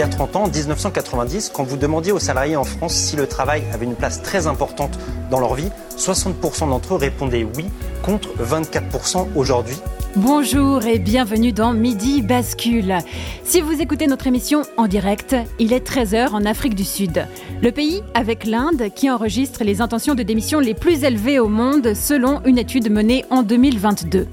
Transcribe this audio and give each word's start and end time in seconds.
Y 0.00 0.02
a 0.02 0.08
30 0.08 0.36
ans, 0.36 0.44
en 0.44 0.48
1990, 0.48 1.50
quand 1.52 1.62
vous 1.62 1.76
demandiez 1.76 2.10
aux 2.10 2.18
salariés 2.18 2.56
en 2.56 2.64
France 2.64 2.94
si 2.94 3.16
le 3.16 3.26
travail 3.26 3.62
avait 3.74 3.84
une 3.84 3.94
place 3.94 4.22
très 4.22 4.46
importante 4.46 4.98
dans 5.30 5.38
leur 5.38 5.54
vie, 5.54 5.68
60% 5.98 6.70
d'entre 6.70 6.94
eux 6.94 6.96
répondaient 6.96 7.46
oui, 7.56 7.66
contre 8.02 8.30
24% 8.42 9.26
aujourd'hui. 9.36 9.76
Bonjour 10.16 10.86
et 10.86 10.98
bienvenue 10.98 11.52
dans 11.52 11.74
Midi 11.74 12.22
Bascule. 12.22 12.96
Si 13.44 13.60
vous 13.60 13.82
écoutez 13.82 14.06
notre 14.06 14.26
émission 14.26 14.62
en 14.78 14.86
direct, 14.86 15.36
il 15.58 15.74
est 15.74 15.86
13h 15.86 16.30
en 16.30 16.46
Afrique 16.46 16.74
du 16.74 16.84
Sud. 16.84 17.26
Le 17.60 17.70
pays 17.70 18.02
avec 18.14 18.46
l'Inde 18.46 18.88
qui 18.94 19.10
enregistre 19.10 19.64
les 19.64 19.82
intentions 19.82 20.14
de 20.14 20.22
démission 20.22 20.60
les 20.60 20.74
plus 20.74 21.04
élevées 21.04 21.38
au 21.38 21.48
monde 21.48 21.92
selon 21.92 22.40
une 22.46 22.56
étude 22.56 22.90
menée 22.90 23.26
en 23.28 23.42
2022. 23.42 24.26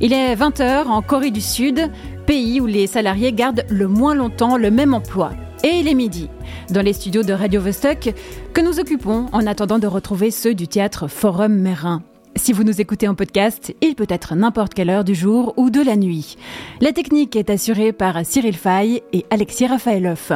Il 0.00 0.12
est 0.12 0.34
20h 0.34 0.86
en 0.88 1.02
Corée 1.02 1.30
du 1.30 1.40
Sud, 1.40 1.88
pays 2.26 2.60
où 2.60 2.66
les 2.66 2.86
salariés 2.86 3.32
gardent 3.32 3.64
le 3.68 3.88
moins 3.88 4.14
longtemps 4.14 4.56
le 4.56 4.70
même 4.70 4.94
emploi. 4.94 5.32
Et 5.62 5.78
il 5.80 5.88
est 5.88 5.94
midi, 5.94 6.28
dans 6.70 6.82
les 6.82 6.92
studios 6.92 7.22
de 7.22 7.32
Radio 7.32 7.60
Vostok, 7.60 8.12
que 8.52 8.60
nous 8.60 8.80
occupons 8.80 9.26
en 9.32 9.46
attendant 9.46 9.78
de 9.78 9.86
retrouver 9.86 10.30
ceux 10.30 10.54
du 10.54 10.68
théâtre 10.68 11.08
Forum 11.08 11.54
Mérin. 11.54 12.02
Si 12.36 12.52
vous 12.52 12.64
nous 12.64 12.80
écoutez 12.80 13.06
en 13.06 13.14
podcast, 13.14 13.74
il 13.80 13.94
peut 13.94 14.06
être 14.08 14.34
n'importe 14.34 14.74
quelle 14.74 14.90
heure 14.90 15.04
du 15.04 15.14
jour 15.14 15.54
ou 15.56 15.70
de 15.70 15.80
la 15.80 15.96
nuit. 15.96 16.36
La 16.80 16.92
technique 16.92 17.36
est 17.36 17.48
assurée 17.48 17.92
par 17.92 18.26
Cyril 18.26 18.56
Fay 18.56 19.02
et 19.12 19.24
Alexis 19.30 19.66
Rafaeloff. 19.66 20.32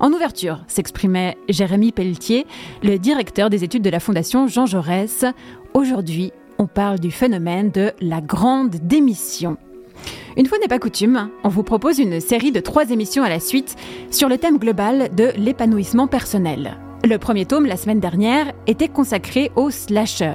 En 0.00 0.12
ouverture 0.12 0.60
s'exprimait 0.68 1.36
Jérémy 1.48 1.92
Pelletier, 1.92 2.46
le 2.82 2.98
directeur 2.98 3.48
des 3.48 3.64
études 3.64 3.82
de 3.82 3.90
la 3.90 4.00
Fondation 4.00 4.48
Jean 4.48 4.66
Jaurès. 4.66 5.24
Aujourd'hui, 5.72 6.32
on 6.58 6.66
parle 6.66 6.98
du 6.98 7.10
phénomène 7.10 7.70
de 7.70 7.92
la 8.00 8.20
grande 8.20 8.76
démission. 8.76 9.56
Une 10.36 10.46
fois 10.46 10.58
n'est 10.58 10.68
pas 10.68 10.78
coutume, 10.78 11.30
on 11.44 11.48
vous 11.48 11.62
propose 11.62 11.98
une 11.98 12.20
série 12.20 12.52
de 12.52 12.60
trois 12.60 12.90
émissions 12.90 13.24
à 13.24 13.28
la 13.28 13.40
suite 13.40 13.76
sur 14.10 14.28
le 14.28 14.38
thème 14.38 14.58
global 14.58 15.14
de 15.14 15.32
l'épanouissement 15.36 16.06
personnel. 16.06 16.78
Le 17.02 17.16
premier 17.16 17.46
tome, 17.46 17.66
la 17.66 17.76
semaine 17.76 17.98
dernière, 17.98 18.52
était 18.66 18.88
consacré 18.88 19.50
au 19.56 19.70
slasher. 19.70 20.34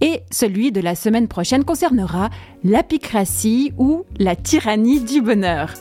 Et 0.00 0.20
celui 0.30 0.72
de 0.72 0.80
la 0.80 0.94
semaine 0.94 1.28
prochaine 1.28 1.64
concernera 1.64 2.30
l'apicratie 2.64 3.72
ou 3.78 4.04
la 4.18 4.34
tyrannie 4.34 5.00
du 5.00 5.22
bonheur. 5.22 5.72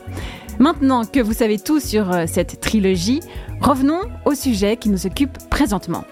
Maintenant 0.59 1.03
que 1.05 1.19
vous 1.19 1.33
savez 1.33 1.57
tout 1.57 1.79
sur 1.79 2.11
euh, 2.11 2.25
cette 2.27 2.59
trilogie, 2.59 3.21
revenons 3.59 4.01
au 4.25 4.35
sujet 4.35 4.77
qui 4.77 4.89
nous 4.89 5.07
occupe 5.07 5.37
présentement. 5.49 6.03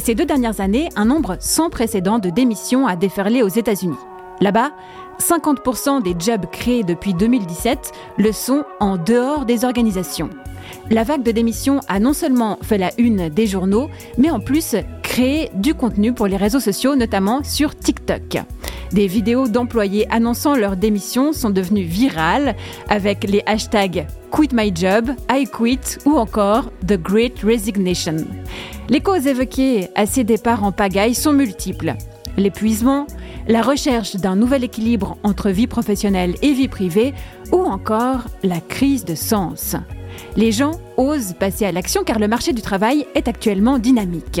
Ces 0.00 0.14
deux 0.14 0.24
dernières 0.24 0.60
années, 0.60 0.88
un 0.96 1.04
nombre 1.04 1.36
sans 1.38 1.70
précédent 1.70 2.18
de 2.18 2.30
démissions 2.30 2.86
a 2.86 2.96
déferlé 2.96 3.42
aux 3.42 3.48
États-Unis. 3.48 3.98
Là-bas, 4.42 4.72
50% 5.20 6.02
des 6.02 6.16
jobs 6.18 6.46
créés 6.50 6.82
depuis 6.82 7.14
2017 7.14 7.92
le 8.18 8.32
sont 8.32 8.64
en 8.80 8.96
dehors 8.96 9.44
des 9.44 9.64
organisations. 9.64 10.30
La 10.90 11.04
vague 11.04 11.22
de 11.22 11.30
démission 11.30 11.78
a 11.86 12.00
non 12.00 12.12
seulement 12.12 12.58
fait 12.60 12.76
la 12.76 12.90
une 12.98 13.28
des 13.28 13.46
journaux, 13.46 13.88
mais 14.18 14.30
en 14.30 14.40
plus 14.40 14.74
créé 15.04 15.48
du 15.54 15.74
contenu 15.74 16.12
pour 16.12 16.26
les 16.26 16.36
réseaux 16.36 16.58
sociaux, 16.58 16.96
notamment 16.96 17.44
sur 17.44 17.76
TikTok. 17.76 18.38
Des 18.90 19.06
vidéos 19.06 19.46
d'employés 19.46 20.10
annonçant 20.10 20.56
leur 20.56 20.76
démission 20.76 21.32
sont 21.32 21.50
devenues 21.50 21.84
virales 21.84 22.56
avec 22.88 23.22
les 23.22 23.44
hashtags 23.46 24.08
Quit 24.32 24.48
my 24.52 24.72
job, 24.74 25.12
I 25.30 25.46
quit 25.46 25.98
ou 26.04 26.16
encore 26.16 26.72
The 26.84 27.00
Great 27.00 27.38
Resignation. 27.44 28.16
Les 28.88 29.00
causes 29.00 29.28
évoquées 29.28 29.88
à 29.94 30.04
ces 30.04 30.24
départs 30.24 30.64
en 30.64 30.72
pagaille 30.72 31.14
sont 31.14 31.32
multiples. 31.32 31.94
L'épuisement, 32.36 33.06
la 33.46 33.62
recherche 33.62 34.16
d'un 34.16 34.36
nouvel 34.36 34.64
équilibre 34.64 35.18
entre 35.22 35.50
vie 35.50 35.66
professionnelle 35.66 36.34
et 36.42 36.52
vie 36.52 36.68
privée 36.68 37.12
ou 37.52 37.58
encore 37.58 38.22
la 38.42 38.60
crise 38.60 39.04
de 39.04 39.14
sens. 39.14 39.76
Les 40.36 40.52
gens 40.52 40.72
osent 40.96 41.34
passer 41.38 41.64
à 41.66 41.72
l'action 41.72 42.04
car 42.04 42.18
le 42.18 42.28
marché 42.28 42.52
du 42.52 42.62
travail 42.62 43.06
est 43.14 43.28
actuellement 43.28 43.78
dynamique. 43.78 44.40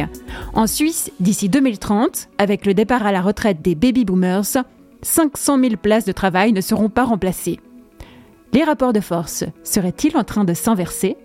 En 0.54 0.66
Suisse, 0.66 1.10
d'ici 1.20 1.48
2030, 1.48 2.28
avec 2.38 2.66
le 2.66 2.74
départ 2.74 3.06
à 3.06 3.12
la 3.12 3.20
retraite 3.20 3.62
des 3.62 3.74
baby 3.74 4.04
boomers, 4.04 4.64
500 5.02 5.58
000 5.60 5.76
places 5.76 6.04
de 6.04 6.12
travail 6.12 6.52
ne 6.52 6.60
seront 6.60 6.88
pas 6.88 7.04
remplacées. 7.04 7.60
Les 8.52 8.64
rapports 8.64 8.92
de 8.92 9.00
force 9.00 9.44
seraient-ils 9.64 10.16
en 10.16 10.24
train 10.24 10.44
de 10.44 10.54
s'inverser? 10.54 11.16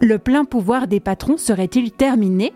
Le 0.00 0.18
plein 0.18 0.44
pouvoir 0.44 0.86
des 0.86 1.00
patrons 1.00 1.36
serait-il 1.36 1.90
terminé? 1.90 2.52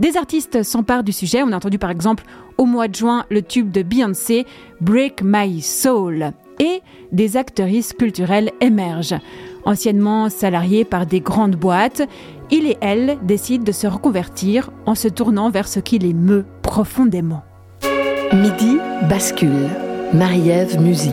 Des 0.00 0.16
artistes 0.16 0.62
s'emparent 0.62 1.04
du 1.04 1.12
sujet. 1.12 1.42
On 1.42 1.52
a 1.52 1.56
entendu 1.56 1.78
par 1.78 1.90
exemple 1.90 2.24
au 2.58 2.64
mois 2.64 2.88
de 2.88 2.94
juin 2.94 3.24
le 3.30 3.42
tube 3.42 3.70
de 3.70 3.82
Beyoncé 3.82 4.46
Break 4.80 5.22
My 5.22 5.60
Soul. 5.60 6.32
Et 6.58 6.80
des 7.12 7.36
actrices 7.36 7.92
culturelles 7.92 8.50
émergent. 8.60 9.20
Anciennement 9.66 10.30
salariées 10.30 10.86
par 10.86 11.04
des 11.04 11.20
grandes 11.20 11.56
boîtes, 11.56 12.02
il 12.50 12.66
et 12.66 12.78
elle 12.80 13.18
décident 13.22 13.64
de 13.64 13.72
se 13.72 13.86
reconvertir 13.86 14.70
en 14.86 14.94
se 14.94 15.08
tournant 15.08 15.50
vers 15.50 15.68
ce 15.68 15.80
qui 15.80 15.98
les 15.98 16.14
meut 16.14 16.46
profondément. 16.62 17.42
Midi 18.32 18.78
bascule. 19.08 19.68
Marie-Ève 20.12 20.80
Musy. 20.80 21.12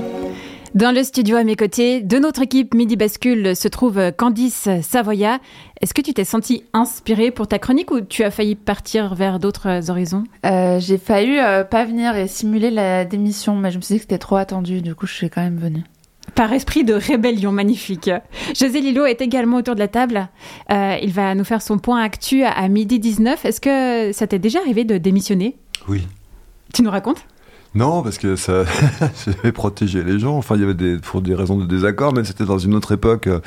Dans 0.75 0.91
le 0.91 1.03
studio 1.03 1.35
à 1.35 1.43
mes 1.43 1.55
côtés, 1.55 2.01
de 2.01 2.17
notre 2.17 2.41
équipe 2.41 2.73
Midi 2.73 2.95
Bascule 2.95 3.55
se 3.55 3.67
trouve 3.67 4.11
Candice 4.17 4.67
Savoya. 4.81 5.39
Est-ce 5.81 5.93
que 5.93 6.01
tu 6.01 6.15
t'es 6.15 6.23
sentie 6.23 6.63
inspirée 6.73 7.29
pour 7.29 7.47
ta 7.47 7.59
chronique 7.59 7.91
ou 7.91 8.01
tu 8.01 8.23
as 8.23 8.31
failli 8.31 8.55
partir 8.55 9.13
vers 9.13 9.37
d'autres 9.37 9.91
horizons? 9.91 10.23
Euh, 10.47 10.79
J'ai 10.79 10.97
failli 10.97 11.37
euh, 11.37 11.63
pas 11.63 11.85
venir 11.85 12.15
et 12.15 12.27
simuler 12.27 12.71
la 12.71 13.05
démission, 13.05 13.55
mais 13.55 13.69
je 13.69 13.77
me 13.77 13.81
suis 13.81 13.93
dit 13.93 13.99
que 13.99 14.03
c'était 14.05 14.17
trop 14.17 14.37
attendu, 14.37 14.81
du 14.81 14.95
coup 14.95 15.05
je 15.05 15.13
suis 15.13 15.29
quand 15.29 15.41
même 15.41 15.59
venue. 15.59 15.83
Par 16.33 16.51
esprit 16.51 16.83
de 16.83 16.95
rébellion 16.95 17.51
magnifique. 17.51 18.09
José 18.59 18.81
Lilo 18.81 19.05
est 19.05 19.21
également 19.21 19.57
autour 19.57 19.75
de 19.75 19.79
la 19.79 19.87
table. 19.87 20.27
Euh, 20.71 20.97
il 21.03 21.11
va 21.11 21.35
nous 21.35 21.43
faire 21.43 21.61
son 21.61 21.77
point 21.77 22.01
actu 22.01 22.43
à 22.43 22.67
midi 22.67 22.97
19. 22.99 23.45
Est-ce 23.45 23.61
que 23.61 24.11
ça 24.11 24.25
t'est 24.25 24.39
déjà 24.39 24.57
arrivé 24.59 24.85
de 24.85 24.97
démissionner? 24.97 25.55
Oui. 25.87 26.01
Tu 26.73 26.81
nous 26.81 26.89
racontes? 26.89 27.23
Non, 27.75 28.03
parce 28.03 28.17
que 28.17 28.35
ça, 28.35 28.63
j'avais 29.25 29.51
protégé 29.51 30.03
les 30.03 30.19
gens. 30.19 30.37
Enfin, 30.37 30.55
il 30.55 30.61
y 30.61 30.63
avait 30.63 30.73
des, 30.73 30.97
pour 30.97 31.21
des 31.21 31.35
raisons 31.35 31.57
de 31.57 31.65
désaccord, 31.65 32.13
mais 32.13 32.23
c'était 32.23 32.45
dans 32.45 32.57
une 32.57 32.75
autre 32.75 32.91
époque 32.93 33.27
euh, 33.27 33.39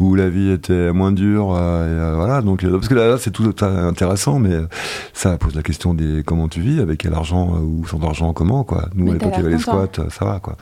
où 0.00 0.14
la 0.14 0.28
vie 0.28 0.50
était 0.50 0.92
moins 0.92 1.12
dure. 1.12 1.54
Euh, 1.54 1.86
et, 1.86 2.00
euh, 2.00 2.16
voilà, 2.16 2.42
donc 2.42 2.64
parce 2.66 2.88
que 2.88 2.94
là, 2.94 3.08
là 3.08 3.18
c'est 3.18 3.30
tout 3.30 3.52
intéressant, 3.60 4.38
mais 4.38 4.54
ça 5.12 5.36
pose 5.36 5.54
la 5.54 5.62
question 5.62 5.94
des 5.94 6.22
comment 6.24 6.48
tu 6.48 6.60
vis, 6.60 6.80
avec 6.80 7.00
quel 7.00 7.14
argent 7.14 7.58
ou 7.60 7.86
sans 7.86 8.00
argent, 8.02 8.32
comment 8.32 8.64
quoi. 8.64 8.88
Nous, 8.94 9.04
Mais 9.04 9.10
à 9.10 9.14
l'époque, 9.14 9.30
t'as 9.32 9.38
il 9.38 9.42
y 9.42 9.46
avait 9.46 9.56
les 9.56 9.56
l'air 9.56 9.60
squats, 9.60 10.08
ça 10.10 10.24
va 10.24 10.40
quoi. 10.40 10.56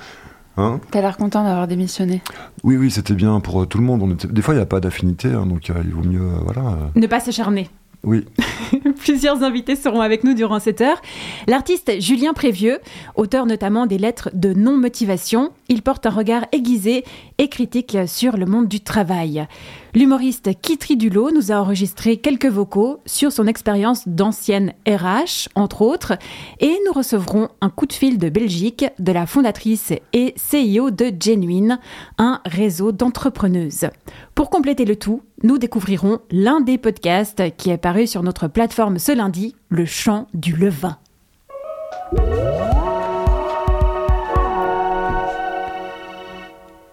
Hein? 0.57 0.81
T'as 0.91 1.01
l'air 1.01 1.17
content 1.17 1.45
d'avoir 1.45 1.67
démissionné. 1.67 2.23
oui, 2.63 2.77
oui, 2.77 2.91
c'était 2.91 3.15
bien 3.15 3.41
pour 3.41 3.67
tout 3.67 3.79
le 3.79 3.85
monde. 3.85 4.03
On 4.03 4.11
était... 4.11 4.29
Des 4.29 4.43
fois, 4.43 4.55
il 4.55 4.59
n'y 4.59 4.63
a 4.63 4.67
pas 4.67 4.81
d'affinité, 4.81 5.29
hein, 5.29 5.47
donc 5.47 5.71
euh, 5.71 5.75
il 5.85 5.93
vaut 5.93 6.03
mieux, 6.03 6.21
euh, 6.21 6.41
voilà. 6.45 6.77
Ne 6.95 7.07
pas 7.07 7.21
s'acharner. 7.21 7.71
Oui. 8.05 8.25
Plusieurs 8.97 9.43
invités 9.43 9.77
seront 9.77 10.01
avec 10.01 10.25
nous 10.25 10.35
durant 10.35 10.59
cette 10.59 10.81
heure. 10.81 11.01
L'artiste 11.47 12.01
Julien 12.01 12.33
Prévieux, 12.33 12.79
auteur 13.15 13.47
notamment 13.47 13.87
des 13.87 13.99
lettres 13.99 14.31
de 14.35 14.53
non-motivation, 14.53 15.51
il 15.69 15.83
porte 15.83 16.07
un 16.07 16.11
regard 16.11 16.47
aiguisé 16.53 17.05
et 17.39 17.49
critique 17.49 17.97
sur 18.07 18.37
le 18.37 18.47
monde 18.47 18.67
du 18.67 18.81
travail. 18.81 19.47
L'humoriste 19.95 20.51
Kitri 20.63 20.97
Dulot 20.97 21.31
nous 21.33 21.53
a 21.53 21.57
enregistré 21.57 22.17
quelques 22.17 22.47
vocaux 22.47 23.01
sur 23.05 23.31
son 23.31 23.47
expérience 23.47 24.09
d'ancienne 24.09 24.73
RH, 24.89 25.49
entre 25.55 25.83
autres, 25.83 26.15
et 26.61 26.79
nous 26.87 26.93
recevrons 26.93 27.51
un 27.61 27.69
coup 27.69 27.87
de 27.87 27.93
fil 27.93 28.17
de 28.19 28.31
Belgique 28.31 28.87
de 28.99 29.13
la 29.13 29.27
fondatrice 29.27 29.93
et 30.13 30.35
CEO 30.51 30.91
de 30.91 31.13
Genuine, 31.21 31.79
un 32.17 32.41
réseau 32.47 32.91
d'entrepreneuses. 32.91 33.89
Pour 34.35 34.49
compléter 34.49 34.87
le 34.87 34.97
tout, 34.97 35.21
nous 35.43 35.59
découvrirons 35.59 36.21
l'un 36.31 36.61
des 36.61 36.79
podcasts 36.79 37.57
qui 37.57 37.71
est 37.71 37.79
paru 37.79 38.07
sur 38.07 38.23
notre 38.23 38.49
plateforme 38.49 38.99
ce 38.99 39.13
lundi, 39.13 39.55
Le 39.69 39.85
Chant 39.85 40.27
du 40.35 40.55
Levain. 40.55 40.99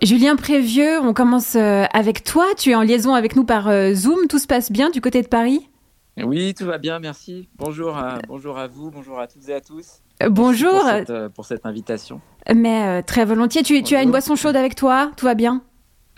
Julien 0.01 0.37
Prévieux, 0.37 0.99
on 1.01 1.13
commence 1.13 1.55
euh, 1.55 1.83
avec 1.93 2.23
toi. 2.23 2.45
Tu 2.57 2.69
es 2.71 2.75
en 2.75 2.83
liaison 2.83 3.13
avec 3.15 3.35
nous 3.35 3.43
par 3.43 3.67
euh, 3.67 3.93
Zoom. 3.93 4.27
Tout 4.29 4.39
se 4.39 4.47
passe 4.47 4.71
bien 4.71 4.89
du 4.89 5.01
côté 5.01 5.21
de 5.21 5.27
Paris? 5.27 5.67
Oui, 6.23 6.53
tout 6.53 6.65
va 6.65 6.77
bien, 6.77 6.99
merci. 6.99 7.49
Bonjour 7.57 7.97
à, 7.97 8.19
bonjour 8.27 8.57
à 8.57 8.67
vous, 8.67 8.91
bonjour 8.91 9.19
à 9.19 9.27
toutes 9.27 9.47
et 9.49 9.53
à 9.53 9.61
tous. 9.61 10.01
Euh, 10.21 10.29
Merci 10.29 10.33
Bonjour, 10.33 10.71
Pour 10.71 10.89
cette, 10.89 11.09
euh, 11.09 11.29
pour 11.29 11.45
cette 11.45 11.65
invitation. 11.65 12.21
mais 12.53 12.87
euh, 12.87 13.01
très 13.05 13.25
volontiers. 13.25 13.63
Tu, 13.63 13.83
tu 13.83 13.95
as 13.95 14.03
une 14.03 14.11
boisson 14.11 14.35
chaude 14.35 14.55
avec 14.55 14.75
toi? 14.75 15.11
Tout 15.17 15.25
va 15.25 15.33
bien? 15.35 15.61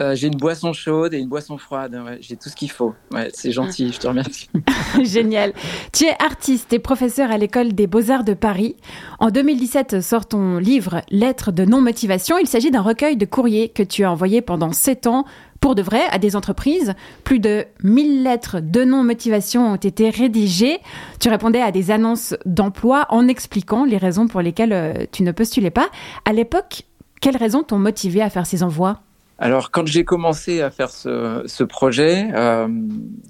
Euh, 0.01 0.15
j'ai 0.15 0.27
une 0.27 0.37
boisson 0.37 0.73
chaude 0.73 1.13
et 1.13 1.19
une 1.19 1.29
boisson 1.29 1.57
froide. 1.57 1.95
J'ai 2.21 2.35
tout 2.35 2.49
ce 2.49 2.55
qu'il 2.55 2.71
faut. 2.71 2.93
C'est 3.33 3.51
gentil, 3.51 3.91
je 3.93 3.99
te 3.99 4.07
remercie. 4.07 4.49
Génial. 5.03 5.53
Tu 5.93 6.05
es 6.05 6.15
artiste 6.19 6.73
et 6.73 6.79
professeur 6.79 7.29
à 7.29 7.37
l'école 7.37 7.73
des 7.73 7.87
beaux-arts 7.87 8.23
de 8.23 8.33
Paris. 8.33 8.75
En 9.19 9.29
2017 9.29 10.01
sort 10.01 10.25
ton 10.27 10.57
livre 10.57 11.01
Lettres 11.11 11.51
de 11.51 11.65
non-motivation. 11.65 12.37
Il 12.39 12.47
s'agit 12.47 12.71
d'un 12.71 12.81
recueil 12.81 13.15
de 13.15 13.25
courriers 13.25 13.69
que 13.69 13.83
tu 13.83 14.03
as 14.03 14.11
envoyé 14.11 14.41
pendant 14.41 14.71
sept 14.71 15.05
ans 15.05 15.25
pour 15.59 15.75
de 15.75 15.83
vrai 15.83 16.01
à 16.09 16.17
des 16.17 16.35
entreprises. 16.35 16.95
Plus 17.23 17.39
de 17.39 17.65
1000 17.83 18.23
lettres 18.23 18.59
de 18.59 18.83
non-motivation 18.83 19.73
ont 19.73 19.75
été 19.75 20.09
rédigées. 20.09 20.79
Tu 21.19 21.29
répondais 21.29 21.61
à 21.61 21.71
des 21.71 21.91
annonces 21.91 22.33
d'emploi 22.45 23.05
en 23.09 23.27
expliquant 23.27 23.85
les 23.85 23.97
raisons 23.97 24.27
pour 24.27 24.41
lesquelles 24.41 24.73
euh, 24.73 25.05
tu 25.11 25.21
ne 25.21 25.31
postulais 25.31 25.69
pas. 25.69 25.89
À 26.25 26.33
l'époque, 26.33 26.83
quelles 27.21 27.37
raisons 27.37 27.61
t'ont 27.61 27.77
motivé 27.77 28.23
à 28.23 28.31
faire 28.31 28.47
ces 28.47 28.63
envois? 28.63 29.01
Alors, 29.41 29.71
quand 29.71 29.87
j'ai 29.87 30.05
commencé 30.05 30.61
à 30.61 30.69
faire 30.69 30.91
ce, 30.91 31.41
ce 31.47 31.63
projet, 31.63 32.29
euh, 32.35 32.67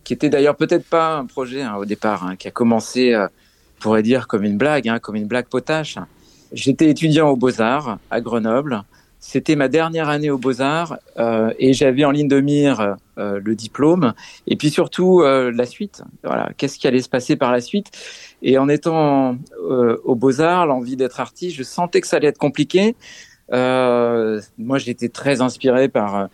qui 0.04 0.12
était 0.12 0.30
d'ailleurs 0.30 0.58
peut-être 0.58 0.86
pas 0.86 1.16
un 1.16 1.25
projet 1.25 1.62
hein, 1.62 1.75
au 1.78 1.86
départ, 1.86 2.25
hein, 2.25 2.36
qui 2.36 2.50
a 2.50 2.52
commencé, 2.52 3.13
euh, 3.13 3.28
pourrait 3.80 4.04
dire, 4.04 4.28
comme 4.28 4.44
une 4.44 4.58
blague, 4.58 4.90
hein, 4.90 5.00
comme 5.00 5.16
une 5.16 5.28
blague 5.28 5.48
potache. 5.48 5.98
J'étais 6.52 6.90
étudiant 6.90 7.30
aux 7.30 7.38
Beaux-Arts 7.38 7.98
à 8.12 8.19
Grenoble. 8.19 8.84
C'était 9.24 9.56
ma 9.56 9.69
dernière 9.69 10.10
année 10.10 10.31
aux 10.31 10.38
Beaux-Arts 10.38 10.98
euh, 11.18 11.54
et 11.60 11.74
j'avais 11.74 12.04
en 12.04 12.12
ligne 12.12 12.28
de 12.28 12.42
mire 12.42 12.98
euh, 13.19 13.40
le 13.42 13.56
diplôme 13.56 14.13
et 14.48 14.56
puis 14.56 14.72
surtout 14.72 15.22
euh, 15.22 15.52
la 15.56 15.68
suite. 15.68 16.02
Voilà, 16.24 16.50
qu'est-ce 16.58 16.80
qui 16.80 16.88
allait 16.88 17.04
se 17.04 17.08
passer 17.08 17.36
par 17.36 17.52
la 17.52 17.62
suite? 17.62 17.92
Et 18.42 18.58
en 18.58 18.68
étant 18.68 19.38
euh, 19.63 19.98
aux 20.04 20.16
Beaux-Arts, 20.16 20.66
l'envie 20.66 20.96
d'être 20.96 21.19
artiste, 21.19 21.56
je 21.56 21.63
sentais 21.63 22.02
que 22.02 22.08
ça 22.08 22.18
allait 22.18 22.30
être 22.30 22.40
compliqué. 22.40 22.96
Euh, 23.51 24.42
moi, 24.57 24.77
j'étais 24.77 25.09
très 25.09 25.42
inspiré 25.42 25.89
par 25.89 26.15
euh, 26.15 26.25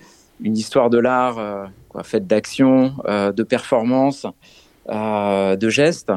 une 0.41 0.55
histoire 0.55 0.89
de 0.89 0.97
l'art 0.97 1.39
euh, 1.39 1.65
faite 2.03 2.27
d'action, 2.27 2.95
de 3.07 3.43
performance, 3.43 4.27
de 4.87 5.69
gestes. 5.69 6.11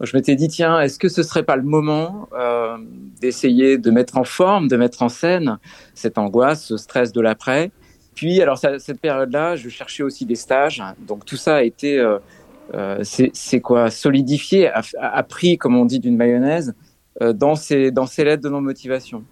Je 0.00 0.16
m'étais 0.16 0.36
dit, 0.36 0.48
tiens, 0.48 0.80
est-ce 0.80 0.98
que 0.98 1.10
ce 1.10 1.22
serait 1.22 1.42
pas 1.42 1.56
le 1.56 1.64
moment 1.64 2.30
d'essayer 3.20 3.76
de 3.76 3.90
mettre 3.90 4.16
en 4.16 4.24
forme, 4.24 4.68
de 4.68 4.76
mettre 4.78 5.02
en 5.02 5.10
scène 5.10 5.58
cette 5.92 6.16
angoisse, 6.16 6.64
ce 6.64 6.78
stress 6.78 7.12
de 7.12 7.20
l'après? 7.20 7.70
Puis, 8.14 8.40
alors, 8.40 8.56
ça, 8.56 8.78
cette 8.78 9.02
période-là, 9.02 9.56
je 9.56 9.68
cherchais 9.68 10.02
aussi 10.02 10.24
des 10.24 10.34
stages. 10.34 10.82
Donc, 11.06 11.26
tout 11.26 11.36
ça 11.36 11.56
a 11.56 11.62
été, 11.62 12.02
c'est 13.02 13.60
quoi, 13.60 13.90
solidifié, 13.90 14.68
a, 14.68 14.80
a, 14.98 15.22
pris, 15.24 15.58
comme 15.58 15.76
on 15.76 15.84
dit, 15.84 16.00
d'une 16.00 16.16
mayonnaise 16.16 16.74
dans 17.20 17.54
ces, 17.54 17.90
dans 17.90 18.06
ces 18.06 18.24
lettres 18.24 18.44
de 18.44 18.48
non-motivation. 18.48 19.24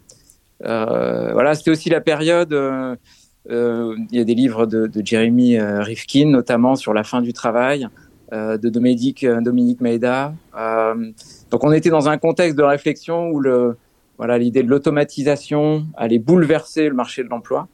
Euh, 0.64 1.32
voilà, 1.32 1.54
c'était 1.54 1.70
aussi 1.70 1.90
la 1.90 2.00
période. 2.00 2.52
Euh, 2.52 2.96
euh, 3.50 3.96
il 4.10 4.18
y 4.18 4.20
a 4.20 4.24
des 4.24 4.34
livres 4.34 4.66
de, 4.66 4.90
Jeremy 5.04 5.58
Rifkin, 5.60 6.26
notamment 6.26 6.76
sur 6.76 6.92
la 6.92 7.04
fin 7.04 7.22
du 7.22 7.32
travail, 7.32 7.88
de 8.32 8.68
Dominique, 8.68 9.24
Dominique 9.24 9.80
Maida. 9.80 10.34
donc, 11.50 11.64
on 11.64 11.72
était 11.72 11.90
dans 11.90 12.08
un 12.08 12.18
contexte 12.18 12.58
de 12.58 12.64
réflexion 12.64 13.28
où 13.28 13.38
le, 13.38 13.76
voilà, 14.18 14.36
l'idée 14.38 14.64
de 14.64 14.68
l'automatisation 14.68 15.86
allait 15.96 16.18
bouleverser 16.18 16.88
le 16.88 16.94
marché 16.94 17.22
de 17.22 17.28
l'emploi. 17.28 17.68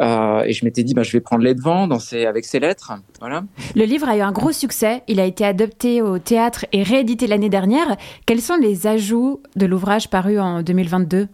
Et 0.00 0.52
je 0.52 0.64
m'étais 0.64 0.84
dit, 0.84 0.94
bah, 0.94 1.02
je 1.02 1.12
vais 1.12 1.20
prendre 1.20 1.44
les 1.44 1.54
devants 1.54 1.86
dans 1.86 1.98
avec 2.26 2.46
ces 2.46 2.60
lettres. 2.60 2.94
Voilà. 3.20 3.44
Le 3.76 3.84
livre 3.84 4.08
a 4.08 4.16
eu 4.16 4.22
un 4.22 4.32
gros 4.32 4.52
succès. 4.52 5.02
Il 5.06 5.20
a 5.20 5.26
été 5.26 5.44
adopté 5.44 6.00
au 6.00 6.18
théâtre 6.18 6.64
et 6.72 6.82
réédité 6.82 7.26
l'année 7.26 7.50
dernière. 7.50 7.98
Quels 8.24 8.40
sont 8.40 8.56
les 8.56 8.86
ajouts 8.86 9.42
de 9.54 9.66
l'ouvrage 9.66 10.08
paru 10.08 10.40
en 10.40 10.62
2022 10.62 11.28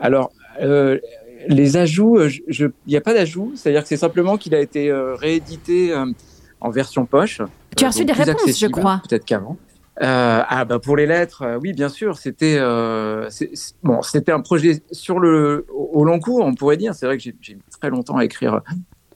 Alors, 0.00 0.32
euh, 0.60 0.98
les 1.48 1.76
ajouts, 1.76 2.18
il 2.48 2.72
n'y 2.86 2.96
a 2.96 3.00
pas 3.00 3.14
d'ajout. 3.14 3.52
C'est-à-dire 3.54 3.82
que 3.82 3.88
c'est 3.88 3.96
simplement 3.96 4.36
qu'il 4.36 4.54
a 4.54 4.60
été 4.60 4.90
euh, 4.90 5.14
réédité 5.14 5.92
euh, 5.92 6.06
en 6.60 6.70
version 6.70 7.06
poche. 7.06 7.40
Tu 7.76 7.84
as 7.84 7.88
reçu 7.88 8.04
des 8.04 8.12
réponses, 8.12 8.58
je 8.58 8.66
crois. 8.66 9.02
Peut-être 9.08 9.24
qu'avant. 9.24 9.56
Euh, 10.02 10.42
ah 10.48 10.64
bah 10.64 10.80
pour 10.80 10.96
les 10.96 11.06
lettres, 11.06 11.42
euh, 11.42 11.58
oui 11.62 11.72
bien 11.72 11.88
sûr, 11.88 12.18
c'était 12.18 12.56
euh, 12.58 13.30
bon, 13.84 14.02
c'était 14.02 14.32
un 14.32 14.40
projet 14.40 14.82
sur 14.90 15.20
le 15.20 15.66
au, 15.72 16.04
long 16.04 16.18
cours, 16.18 16.44
on 16.44 16.52
pourrait 16.54 16.76
dire. 16.76 16.96
C'est 16.96 17.06
vrai 17.06 17.16
que 17.16 17.22
j'ai 17.22 17.54
mis 17.54 17.62
très 17.80 17.90
longtemps 17.90 18.16
à 18.16 18.24
écrire 18.24 18.60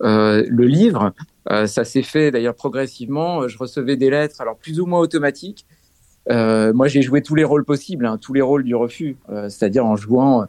euh, 0.03 0.45
le 0.49 0.67
livre. 0.67 1.13
Euh, 1.51 1.67
ça 1.67 1.85
s'est 1.85 2.03
fait 2.03 2.31
d'ailleurs 2.31 2.55
progressivement. 2.55 3.49
Je 3.49 3.59
recevais 3.59 3.97
des 3.97 4.11
lettres, 4.11 4.41
alors 4.41 4.57
plus 4.57 4.79
ou 4.79 4.87
moins 4.87 5.01
automatiques. 5.01 5.67
Euh, 6.31 6.73
moi, 6.73 6.87
j'ai 6.87 7.03
joué 7.03 7.23
tous 7.23 7.35
les 7.35 7.45
rôles 7.45 7.65
possibles, 7.65 8.07
hein, 8.07 8.19
tous 8.19 8.35
les 8.35 8.43
rôles 8.43 8.63
du 8.63 8.75
refus, 8.75 9.17
c'est-à-dire 9.49 9.85
en 9.87 9.97
jouant 9.97 10.45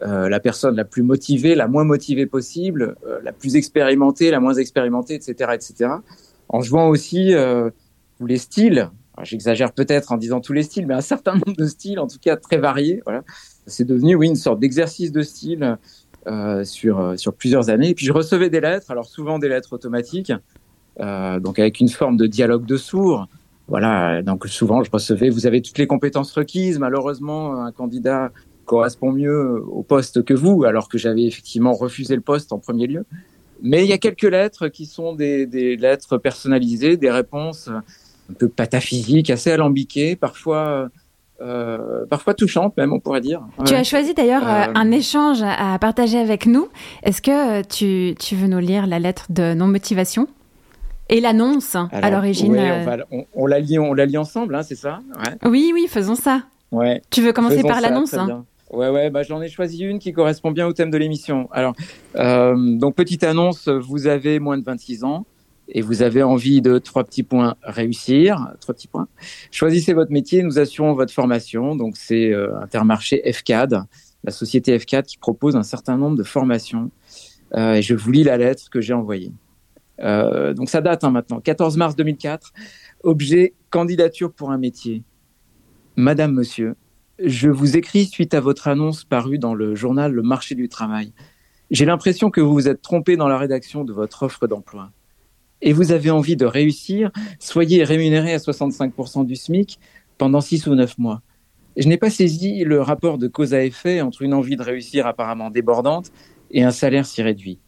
la 0.00 0.40
personne 0.40 0.76
la 0.76 0.84
plus 0.84 1.02
motivée, 1.02 1.54
la 1.54 1.66
moins 1.66 1.84
motivée 1.84 2.26
possible, 2.26 2.96
la 3.22 3.32
plus 3.32 3.56
expérimentée, 3.56 4.30
la 4.30 4.40
moins 4.40 4.54
expérimentée, 4.54 5.14
etc., 5.14 5.50
etc. 5.54 5.90
En 6.48 6.60
jouant 6.60 6.88
aussi 6.88 7.34
tous 8.18 8.26
les 8.26 8.38
styles, 8.38 8.90
J'exagère 9.22 9.72
peut-être 9.72 10.12
en 10.12 10.16
disant 10.16 10.40
tous 10.40 10.52
les 10.52 10.62
styles, 10.62 10.86
mais 10.86 10.94
un 10.94 11.00
certain 11.00 11.32
nombre 11.34 11.56
de 11.56 11.66
styles, 11.66 11.98
en 11.98 12.06
tout 12.06 12.18
cas 12.20 12.36
très 12.36 12.58
variés. 12.58 13.02
Voilà. 13.04 13.22
C'est 13.66 13.84
devenu, 13.84 14.14
oui, 14.14 14.28
une 14.28 14.36
sorte 14.36 14.60
d'exercice 14.60 15.12
de 15.12 15.22
style 15.22 15.76
euh, 16.26 16.64
sur, 16.64 17.00
euh, 17.00 17.16
sur 17.16 17.34
plusieurs 17.34 17.70
années. 17.70 17.90
Et 17.90 17.94
puis 17.94 18.06
je 18.06 18.12
recevais 18.12 18.50
des 18.50 18.60
lettres, 18.60 18.90
alors 18.90 19.06
souvent 19.06 19.38
des 19.38 19.48
lettres 19.48 19.72
automatiques, 19.72 20.32
euh, 21.00 21.40
donc 21.40 21.58
avec 21.58 21.80
une 21.80 21.88
forme 21.88 22.16
de 22.16 22.26
dialogue 22.26 22.66
de 22.66 22.76
sourds. 22.76 23.28
Voilà, 23.68 24.22
donc 24.22 24.46
souvent 24.46 24.82
je 24.82 24.90
recevais, 24.90 25.28
vous 25.28 25.46
avez 25.46 25.60
toutes 25.60 25.76
les 25.76 25.86
compétences 25.86 26.32
requises, 26.32 26.78
malheureusement 26.78 27.62
un 27.62 27.70
candidat 27.70 28.30
correspond 28.68 29.10
mieux 29.10 29.64
au 29.66 29.82
poste 29.82 30.22
que 30.22 30.34
vous, 30.34 30.64
alors 30.64 30.88
que 30.88 30.98
j'avais 30.98 31.24
effectivement 31.24 31.72
refusé 31.72 32.14
le 32.14 32.20
poste 32.20 32.52
en 32.52 32.58
premier 32.58 32.86
lieu. 32.86 33.04
Mais 33.62 33.82
il 33.84 33.88
y 33.88 33.92
a 33.92 33.98
quelques 33.98 34.30
lettres 34.30 34.68
qui 34.68 34.86
sont 34.86 35.16
des, 35.16 35.46
des 35.46 35.76
lettres 35.76 36.18
personnalisées, 36.18 36.96
des 36.96 37.10
réponses 37.10 37.68
un 38.30 38.34
peu 38.34 38.48
pataphysique, 38.48 39.30
assez 39.30 39.50
alambiqué, 39.50 40.14
parfois, 40.14 40.90
euh, 41.40 42.06
parfois 42.06 42.34
touchante 42.34 42.76
même, 42.76 42.92
on 42.92 43.00
pourrait 43.00 43.22
dire. 43.22 43.40
Tu 43.66 43.74
as 43.74 43.84
choisi 43.84 44.14
d'ailleurs 44.14 44.46
euh... 44.46 44.66
un 44.74 44.90
échange 44.92 45.42
à 45.42 45.76
partager 45.80 46.18
avec 46.18 46.46
nous. 46.46 46.68
Est-ce 47.02 47.20
que 47.20 47.62
tu, 47.62 48.14
tu 48.16 48.36
veux 48.36 48.46
nous 48.46 48.60
lire 48.60 48.86
la 48.86 48.98
lettre 49.00 49.26
de 49.30 49.54
non-motivation 49.54 50.28
et 51.08 51.20
l'annonce 51.20 51.74
à 51.74 52.10
l'origine 52.10 52.52
oui, 52.52 52.60
on, 52.60 52.84
va, 52.84 52.96
on, 53.10 53.24
on, 53.34 53.46
la 53.46 53.60
lit, 53.60 53.78
on 53.78 53.94
la 53.94 54.04
lit 54.04 54.18
ensemble, 54.18 54.54
hein, 54.54 54.62
c'est 54.62 54.76
ça? 54.76 55.00
Ouais. 55.16 55.50
Oui, 55.50 55.70
oui, 55.74 55.86
faisons 55.88 56.14
ça. 56.14 56.42
Ouais. 56.70 57.00
Tu 57.10 57.22
veux 57.22 57.32
commencer 57.32 57.56
faisons 57.56 57.68
par 57.68 57.80
l'annonce 57.80 58.12
hein? 58.12 58.44
Ouais, 58.70 58.90
ouais, 58.90 59.10
bah, 59.10 59.22
j'en 59.22 59.40
ai 59.40 59.48
choisi 59.48 59.82
une 59.84 59.98
qui 59.98 60.12
correspond 60.12 60.50
bien 60.50 60.66
au 60.66 60.72
thème 60.72 60.90
de 60.90 60.98
l'émission. 60.98 61.48
Alors, 61.52 61.74
euh, 62.16 62.54
donc 62.76 62.94
petite 62.94 63.24
annonce, 63.24 63.68
vous 63.68 64.06
avez 64.06 64.38
moins 64.40 64.58
de 64.58 64.64
26 64.64 65.04
ans 65.04 65.26
et 65.68 65.82
vous 65.82 66.02
avez 66.02 66.22
envie 66.22 66.60
de 66.60 66.78
trois 66.78 67.04
petits 67.04 67.22
points 67.22 67.56
réussir, 67.62 68.54
trois 68.60 68.74
petits 68.74 68.88
points, 68.88 69.08
choisissez 69.50 69.92
votre 69.92 70.12
métier, 70.12 70.42
nous 70.42 70.58
assurons 70.58 70.94
votre 70.94 71.12
formation. 71.12 71.76
Donc 71.76 71.96
c'est 71.96 72.32
euh, 72.32 72.58
Intermarché 72.60 73.22
FCAD, 73.30 73.84
la 74.24 74.32
société 74.32 74.78
FCAD 74.78 75.06
qui 75.06 75.18
propose 75.18 75.56
un 75.56 75.62
certain 75.62 75.96
nombre 75.96 76.16
de 76.16 76.22
formations. 76.22 76.90
Euh, 77.54 77.74
et 77.74 77.82
je 77.82 77.94
vous 77.94 78.10
lis 78.10 78.24
la 78.24 78.36
lettre 78.36 78.68
que 78.70 78.80
j'ai 78.80 78.94
envoyée. 78.94 79.32
Euh, 80.00 80.54
donc 80.54 80.68
ça 80.68 80.80
date 80.80 81.04
hein, 81.04 81.10
maintenant, 81.10 81.40
14 81.40 81.76
mars 81.76 81.96
2004. 81.96 82.52
Objet 83.02 83.54
candidature 83.70 84.32
pour 84.32 84.50
un 84.50 84.58
métier. 84.58 85.02
Madame, 85.96 86.32
Monsieur, 86.32 86.74
je 87.22 87.50
vous 87.50 87.76
écris 87.76 88.06
suite 88.06 88.34
à 88.34 88.40
votre 88.40 88.68
annonce 88.68 89.04
parue 89.04 89.38
dans 89.38 89.54
le 89.54 89.74
journal 89.74 90.12
Le 90.12 90.22
Marché 90.22 90.54
du 90.54 90.68
Travail. 90.68 91.12
J'ai 91.70 91.84
l'impression 91.84 92.30
que 92.30 92.40
vous 92.40 92.52
vous 92.52 92.68
êtes 92.68 92.80
trompé 92.80 93.16
dans 93.16 93.28
la 93.28 93.38
rédaction 93.38 93.84
de 93.84 93.92
votre 93.92 94.22
offre 94.22 94.46
d'emploi 94.46 94.90
et 95.60 95.72
vous 95.72 95.90
avez 95.90 96.10
envie 96.10 96.36
de 96.36 96.46
réussir, 96.46 97.10
soyez 97.40 97.82
rémunéré 97.82 98.32
à 98.32 98.38
65% 98.38 99.26
du 99.26 99.34
SMIC 99.34 99.80
pendant 100.16 100.40
6 100.40 100.68
ou 100.68 100.74
9 100.76 100.98
mois. 100.98 101.22
Je 101.76 101.88
n'ai 101.88 101.96
pas 101.96 102.10
saisi 102.10 102.64
le 102.64 102.80
rapport 102.80 103.18
de 103.18 103.28
cause 103.28 103.54
à 103.54 103.64
effet 103.64 104.00
entre 104.00 104.22
une 104.22 104.34
envie 104.34 104.56
de 104.56 104.62
réussir 104.62 105.06
apparemment 105.06 105.50
débordante 105.50 106.12
et 106.50 106.62
un 106.62 106.70
salaire 106.70 107.06
si 107.06 107.22
réduit. 107.22 107.58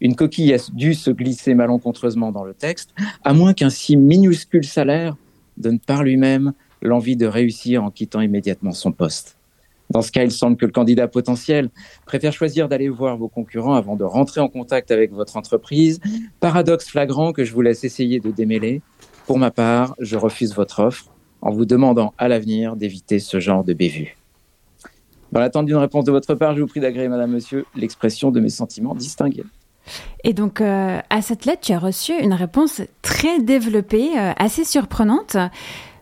Une 0.00 0.16
coquille 0.16 0.52
a 0.52 0.58
dû 0.72 0.94
se 0.94 1.10
glisser 1.10 1.54
malencontreusement 1.54 2.32
dans 2.32 2.44
le 2.44 2.52
texte, 2.52 2.94
à 3.22 3.32
moins 3.32 3.54
qu'un 3.54 3.70
si 3.70 3.96
minuscule 3.96 4.64
salaire 4.64 5.16
donne 5.56 5.78
par 5.78 6.02
lui-même 6.02 6.52
l'envie 6.84 7.16
de 7.16 7.26
réussir 7.26 7.82
en 7.82 7.90
quittant 7.90 8.20
immédiatement 8.20 8.72
son 8.72 8.92
poste. 8.92 9.36
Dans 9.90 10.02
ce 10.02 10.10
cas, 10.10 10.24
il 10.24 10.30
semble 10.30 10.56
que 10.56 10.66
le 10.66 10.72
candidat 10.72 11.08
potentiel 11.08 11.68
préfère 12.06 12.32
choisir 12.32 12.68
d'aller 12.68 12.88
voir 12.88 13.16
vos 13.16 13.28
concurrents 13.28 13.74
avant 13.74 13.96
de 13.96 14.04
rentrer 14.04 14.40
en 14.40 14.48
contact 14.48 14.90
avec 14.90 15.12
votre 15.12 15.36
entreprise. 15.36 16.00
Paradoxe 16.40 16.88
flagrant 16.88 17.32
que 17.32 17.44
je 17.44 17.52
vous 17.52 17.60
laisse 17.60 17.84
essayer 17.84 18.20
de 18.20 18.30
démêler. 18.30 18.80
Pour 19.26 19.38
ma 19.38 19.50
part, 19.50 19.94
je 19.98 20.16
refuse 20.16 20.54
votre 20.54 20.80
offre 20.80 21.10
en 21.42 21.50
vous 21.50 21.66
demandant 21.66 22.14
à 22.16 22.28
l'avenir 22.28 22.76
d'éviter 22.76 23.18
ce 23.18 23.40
genre 23.40 23.64
de 23.64 23.74
bévue. 23.74 24.16
Dans 25.32 25.40
l'attente 25.40 25.66
d'une 25.66 25.76
réponse 25.76 26.04
de 26.04 26.12
votre 26.12 26.34
part, 26.34 26.54
je 26.54 26.62
vous 26.62 26.66
prie 26.66 26.80
d'agréer, 26.80 27.08
Madame, 27.08 27.32
Monsieur, 27.32 27.66
l'expression 27.74 28.30
de 28.30 28.40
mes 28.40 28.48
sentiments 28.48 28.94
distingués. 28.94 29.44
Et 30.22 30.32
donc, 30.32 30.60
euh, 30.60 31.00
à 31.10 31.22
cette 31.22 31.44
lettre, 31.44 31.60
tu 31.62 31.72
as 31.72 31.78
reçu 31.78 32.12
une 32.12 32.32
réponse 32.32 32.80
très 33.02 33.40
développée, 33.40 34.18
euh, 34.18 34.32
assez 34.38 34.64
surprenante. 34.64 35.36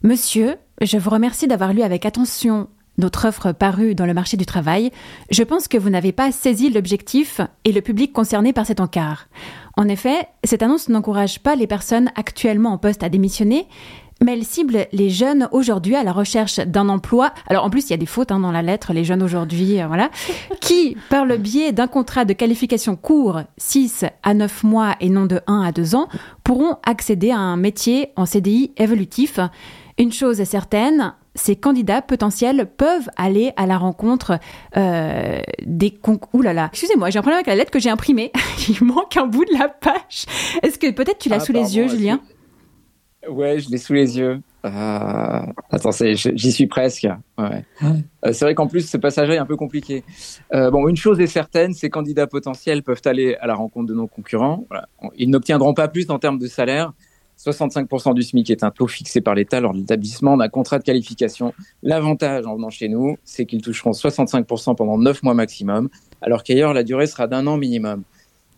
Monsieur, 0.03 0.57
je 0.81 0.99
vous 0.99 1.11
remercie 1.11 1.47
d'avoir 1.47 1.73
lu 1.73 1.83
avec 1.83 2.07
attention 2.07 2.69
notre 2.99 3.27
offre 3.29 3.53
parue 3.53 3.95
dans 3.95 4.07
le 4.07 4.15
marché 4.15 4.37
du 4.37 4.47
travail, 4.47 4.91
je 5.31 5.43
pense 5.43 5.67
que 5.67 5.79
vous 5.79 5.91
n'avez 5.91 6.13
pas 6.13 6.31
saisi 6.31 6.71
l'objectif 6.71 7.41
et 7.65 7.73
le 7.73 7.81
public 7.81 8.13
concerné 8.13 8.53
par 8.53 8.67
cet 8.67 8.81
encart. 8.81 9.29
En 9.77 9.89
effet, 9.89 10.29
cette 10.45 10.63
annonce 10.63 10.89
n'encourage 10.89 11.41
pas 11.41 11.57
les 11.57 11.67
personnes 11.67 12.11
actuellement 12.17 12.73
en 12.73 12.79
poste 12.79 13.03
à 13.03 13.09
démissionner, 13.09 13.67
mais 14.23 14.35
elle 14.35 14.45
cible 14.45 14.87
les 14.93 15.11
jeunes 15.11 15.49
aujourd'hui 15.53 15.97
à 15.97 16.05
la 16.05 16.13
recherche 16.13 16.61
d'un 16.61 16.89
emploi. 16.89 17.33
Alors 17.49 17.65
en 17.65 17.71
plus, 17.71 17.87
il 17.87 17.91
y 17.91 17.95
a 17.95 17.99
des 17.99 18.07
fautes 18.07 18.31
hein, 18.31 18.39
dans 18.39 18.53
la 18.53 18.63
lettre, 18.63 18.93
les 18.93 19.05
jeunes 19.05 19.23
aujourd'hui, 19.23 19.81
euh, 19.81 19.87
voilà, 19.87 20.11
qui, 20.61 20.97
par 21.09 21.25
le 21.25 21.39
biais 21.39 21.73
d'un 21.73 21.89
contrat 21.89 22.25
de 22.25 22.33
qualification 22.33 22.95
court, 22.95 23.41
6 23.57 24.05
à 24.23 24.35
9 24.35 24.65
mois 24.65 24.95
et 25.01 25.09
non 25.09 25.27
de 25.27 25.41
1 25.47 25.63
à 25.63 25.73
2 25.73 25.97
ans, 25.97 26.09
pourront 26.45 26.77
accéder 26.85 27.31
à 27.31 27.39
un 27.39 27.57
métier 27.57 28.11
en 28.17 28.27
CDI 28.27 28.73
évolutif. 28.77 29.41
Une 29.99 30.13
chose 30.13 30.41
est 30.41 30.47
certaine, 30.47 31.15
ces 31.35 31.57
candidats 31.57 32.03
potentiels 32.03 32.67
peuvent 32.67 33.09
aller 33.17 33.53
à 33.57 33.67
la 33.67 33.79
rencontre 33.79 34.39
euh, 34.77 35.41
des 35.65 35.91
concours. 35.91 36.31
Ouh 36.35 36.43
là 36.43 36.53
là, 36.53 36.69
excusez-moi, 36.73 37.11
j'ai 37.11 37.19
un 37.19 37.23
problème 37.23 37.39
avec 37.39 37.47
la 37.47 37.57
lettre 37.57 37.71
que 37.71 37.79
j'ai 37.79 37.91
imprimée. 37.91 38.33
Il 38.69 38.85
manque 38.85 39.17
un 39.17 39.27
bout 39.27 39.45
de 39.45 39.59
la 39.59 39.69
page. 39.69 40.27
Est-ce 40.63 40.79
que 40.79 40.91
peut-être 40.91 41.19
tu 41.19 41.29
l'as 41.29 41.37
Ah, 41.37 41.41
sous 41.41 41.53
les 41.53 41.77
yeux, 41.77 41.89
Julien? 41.89 42.21
Ouais, 43.29 43.61
je 43.61 43.71
l'ai 43.71 43.79
sous 43.79 43.93
les 43.93 44.19
yeux. 44.19 44.41
Euh... 44.65 45.43
Attends, 45.71 45.91
j'y 45.93 46.53
suis 46.53 46.67
presque. 46.67 47.07
Ouais. 47.39 47.65
Euh, 47.83 48.33
c'est 48.33 48.45
vrai 48.45 48.55
qu'en 48.55 48.67
plus, 48.67 48.89
ce 48.89 48.97
passage-là 48.97 49.35
est 49.35 49.39
un 49.39 49.47
peu 49.47 49.57
compliqué. 49.57 50.03
Euh, 50.53 50.71
bon, 50.71 50.89
une 50.89 50.97
chose 50.97 51.21
est 51.21 51.27
certaine, 51.27 51.73
ces 51.73 51.89
candidats 51.89 52.27
potentiels 52.27 52.83
peuvent 52.83 53.03
aller 53.05 53.37
à 53.37 53.47
la 53.47 53.55
rencontre 53.55 53.87
de 53.87 53.95
nos 53.95 54.07
concurrents. 54.07 54.65
Voilà. 54.69 54.89
Ils 55.17 55.31
n'obtiendront 55.31 55.75
pas 55.75 55.89
plus 55.89 56.11
en 56.11 56.19
termes 56.19 56.39
de 56.39 56.47
salaire. 56.47 56.93
65% 57.45 58.15
du 58.15 58.23
SMIC 58.23 58.51
est 58.51 58.63
un 58.63 58.71
taux 58.71 58.87
fixé 58.87 59.21
par 59.21 59.35
l'État 59.35 59.61
lors 59.61 59.73
de 59.73 59.79
l'établissement 59.79 60.37
d'un 60.37 60.49
contrat 60.49 60.79
de 60.79 60.85
qualification. 60.85 61.53
L'avantage 61.83 62.47
en 62.47 62.55
venant 62.55 62.71
chez 62.71 62.89
nous, 62.89 63.17
c'est 63.25 63.47
qu'ils 63.47 63.63
toucheront 63.63 63.91
65% 63.91 64.77
pendant 64.77 64.99
9 64.99 65.23
mois 65.23 65.35
maximum, 65.35 65.89
alors 66.21 66.45
qu'ailleurs, 66.45 66.73
la 66.73 66.85
durée 66.85 67.07
sera 67.07 67.27
d'un 67.27 67.47
an 67.47 67.57
minimum. 67.57 68.03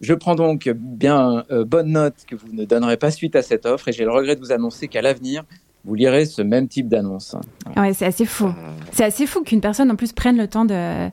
Je 0.01 0.13
prends 0.13 0.35
donc 0.35 0.69
bien 0.69 1.45
euh, 1.51 1.65
bonne 1.65 1.93
note 1.93 2.15
que 2.27 2.35
vous 2.35 2.53
ne 2.53 2.65
donnerez 2.65 2.97
pas 2.97 3.11
suite 3.11 3.37
à 3.37 3.43
cette 3.43 3.65
offre 3.65 3.89
et 3.89 3.93
j'ai 3.93 4.05
le 4.05 4.11
regret 4.11 4.35
de 4.37 4.41
vous 4.41 4.53
annoncer 4.53 4.89
qu'à 4.89 5.01
l'avenir, 5.01 5.45
vous 5.85 5.95
lirez 5.95 6.27
ce 6.27 6.43
même 6.43 6.69
type 6.69 6.89
d'annonce. 6.89 7.37
Ouais, 7.77 7.95
c'est 7.95 8.07
assez 8.07 8.27
fou. 8.27 8.53
C'est 8.93 9.05
assez 9.05 9.27
fou 9.27 9.43
qu'une 9.43 9.61
personne 9.61 9.91
en 9.91 9.97
plus 9.97 10.13
prenne 10.13 10.37
le 10.37 10.49
temps 10.49 10.65
de, 10.65 11.11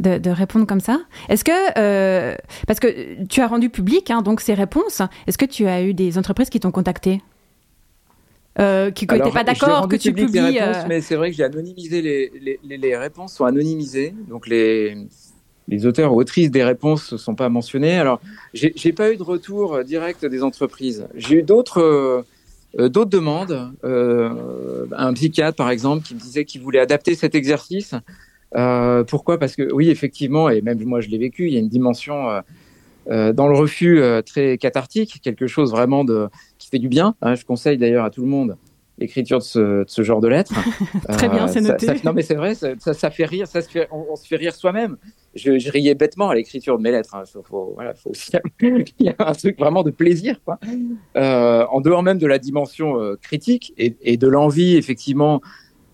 de, 0.00 0.18
de 0.18 0.30
répondre 0.30 0.66
comme 0.66 0.80
ça. 0.80 1.00
Est-ce 1.28 1.44
que, 1.44 1.78
euh, 1.78 2.36
parce 2.66 2.80
que 2.80 3.24
tu 3.24 3.40
as 3.40 3.46
rendu 3.46 3.70
public 3.70 4.10
hein, 4.10 4.22
donc 4.22 4.40
ces 4.40 4.54
réponses, 4.54 5.02
est-ce 5.26 5.38
que 5.38 5.44
tu 5.44 5.66
as 5.66 5.82
eu 5.82 5.94
des 5.94 6.18
entreprises 6.18 6.50
qui 6.50 6.60
t'ont 6.60 6.70
contacté? 6.70 7.20
Euh, 8.58 8.90
qui 8.90 9.06
n'étaient 9.06 9.30
pas 9.30 9.44
d'accord 9.44 9.88
que 9.88 9.96
tu 9.96 10.12
publies 10.12 10.40
réponses, 10.40 10.76
euh, 10.76 10.84
mais 10.88 11.00
c'est 11.00 11.16
vrai 11.16 11.30
que 11.30 11.36
j'ai 11.36 11.44
anonymisé 11.44 12.02
les, 12.02 12.30
les, 12.38 12.60
les, 12.62 12.76
les 12.76 12.96
réponses 12.96 13.32
sont 13.34 13.46
anonymisées, 13.46 14.14
donc 14.28 14.46
les 14.46 14.96
les 15.68 15.86
auteurs 15.86 16.12
ou 16.12 16.20
autrices 16.20 16.50
des 16.50 16.64
réponses 16.64 17.12
ne 17.12 17.16
sont 17.16 17.34
pas 17.34 17.48
mentionnés. 17.48 17.96
Alors, 17.96 18.20
j'ai 18.52 18.92
pas 18.92 19.12
eu 19.12 19.16
de 19.16 19.22
retour 19.22 19.84
direct 19.84 20.26
des 20.26 20.42
entreprises. 20.42 21.06
J'ai 21.14 21.36
eu 21.36 21.42
d'autres 21.42 22.24
d'autres 22.76 23.10
demandes. 23.10 23.72
Un 23.84 25.12
psychiatre, 25.14 25.56
par 25.56 25.70
exemple, 25.70 26.04
qui 26.04 26.14
me 26.14 26.20
disait 26.20 26.44
qu'il 26.44 26.60
voulait 26.62 26.80
adapter 26.80 27.14
cet 27.14 27.34
exercice. 27.36 27.94
Euh, 28.56 29.04
pourquoi? 29.04 29.38
Parce 29.38 29.56
que 29.56 29.72
oui, 29.72 29.88
effectivement, 29.90 30.48
et 30.50 30.60
même 30.60 30.82
moi 30.84 31.00
je 31.00 31.08
l'ai 31.08 31.18
vécu, 31.18 31.46
il 31.48 31.54
y 31.54 31.56
a 31.56 31.60
une 31.60 31.68
dimension 31.68 32.28
euh, 32.30 32.40
euh, 33.10 33.32
dans 33.32 33.48
le 33.48 33.56
refus 33.56 34.00
très 34.26 34.58
cathartique, 34.58 35.20
quelque 35.22 35.46
chose 35.46 35.70
vraiment 35.70 36.04
de 36.04 36.28
qui 36.58 36.68
fait 36.68 36.78
du 36.78 36.88
bien. 36.88 37.14
hein. 37.22 37.34
je 37.34 37.44
conseille 37.44 37.78
d'ailleurs 37.78 38.04
à 38.04 38.10
tout 38.10 38.22
le 38.22 38.28
monde 38.28 38.56
l'écriture 38.98 39.38
de 39.38 39.42
ce, 39.42 39.58
de 39.58 39.84
ce 39.88 40.02
genre 40.02 40.20
de 40.20 40.28
lettres. 40.28 40.52
Très 41.08 41.28
bien, 41.28 41.48
c'est 41.48 41.62
noté. 41.62 41.86
ça- 41.86 41.94
non 42.04 42.12
mais 42.12 42.22
c'est 42.22 42.34
vrai, 42.34 42.54
ça, 42.54 43.10
fait 43.10 43.24
rire, 43.24 43.48
ça 43.48 43.60
se 43.62 43.68
fait, 43.68 43.88
on, 43.90 44.04
on 44.12 44.16
se 44.16 44.26
fait 44.28 44.36
rire 44.36 44.54
soi-même. 44.54 44.96
Je, 45.34 45.58
je 45.58 45.70
riais 45.72 45.94
bêtement 45.94 46.28
à 46.28 46.34
l'écriture 46.34 46.76
de 46.76 46.82
mes 46.82 46.92
lettres. 46.92 47.14
hein. 47.16 47.24
Faut, 47.32 47.42
faut- 47.42 47.72
voilà, 47.74 47.94
faut 47.94 48.10
aussi 48.10 48.30
il 48.60 48.84
y 49.00 49.08
a 49.08 49.14
un 49.18 49.32
truc 49.32 49.58
vraiment 49.58 49.82
de 49.82 49.90
plaisir, 49.90 50.40
quoi. 50.44 50.58
Euh, 51.16 51.64
en 51.70 51.80
dehors 51.80 52.02
même 52.02 52.18
de 52.18 52.26
la 52.26 52.38
dimension 52.38 53.00
euh, 53.00 53.16
critique 53.20 53.72
et, 53.78 53.96
et 54.02 54.16
de 54.18 54.28
l'envie 54.28 54.76
effectivement 54.76 55.40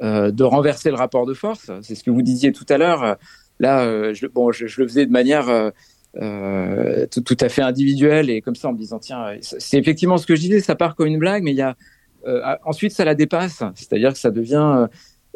de 0.00 0.42
renverser 0.44 0.90
le 0.90 0.96
rapport 0.96 1.26
de 1.26 1.34
force. 1.34 1.70
C'est 1.82 1.94
ce 1.94 2.04
que 2.04 2.10
vous 2.10 2.22
disiez 2.22 2.52
tout 2.52 2.66
à 2.68 2.78
l'heure. 2.78 3.16
Là, 3.60 3.84
euh, 3.84 4.14
je, 4.14 4.26
bon, 4.26 4.52
je, 4.52 4.64
le 4.64 4.88
faisais 4.88 5.06
de 5.06 5.10
manière 5.10 5.48
euh, 5.48 5.70
euh, 6.16 7.06
tout, 7.06 7.36
à 7.40 7.48
fait 7.48 7.62
individuelle 7.62 8.30
et 8.30 8.40
comme 8.40 8.54
ça 8.54 8.68
en 8.68 8.72
me 8.72 8.78
disant 8.78 8.98
tiens, 8.98 9.36
c'est 9.40 9.78
effectivement 9.78 10.16
ce 10.16 10.26
que 10.26 10.36
je 10.36 10.40
disais, 10.40 10.60
ça 10.60 10.74
part 10.74 10.94
comme 10.94 11.08
une 11.08 11.18
blague, 11.18 11.42
mais 11.42 11.52
il 11.52 11.56
y 11.56 11.62
a 11.62 11.76
euh, 12.26 12.40
ensuite 12.64 12.92
ça 12.92 13.04
la 13.04 13.14
dépasse, 13.14 13.62
c'est-à-dire 13.74 14.12
que 14.12 14.18
ça 14.18 14.30
devient 14.30 14.74
euh, 14.76 14.86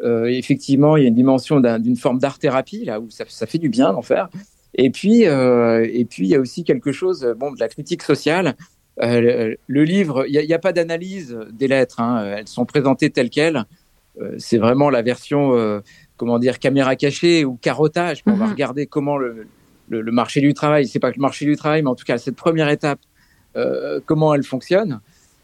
euh, 0.03 0.25
effectivement 0.25 0.97
il 0.97 1.03
y 1.03 1.05
a 1.05 1.09
une 1.09 1.15
dimension 1.15 1.59
d'un- 1.59 1.79
d'une 1.79 1.95
forme 1.95 2.19
d'art 2.19 2.39
thérapie 2.39 2.85
là 2.85 2.99
où 2.99 3.09
ça, 3.09 3.45
fait 3.45 3.57
du 3.57 3.69
bien 3.69 3.93
d'en 3.93 4.01
faire. 4.01 4.29
Et 4.75 4.89
puis 4.89 5.25
euh, 5.27 5.87
et 5.91 6.05
puis 6.05 6.25
il 6.25 6.29
y 6.29 6.35
a 6.35 6.39
aussi 6.39 6.63
quelque 6.63 6.91
chose 6.91 7.35
bon 7.37 7.51
de 7.51 7.59
la 7.59 7.67
critique 7.67 8.03
sociale. 8.03 8.55
Euh, 9.01 9.55
le, 9.67 9.83
livre, 9.83 10.25
il 10.27 10.45
n'y 10.45 10.53
a 10.53 10.59
pas 10.59 10.71
d'analyse 10.71 11.37
des 11.51 11.67
lettres, 11.67 11.99
hein, 11.99 12.35
elles 12.37 12.47
sont 12.47 12.65
présentées 12.65 13.09
telles 13.09 13.31
quelles. 13.31 13.65
Euh, 14.21 14.35
c'est 14.37 14.57
vraiment 14.57 14.89
la 14.89 15.01
version 15.01 15.55
euh, 15.55 15.79
comment 16.17 16.39
dire 16.39 16.59
caméra 16.59 16.95
cachée 16.95 17.45
ou 17.45 17.55
carottage. 17.55 18.21
On 18.25 18.33
va 18.33 18.45
Mhm. 18.45 18.51
regarder 18.51 18.85
comment 18.85 19.17
le, 19.17 19.47
le, 19.89 20.01
le 20.01 20.11
marché 20.11 20.39
du 20.41 20.53
travail, 20.53 20.87
c'est 20.87 20.99
pas 20.99 21.11
que 21.11 21.17
le 21.17 21.21
marché 21.21 21.45
du 21.45 21.55
travail, 21.55 21.81
mais 21.81 21.89
en 21.89 21.95
tout 21.95 22.05
cas 22.05 22.17
cette 22.17 22.35
première 22.35 22.69
étape, 22.69 22.99
euh, 23.55 23.99
comment 24.05 24.33
elle 24.33 24.43
fonctionne. 24.43 24.99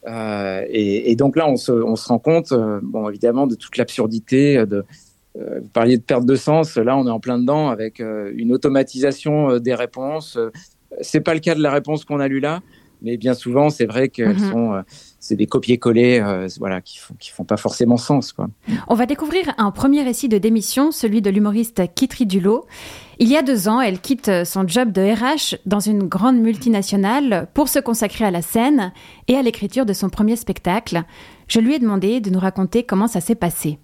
Et, 0.07 1.11
et 1.11 1.15
donc 1.15 1.35
là, 1.35 1.47
on 1.47 1.57
se, 1.57 1.71
on 1.71 1.95
se 1.97 2.07
rend 2.07 2.19
compte, 2.19 2.53
bon 2.81 3.09
évidemment, 3.09 3.47
de 3.47 3.55
toute 3.55 3.75
l'absurdité. 3.77 4.65
De, 4.65 4.85
vous 5.35 5.67
parliez 5.73 5.97
de 5.97 6.01
perte 6.01 6.25
de 6.25 6.35
sens. 6.35 6.77
Là, 6.77 6.97
on 6.97 7.05
est 7.05 7.11
en 7.11 7.19
plein 7.19 7.37
dedans 7.37 7.69
avec 7.69 7.99
une 7.99 8.53
automatisation 8.53 9.57
des 9.59 9.75
réponses. 9.75 10.39
C'est 11.01 11.19
pas 11.19 11.33
le 11.33 11.41
cas 11.41 11.53
de 11.53 11.61
la 11.61 11.69
réponse 11.71 12.05
qu'on 12.05 12.19
a 12.21 12.27
lue 12.27 12.39
là, 12.39 12.61
mais 13.01 13.17
bien 13.17 13.33
souvent, 13.33 13.69
c'est 13.69 13.85
vrai 13.85 14.09
qu'elles 14.09 14.37
Mhm. 14.37 14.51
sont, 14.51 14.73
euh, 14.73 14.81
c'est 15.19 15.35
des 15.35 15.45
copier-coller, 15.47 16.19
euh, 16.19 16.47
voilà, 16.59 16.81
qui 16.81 16.97
font, 16.97 17.13
qui 17.19 17.29
font 17.31 17.43
pas 17.45 17.57
forcément 17.57 17.97
sens, 17.97 18.33
quoi. 18.33 18.47
On 18.87 18.95
va 18.95 19.05
découvrir 19.05 19.53
un 19.57 19.71
premier 19.71 20.03
récit 20.03 20.29
de 20.29 20.37
démission, 20.37 20.91
celui 20.91 21.21
de 21.21 21.29
l'humoriste 21.29 21.81
Kitri 21.95 22.25
Dulot. 22.25 22.65
Il 23.19 23.27
y 23.27 23.35
a 23.37 23.41
deux 23.41 23.67
ans, 23.67 23.81
elle 23.81 23.99
quitte 23.99 24.31
son 24.45 24.67
job 24.67 24.91
de 24.91 25.01
RH 25.01 25.57
dans 25.65 25.79
une 25.81 26.03
grande 26.07 26.37
multinationale 26.37 27.47
pour 27.53 27.67
se 27.69 27.79
consacrer 27.79 28.25
à 28.25 28.31
la 28.31 28.41
scène 28.41 28.91
et 29.27 29.35
à 29.35 29.41
l'écriture 29.41 29.85
de 29.85 29.93
son 29.93 30.09
premier 30.09 30.35
spectacle. 30.35 31.03
Je 31.47 31.59
lui 31.59 31.75
ai 31.75 31.79
demandé 31.79 32.21
de 32.21 32.29
nous 32.29 32.39
raconter 32.39 32.83
comment 32.83 33.07
ça 33.07 33.21
s'est 33.21 33.35
passé. 33.35 33.79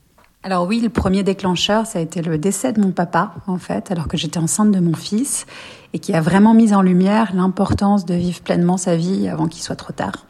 Alors 0.45 0.67
oui, 0.67 0.79
le 0.79 0.89
premier 0.89 1.23
déclencheur, 1.23 1.87
ça 1.87 1.97
a 1.97 2.03
été 2.03 2.21
le 2.21 2.37
décès 2.37 2.71
de 2.71 2.79
mon 2.79 2.91
papa, 2.91 3.33
en 3.47 3.57
fait, 3.57 3.89
alors 3.89 4.07
que 4.07 4.15
j'étais 4.15 4.37
enceinte 4.37 4.69
de 4.69 4.79
mon 4.79 4.93
fils, 4.93 5.47
et 5.91 5.97
qui 5.97 6.13
a 6.13 6.21
vraiment 6.21 6.53
mis 6.53 6.71
en 6.75 6.83
lumière 6.83 7.31
l'importance 7.33 8.05
de 8.05 8.13
vivre 8.13 8.41
pleinement 8.41 8.77
sa 8.77 8.95
vie 8.95 9.27
avant 9.27 9.47
qu'il 9.47 9.63
soit 9.63 9.75
trop 9.75 9.91
tard. 9.91 10.27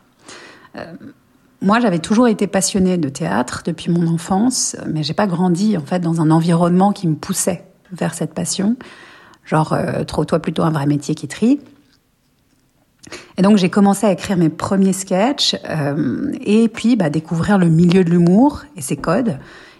Euh, 0.78 0.86
moi, 1.62 1.82
j'avais 1.82 2.00
toujours 2.00 2.30
été 2.30 2.48
passionnée 2.48 2.98
de 2.98 3.10
théâtre 3.10 3.64
depuis 3.66 3.92
mon 3.92 4.08
enfance, 4.08 4.78
mais 4.88 5.04
j'ai 5.04 5.14
pas 5.14 5.28
grandi, 5.28 5.76
en 5.76 5.82
fait, 5.82 6.00
dans 6.00 6.22
un 6.22 6.32
environnement 6.32 6.94
qui 6.94 7.10
me 7.10 7.16
poussait 7.16 7.66
vers 7.92 8.14
cette 8.14 8.34
passion. 8.34 8.78
Genre, 9.44 9.74
euh, 9.74 10.06
trouve-toi 10.06 10.40
plutôt 10.40 10.64
un 10.64 10.72
vrai 10.72 10.86
métier 10.86 11.14
qui 11.14 11.28
trie. 11.28 11.60
Et 13.38 13.42
donc 13.42 13.58
j'ai 13.58 13.70
commencé 13.70 14.08
à 14.08 14.12
écrire 14.12 14.38
mes 14.38 14.50
premiers 14.50 14.94
sketchs 14.94 15.58
euh, 15.70 16.32
et 16.42 16.70
puis 16.70 16.96
bah, 16.96 17.12
découvrir 17.12 17.60
le 17.60 17.68
milieu 17.68 18.04
de 18.04 18.10
l'humour 18.10 18.64
et 18.78 18.82
ses 18.82 18.98
codes. 18.98 19.38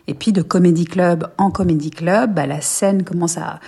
Et 0.08 0.14
puis 0.14 0.32
de 0.32 0.42
comédie 0.42 0.86
club 0.86 1.28
en 1.38 1.52
comédie 1.52 1.92
club, 1.92 2.34
bah, 2.34 2.46
la 2.46 2.62
scène 2.62 3.04
commence 3.04 3.38
à 3.38 3.60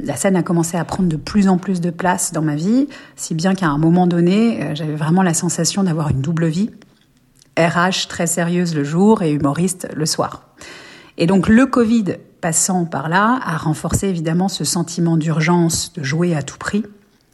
la 0.00 0.14
scène 0.14 0.36
a 0.36 0.44
commencé 0.44 0.76
à 0.76 0.84
prendre 0.84 1.08
de 1.08 1.16
plus 1.16 1.48
en 1.48 1.58
plus 1.58 1.80
de 1.80 1.90
place 1.90 2.32
dans 2.32 2.42
ma 2.42 2.54
vie, 2.54 2.86
si 3.16 3.34
bien 3.34 3.54
qu'à 3.54 3.66
un 3.66 3.78
moment 3.78 4.06
donné, 4.06 4.62
euh, 4.62 4.74
j'avais 4.74 4.94
vraiment 4.94 5.22
la 5.22 5.34
sensation 5.34 5.82
d'avoir 5.82 6.10
une 6.10 6.20
double 6.20 6.46
vie. 6.46 6.70
RH 7.58 8.06
très 8.08 8.28
sérieuse 8.28 8.76
le 8.76 8.84
jour 8.84 9.22
et 9.22 9.32
humoriste 9.32 9.88
le 9.96 10.06
soir. 10.06 10.42
Et 11.16 11.26
donc 11.26 11.48
le 11.48 11.66
Covid 11.66 12.16
passant 12.40 12.84
par 12.84 13.08
là 13.08 13.40
a 13.44 13.56
renforcé 13.56 14.06
évidemment 14.06 14.48
ce 14.48 14.62
sentiment 14.62 15.16
d'urgence 15.16 15.92
de 15.94 16.04
jouer 16.04 16.36
à 16.36 16.42
tout 16.42 16.58
prix 16.58 16.84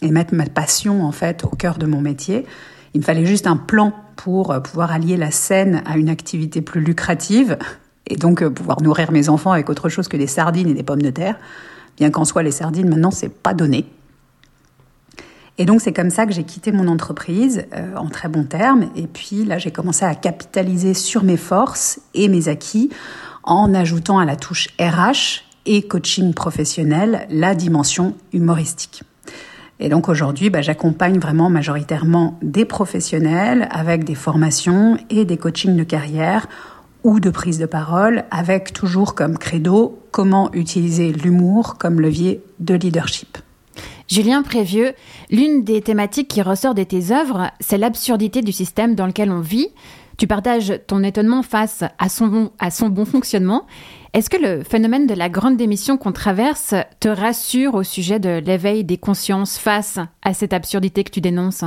et 0.01 0.11
mettre 0.11 0.35
ma 0.35 0.47
passion 0.47 1.05
en 1.05 1.13
fait 1.13 1.45
au 1.45 1.55
cœur 1.55 1.77
de 1.77 1.85
mon 1.85 2.01
métier. 2.01 2.47
Il 2.95 3.01
me 3.01 3.05
fallait 3.05 3.27
juste 3.27 3.47
un 3.47 3.59
plan 3.59 3.93
pour 4.17 4.53
euh, 4.53 4.61
pouvoir 4.61 4.91
allier 4.91 5.19
la 5.19 5.31
scène 5.31 5.83
à 5.85 5.99
une 5.99 6.09
activité 6.09 6.63
plus 6.63 6.81
lucrative 6.81 7.59
et 8.07 8.17
donc 8.17 8.43
euh, 8.43 8.51
pouvoir 8.51 8.83
nourrir 8.83 9.13
mes 9.13 9.29
enfants 9.29 9.53
avec 9.53 9.69
autre 9.71 9.89
chose 9.89 10.09
que 10.09 10.17
des 10.17 10.27
sardines 10.27 10.69
et 10.69 10.75
des 10.75 10.83
pommes 10.83 11.03
de 11.03 11.11
terre. 11.11 11.37
Bien 11.97 12.11
qu'en 12.11 12.25
soi 12.25 12.43
les 12.43 12.51
sardines 12.51 12.89
maintenant 12.89 13.11
c'est 13.11 13.29
pas 13.29 13.55
donné. 13.55 13.87
Et 15.57 15.67
donc 15.67 15.81
c'est 15.81 15.93
comme 15.93 16.11
ça 16.11 16.27
que 16.27 16.33
j'ai 16.33 16.43
quitté 16.43 16.73
mon 16.73 16.89
entreprise 16.89 17.67
euh, 17.75 17.95
en 17.97 18.09
très 18.09 18.29
bons 18.29 18.45
termes. 18.45 18.89
Et 18.97 19.07
puis 19.07 19.45
là 19.45 19.59
j'ai 19.59 19.71
commencé 19.71 20.05
à 20.05 20.15
capitaliser 20.15 20.95
sur 20.95 21.23
mes 21.23 21.37
forces 21.37 22.01
et 22.15 22.29
mes 22.29 22.49
acquis 22.49 22.91
en 23.45 23.75
ajoutant 23.75 24.19
à 24.19 24.25
la 24.25 24.37
touche 24.37 24.69
RH 24.81 25.43
et 25.67 25.83
coaching 25.83 26.35
professionnel 26.35 27.27
la 27.31 27.55
dimension 27.55 28.15
humoristique. 28.33 29.03
Et 29.81 29.89
donc 29.89 30.09
aujourd'hui, 30.09 30.51
bah, 30.51 30.63
j'accompagne 30.63 31.19
vraiment 31.19 31.51
majoritairement 31.51 32.39
des 32.43 32.65
professionnels 32.65 33.69
avec 33.71 34.05
des 34.05 34.15
formations 34.15 34.99
et 35.11 35.25
des 35.25 35.37
coachings 35.37 35.77
de 35.77 35.83
carrière 35.83 36.49
ou 37.05 37.21
de 37.21 37.31
prise 37.31 37.59
de 37.59 37.67
parole, 37.67 38.25
avec 38.31 38.73
toujours 38.73 39.15
comme 39.15 39.39
credo 39.39 39.99
comment 40.11 40.51
utiliser 40.53 41.13
l'humour 41.13 41.77
comme 41.79 42.01
levier 42.01 42.43
de 42.59 42.75
leadership. 42.75 43.39
Julien 44.09 44.43
Prévieux, 44.43 44.93
l'une 45.31 45.65
des 45.65 45.81
thématiques 45.81 46.29
qui 46.29 46.43
ressort 46.43 46.75
de 46.75 46.83
tes 46.83 47.13
œuvres, 47.13 47.51
c'est 47.61 47.79
l'absurdité 47.79 48.43
du 48.43 48.53
système 48.53 48.95
dans 48.95 49.07
lequel 49.07 49.31
on 49.31 49.41
vit. 49.41 49.69
Tu 50.17 50.27
partages 50.27 50.81
ton 50.87 51.03
étonnement 51.03 51.43
face 51.43 51.85
à 51.99 52.09
son 52.09 52.27
bon, 52.29 52.51
à 52.59 52.71
son 52.71 52.89
bon 52.89 53.05
fonctionnement. 53.05 53.67
Est-ce 54.13 54.31
que 54.31 54.37
le 54.37 54.63
phénomène 54.63 55.07
de 55.07 55.15
la 55.15 55.29
grande 55.29 55.57
démission 55.57 55.97
qu'on 55.97 56.13
traverse 56.13 56.75
te 57.01 57.09
rassure 57.09 57.75
au 57.75 57.83
sujet 57.83 58.21
de 58.21 58.39
l'éveil 58.39 58.85
des 58.85 58.99
consciences 58.99 59.59
face 59.59 59.99
à 60.23 60.35
cette 60.35 60.53
absurdité 60.53 61.03
que 61.03 61.11
tu 61.11 61.21
dénonces? 61.21 61.65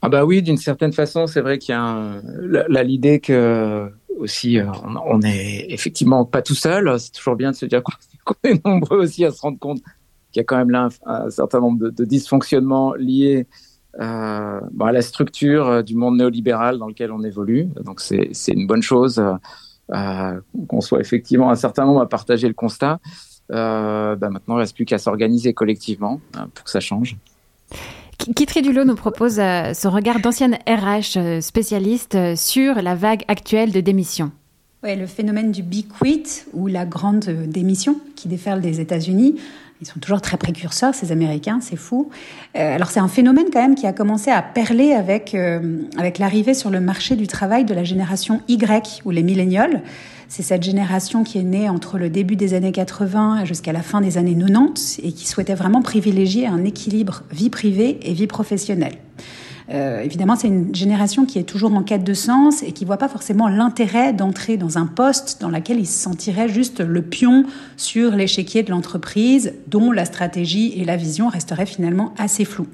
Ah 0.00 0.08
bah 0.08 0.24
oui, 0.24 0.42
d'une 0.42 0.56
certaine 0.56 0.92
façon, 0.92 1.26
c'est 1.26 1.40
vrai 1.40 1.58
qu'il 1.58 1.74
y 1.74 1.76
a 1.76 2.82
l'idée 2.82 3.18
que 3.18 3.90
aussi 4.18 4.58
euh, 4.58 4.66
on 5.06 5.22
est 5.22 5.66
effectivement 5.70 6.24
pas 6.24 6.42
tout 6.42 6.54
seul. 6.54 6.98
C'est 6.98 7.12
toujours 7.12 7.36
bien 7.36 7.50
de 7.50 7.56
se 7.56 7.66
dire 7.66 7.82
qu'on 8.24 8.34
est 8.44 8.64
nombreux 8.64 8.98
aussi 8.98 9.24
à 9.24 9.30
se 9.30 9.40
rendre 9.40 9.58
compte 9.58 9.78
qu'il 10.32 10.40
y 10.40 10.40
a 10.40 10.44
quand 10.44 10.56
même 10.56 10.70
là 10.70 10.88
un, 11.06 11.30
certain 11.30 11.60
nombre 11.60 11.88
de, 11.88 12.04
dysfonctionnements 12.04 12.94
liés 12.94 13.46
euh, 14.00 14.60
à 14.80 14.92
la 14.92 15.02
structure 15.02 15.66
euh, 15.68 15.82
du 15.82 15.94
monde 15.94 16.18
néolibéral 16.18 16.78
dans 16.78 16.86
lequel 16.86 17.12
on 17.12 17.22
évolue. 17.22 17.68
Donc 17.84 18.00
c'est 18.00 18.52
une 18.52 18.66
bonne 18.66 18.82
chose 18.82 19.22
qu'on 19.88 20.80
soit 20.82 21.00
effectivement 21.00 21.50
un 21.50 21.56
certain 21.56 21.86
nombre 21.86 22.02
à 22.02 22.08
partager 22.08 22.46
le 22.46 22.54
constat. 22.54 23.00
Bah 23.48 24.16
maintenant, 24.20 24.54
il 24.54 24.56
ne 24.56 24.60
reste 24.60 24.76
plus 24.76 24.84
qu'à 24.84 24.98
s'organiser 24.98 25.54
collectivement 25.54 26.20
hein, 26.36 26.48
pour 26.52 26.64
que 26.64 26.70
ça 26.70 26.80
change. 26.80 27.16
Kitri 28.18 28.62
Dulot 28.62 28.84
nous 28.84 28.96
propose 28.96 29.38
euh, 29.38 29.72
son 29.74 29.90
regard 29.90 30.20
d'ancienne 30.20 30.58
RH 30.66 31.16
euh, 31.16 31.40
spécialiste 31.40 32.14
euh, 32.16 32.36
sur 32.36 32.82
la 32.82 32.94
vague 32.94 33.22
actuelle 33.28 33.72
de 33.72 33.80
démission. 33.80 34.32
Ouais, 34.82 34.96
le 34.96 35.06
phénomène 35.06 35.50
du 35.50 35.62
big 35.62 35.86
quit 35.88 36.44
ou 36.52 36.66
la 36.66 36.84
grande 36.84 37.24
démission 37.24 37.96
qui 38.16 38.28
déferle 38.28 38.60
des 38.60 38.80
États-Unis. 38.80 39.36
Ils 39.80 39.86
sont 39.86 40.00
toujours 40.00 40.20
très 40.20 40.36
précurseurs, 40.36 40.94
ces 40.94 41.12
Américains, 41.12 41.60
c'est 41.60 41.76
fou. 41.76 42.10
alors 42.54 42.90
c'est 42.90 42.98
un 42.98 43.08
phénomène 43.08 43.46
quand 43.52 43.60
même 43.60 43.76
qui 43.76 43.86
a 43.86 43.92
commencé 43.92 44.30
à 44.30 44.42
perler 44.42 44.92
avec, 44.92 45.36
avec 45.96 46.18
l'arrivée 46.18 46.54
sur 46.54 46.70
le 46.70 46.80
marché 46.80 47.14
du 47.14 47.28
travail 47.28 47.64
de 47.64 47.74
la 47.74 47.84
génération 47.84 48.40
Y 48.48 49.02
ou 49.04 49.12
les 49.12 49.22
millénials. 49.22 49.82
C'est 50.28 50.42
cette 50.42 50.62
génération 50.62 51.24
qui 51.24 51.38
est 51.38 51.42
née 51.42 51.70
entre 51.70 51.96
le 51.96 52.10
début 52.10 52.36
des 52.36 52.52
années 52.52 52.70
80 52.70 53.46
jusqu'à 53.46 53.72
la 53.72 53.80
fin 53.80 54.02
des 54.02 54.18
années 54.18 54.36
90 54.36 55.00
et 55.02 55.12
qui 55.12 55.26
souhaitait 55.26 55.54
vraiment 55.54 55.80
privilégier 55.80 56.46
un 56.46 56.64
équilibre 56.64 57.22
vie 57.30 57.48
privée 57.48 57.98
et 58.02 58.12
vie 58.12 58.26
professionnelle. 58.26 58.98
Euh, 59.70 60.00
évidemment, 60.00 60.36
c'est 60.36 60.48
une 60.48 60.74
génération 60.74 61.24
qui 61.24 61.38
est 61.38 61.44
toujours 61.44 61.72
en 61.74 61.82
quête 61.82 62.04
de 62.04 62.12
sens 62.14 62.62
et 62.62 62.72
qui 62.72 62.84
voit 62.84 62.98
pas 62.98 63.08
forcément 63.08 63.48
l'intérêt 63.48 64.12
d'entrer 64.12 64.58
dans 64.58 64.76
un 64.76 64.86
poste 64.86 65.40
dans 65.40 65.48
lequel 65.48 65.78
il 65.78 65.86
se 65.86 65.98
sentirait 65.98 66.48
juste 66.48 66.80
le 66.80 67.02
pion 67.02 67.44
sur 67.78 68.12
l'échiquier 68.12 68.62
de 68.62 68.70
l'entreprise, 68.70 69.54
dont 69.66 69.92
la 69.92 70.04
stratégie 70.04 70.72
et 70.76 70.84
la 70.84 70.96
vision 70.96 71.28
resteraient 71.28 71.66
finalement 71.66 72.14
assez 72.18 72.44
floues. 72.44 72.68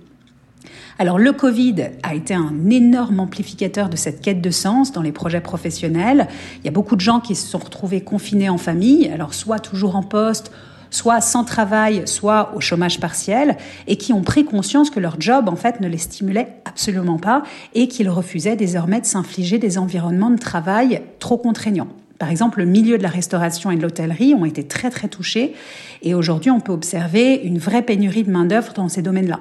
Alors 0.99 1.19
le 1.19 1.33
Covid 1.33 1.87
a 2.05 2.15
été 2.15 2.35
un 2.35 2.71
énorme 2.71 3.19
amplificateur 3.19 3.89
de 3.89 3.97
cette 3.97 4.21
quête 4.21 4.41
de 4.41 4.51
sens 4.51 4.93
dans 4.93 5.03
les 5.03 5.11
projets 5.11 5.41
professionnels. 5.41 6.29
Il 6.61 6.67
y 6.67 6.69
a 6.69 6.73
beaucoup 6.73 6.95
de 6.95 7.01
gens 7.01 7.19
qui 7.19 7.35
se 7.35 7.49
sont 7.49 7.59
retrouvés 7.59 8.01
confinés 8.01 8.49
en 8.49 8.59
famille, 8.59 9.09
alors 9.09 9.35
soit 9.35 9.59
toujours 9.59 9.97
en 9.97 10.05
poste, 10.05 10.53
soit 10.91 11.21
sans 11.21 11.43
travail, 11.43 12.03
soit 12.07 12.55
au 12.55 12.61
chômage 12.61 13.01
partiel, 13.01 13.57
et 13.89 13.97
qui 13.97 14.13
ont 14.13 14.23
pris 14.23 14.45
conscience 14.45 14.91
que 14.91 15.01
leur 15.01 15.21
job, 15.21 15.49
en 15.49 15.57
fait, 15.57 15.81
ne 15.81 15.89
les 15.89 15.99
stimulait 15.99 16.61
absolument 16.65 17.19
pas 17.19 17.43
et 17.75 17.89
qu'ils 17.89 18.09
refusaient 18.09 18.55
désormais 18.55 19.01
de 19.01 19.07
s'infliger 19.07 19.59
des 19.59 19.79
environnements 19.79 20.31
de 20.31 20.39
travail 20.39 21.03
trop 21.19 21.39
contraignants. 21.39 21.89
Par 22.21 22.31
exemple, 22.31 22.61
le 22.61 22.67
milieu 22.67 22.99
de 22.99 23.03
la 23.03 23.09
restauration 23.09 23.73
et 23.73 23.77
de 23.77 23.83
l'hôtellerie 23.83 24.35
ont 24.35 24.45
été 24.45 24.63
très 24.63 24.91
très 24.91 25.09
touchés 25.09 25.55
et 26.03 26.15
aujourd'hui 26.15 26.53
on 26.53 26.61
peut 26.61 26.73
observer 26.73 27.35
une 27.35 27.59
vraie 27.59 27.83
pénurie 27.83 28.23
de 28.23 28.31
main-d'œuvre 28.31 28.73
dans 28.73 28.89
ces 28.89 29.03
domaines-là. 29.03 29.41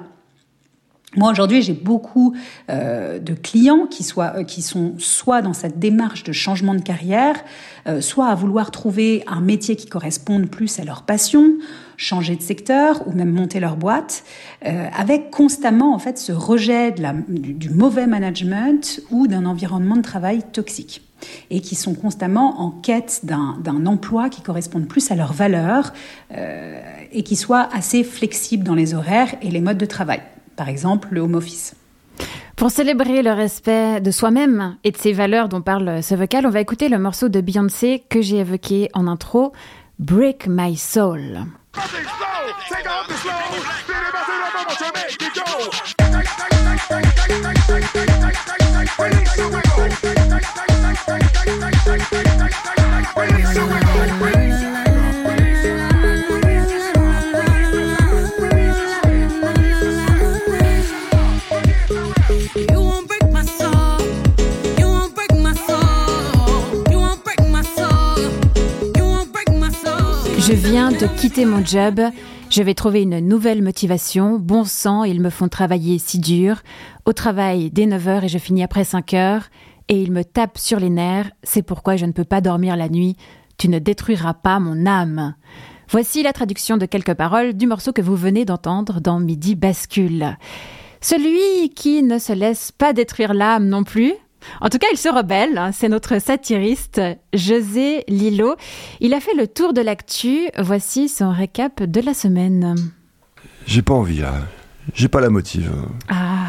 Moi 1.16 1.30
aujourd'hui, 1.30 1.62
j'ai 1.62 1.72
beaucoup 1.72 2.34
euh, 2.70 3.18
de 3.18 3.34
clients 3.34 3.86
qui, 3.86 4.02
soient, 4.02 4.32
euh, 4.36 4.44
qui 4.44 4.62
sont 4.62 4.94
soit 4.98 5.42
dans 5.42 5.52
cette 5.52 5.78
démarche 5.78 6.24
de 6.24 6.32
changement 6.32 6.74
de 6.74 6.82
carrière, 6.82 7.36
euh, 7.86 8.00
soit 8.00 8.26
à 8.26 8.34
vouloir 8.34 8.70
trouver 8.70 9.22
un 9.26 9.40
métier 9.40 9.76
qui 9.76 9.86
corresponde 9.86 10.48
plus 10.48 10.78
à 10.78 10.84
leur 10.84 11.02
passion, 11.02 11.52
changer 11.96 12.36
de 12.36 12.42
secteur 12.42 13.06
ou 13.06 13.12
même 13.12 13.30
monter 13.30 13.60
leur 13.60 13.76
boîte, 13.76 14.24
euh, 14.66 14.88
avec 14.96 15.30
constamment 15.30 15.94
en 15.94 15.98
fait 15.98 16.18
ce 16.18 16.32
rejet 16.32 16.92
de 16.92 17.02
la, 17.02 17.14
du, 17.28 17.70
mauvais 17.70 18.06
management 18.06 19.00
ou 19.10 19.26
d'un 19.26 19.46
environnement 19.46 19.96
de 19.96 20.02
travail 20.02 20.42
toxique 20.52 21.02
et 21.50 21.60
qui 21.60 21.74
sont 21.74 21.94
constamment 21.94 22.60
en 22.60 22.70
quête 22.70 23.22
d'un 23.24 23.86
emploi 23.86 24.28
qui 24.28 24.42
corresponde 24.42 24.86
plus 24.86 25.10
à 25.10 25.14
leurs 25.14 25.32
valeurs 25.32 25.92
euh, 26.36 26.80
et 27.12 27.22
qui 27.22 27.36
soit 27.36 27.68
assez 27.72 28.04
flexible 28.04 28.64
dans 28.64 28.74
les 28.74 28.94
horaires 28.94 29.34
et 29.40 29.50
les 29.50 29.60
modes 29.60 29.78
de 29.78 29.86
travail 29.86 30.20
par 30.56 30.68
exemple 30.68 31.08
le 31.10 31.20
home 31.20 31.34
office. 31.34 31.74
Pour 32.56 32.70
célébrer 32.70 33.22
le 33.22 33.32
respect 33.32 34.00
de 34.00 34.10
soi-même 34.10 34.76
et 34.84 34.92
de 34.92 34.96
ses 34.96 35.12
valeurs 35.12 35.48
dont 35.48 35.60
parle 35.60 36.02
ce 36.02 36.14
vocal, 36.14 36.46
on 36.46 36.50
va 36.50 36.60
écouter 36.60 36.88
le 36.88 36.98
morceau 36.98 37.28
de 37.28 37.40
Beyoncé 37.40 38.04
que 38.08 38.22
j'ai 38.22 38.38
évoqué 38.38 38.88
en 38.94 39.08
intro, 39.08 39.52
Break 39.98 40.46
My 40.46 40.76
Soul. 40.76 41.44
De 70.74 71.06
quitter 71.20 71.44
mon 71.44 71.64
job. 71.64 72.00
Je 72.50 72.60
vais 72.60 72.74
trouver 72.74 73.02
une 73.02 73.20
nouvelle 73.20 73.62
motivation. 73.62 74.40
Bon 74.40 74.64
sang, 74.64 75.04
ils 75.04 75.20
me 75.20 75.30
font 75.30 75.46
travailler 75.46 76.00
si 76.00 76.18
dur. 76.18 76.62
Au 77.04 77.12
travail 77.12 77.70
dès 77.70 77.86
9h 77.86 78.24
et 78.24 78.28
je 78.28 78.38
finis 78.38 78.64
après 78.64 78.82
5h. 78.82 79.42
Et 79.88 80.02
ils 80.02 80.10
me 80.10 80.24
tapent 80.24 80.58
sur 80.58 80.80
les 80.80 80.90
nerfs. 80.90 81.30
C'est 81.44 81.62
pourquoi 81.62 81.94
je 81.94 82.06
ne 82.06 82.12
peux 82.12 82.24
pas 82.24 82.40
dormir 82.40 82.76
la 82.76 82.88
nuit. 82.88 83.16
Tu 83.56 83.68
ne 83.68 83.78
détruiras 83.78 84.34
pas 84.34 84.58
mon 84.58 84.84
âme. 84.84 85.36
Voici 85.88 86.24
la 86.24 86.32
traduction 86.32 86.76
de 86.76 86.86
quelques 86.86 87.14
paroles 87.14 87.52
du 87.52 87.68
morceau 87.68 87.92
que 87.92 88.02
vous 88.02 88.16
venez 88.16 88.44
d'entendre 88.44 89.00
dans 89.00 89.20
Midi 89.20 89.54
Bascule. 89.54 90.36
Celui 91.00 91.70
qui 91.70 92.02
ne 92.02 92.18
se 92.18 92.32
laisse 92.32 92.72
pas 92.72 92.92
détruire 92.92 93.32
l'âme 93.32 93.68
non 93.68 93.84
plus, 93.84 94.12
en 94.60 94.68
tout 94.68 94.78
cas, 94.78 94.86
il 94.92 94.98
se 94.98 95.08
rebelle. 95.08 95.58
Hein. 95.58 95.70
C'est 95.72 95.88
notre 95.88 96.20
satiriste 96.20 97.00
José 97.32 98.04
Lilo. 98.08 98.56
Il 99.00 99.14
a 99.14 99.20
fait 99.20 99.34
le 99.34 99.46
tour 99.46 99.72
de 99.72 99.80
l'actu. 99.80 100.48
Voici 100.58 101.08
son 101.08 101.32
récap 101.32 101.82
de 101.82 102.00
la 102.00 102.14
semaine. 102.14 102.74
J'ai 103.66 103.82
pas 103.82 103.94
envie 103.94 104.20
là. 104.20 104.34
J'ai 104.94 105.08
pas 105.08 105.20
la 105.20 105.30
motive. 105.30 105.72
Ah. 106.08 106.44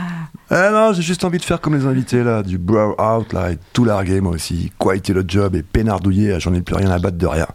Ah 0.50 0.70
non, 0.70 0.94
j'ai 0.94 1.02
juste 1.02 1.24
envie 1.24 1.40
de 1.40 1.44
faire 1.44 1.60
comme 1.60 1.76
les 1.76 1.86
invités 1.86 2.24
là, 2.24 2.44
du 2.44 2.60
brow 2.60 2.96
out 3.02 3.34
là, 3.34 3.52
et 3.52 3.58
tout 3.74 3.84
larguer 3.84 4.22
moi 4.22 4.34
aussi. 4.34 4.72
Quoi 4.78 4.96
était 4.96 5.14
le 5.14 5.24
job 5.28 5.56
et 5.56 5.64
pénardouiller, 5.64 6.40
j'en 6.40 6.54
ai 6.54 6.62
plus 6.62 6.76
rien 6.76 6.92
à 6.92 7.00
battre 7.00 7.18
de 7.18 7.26
rien. 7.26 7.48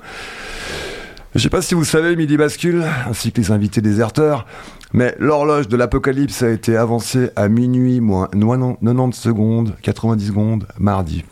Je 1.34 1.38
sais 1.38 1.48
pas 1.48 1.62
si 1.62 1.74
vous 1.74 1.84
savez, 1.84 2.16
Midi 2.16 2.36
Bascule, 2.36 2.84
ainsi 3.08 3.30
que 3.30 3.40
les 3.40 3.52
invités 3.52 3.80
déserteurs, 3.80 4.46
mais 4.92 5.14
l'horloge 5.18 5.68
de 5.68 5.76
l'apocalypse 5.76 6.42
a 6.42 6.50
été 6.50 6.76
avancée 6.76 7.30
à 7.36 7.48
minuit 7.48 8.00
moins 8.00 8.28
90 8.32 9.16
secondes, 9.16 9.76
90 9.82 10.26
secondes, 10.26 10.66
mardi. 10.78 11.24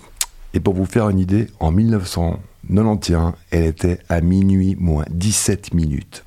Et 0.55 0.61
pour 0.61 0.75
vous 0.75 0.87
faire 0.87 1.09
une 1.09 1.19
idée, 1.19 1.49
en 1.61 1.73
1991, 1.73 3.33
elle 3.51 3.65
était 3.65 3.99
à 4.09 4.21
minuit 4.21 4.77
moins 4.79 5.05
17 5.11 5.75
minutes. 5.75 6.25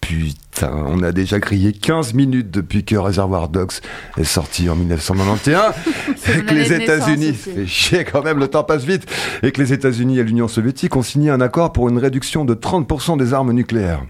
Putain, 0.00 0.72
on 0.86 1.02
a 1.02 1.12
déjà 1.12 1.38
crié 1.38 1.72
15 1.72 2.14
minutes 2.14 2.50
depuis 2.50 2.84
que 2.84 2.96
Reservoir 2.96 3.48
Dogs 3.48 3.74
est 4.16 4.24
sorti 4.24 4.68
en 4.68 4.74
1991 4.76 5.74
et 6.28 6.44
que 6.44 6.54
les 6.54 6.72
États-Unis, 6.72 7.34
fait 7.34 7.66
chier 7.66 8.04
quand 8.04 8.22
même, 8.22 8.38
le 8.38 8.48
temps 8.48 8.64
passe 8.64 8.84
vite, 8.84 9.06
et 9.42 9.52
que 9.52 9.60
les 9.62 9.72
États-Unis 9.72 10.18
et 10.18 10.24
l'Union 10.24 10.48
soviétique 10.48 10.96
ont 10.96 11.02
signé 11.02 11.30
un 11.30 11.40
accord 11.40 11.72
pour 11.72 11.88
une 11.88 11.98
réduction 11.98 12.44
de 12.44 12.54
30% 12.54 13.16
des 13.16 13.32
armes 13.32 13.52
nucléaires. 13.52 14.04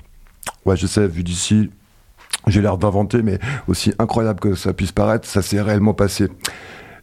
Ouais, 0.64 0.76
je 0.76 0.86
sais, 0.86 1.06
vu 1.06 1.22
d'ici, 1.22 1.70
j'ai 2.46 2.60
l'air 2.60 2.78
d'inventer, 2.78 3.22
mais 3.22 3.38
aussi 3.68 3.92
incroyable 3.98 4.40
que 4.40 4.54
ça 4.54 4.72
puisse 4.72 4.92
paraître, 4.92 5.26
ça 5.28 5.42
s'est 5.42 5.60
réellement 5.60 5.94
passé. 5.94 6.28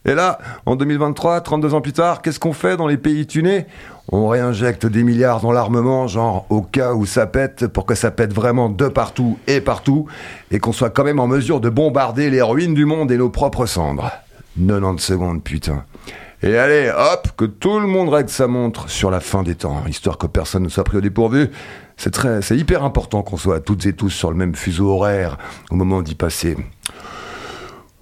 Et 0.06 0.14
là, 0.14 0.38
en 0.64 0.76
2023, 0.76 1.42
32 1.42 1.74
ans 1.74 1.80
plus 1.82 1.92
tard, 1.92 2.22
qu'est-ce 2.22 2.40
qu'on 2.40 2.54
fait 2.54 2.76
dans 2.76 2.86
les 2.86 2.96
pays 2.96 3.26
tunés? 3.26 3.66
On 4.10 4.28
réinjecte 4.28 4.86
des 4.86 5.02
milliards 5.02 5.40
dans 5.40 5.52
l'armement, 5.52 6.06
genre 6.06 6.46
au 6.48 6.62
cas 6.62 6.94
où 6.94 7.04
ça 7.04 7.26
pète, 7.26 7.66
pour 7.66 7.84
que 7.84 7.94
ça 7.94 8.10
pète 8.10 8.32
vraiment 8.32 8.70
de 8.70 8.88
partout 8.88 9.38
et 9.46 9.60
partout, 9.60 10.06
et 10.50 10.58
qu'on 10.58 10.72
soit 10.72 10.90
quand 10.90 11.04
même 11.04 11.20
en 11.20 11.26
mesure 11.26 11.60
de 11.60 11.68
bombarder 11.68 12.30
les 12.30 12.40
ruines 12.40 12.74
du 12.74 12.86
monde 12.86 13.12
et 13.12 13.18
nos 13.18 13.28
propres 13.28 13.66
cendres. 13.66 14.10
90 14.56 15.02
secondes, 15.02 15.42
putain. 15.42 15.84
Et 16.42 16.56
allez, 16.56 16.90
hop, 16.90 17.28
que 17.36 17.44
tout 17.44 17.78
le 17.78 17.86
monde 17.86 18.08
règle 18.08 18.30
sa 18.30 18.46
montre 18.46 18.88
sur 18.88 19.10
la 19.10 19.20
fin 19.20 19.42
des 19.42 19.54
temps, 19.54 19.82
histoire 19.86 20.16
que 20.16 20.26
personne 20.26 20.62
ne 20.62 20.70
soit 20.70 20.84
pris 20.84 20.96
au 20.96 21.02
dépourvu. 21.02 21.50
C'est 22.02 22.10
très, 22.12 22.40
c'est 22.40 22.56
hyper 22.56 22.82
important 22.82 23.22
qu'on 23.22 23.36
soit 23.36 23.60
toutes 23.60 23.84
et 23.84 23.92
tous 23.92 24.08
sur 24.08 24.30
le 24.30 24.36
même 24.38 24.54
fuseau 24.54 24.88
horaire 24.88 25.36
au 25.70 25.74
moment 25.76 26.00
d'y 26.00 26.14
passer. 26.14 26.56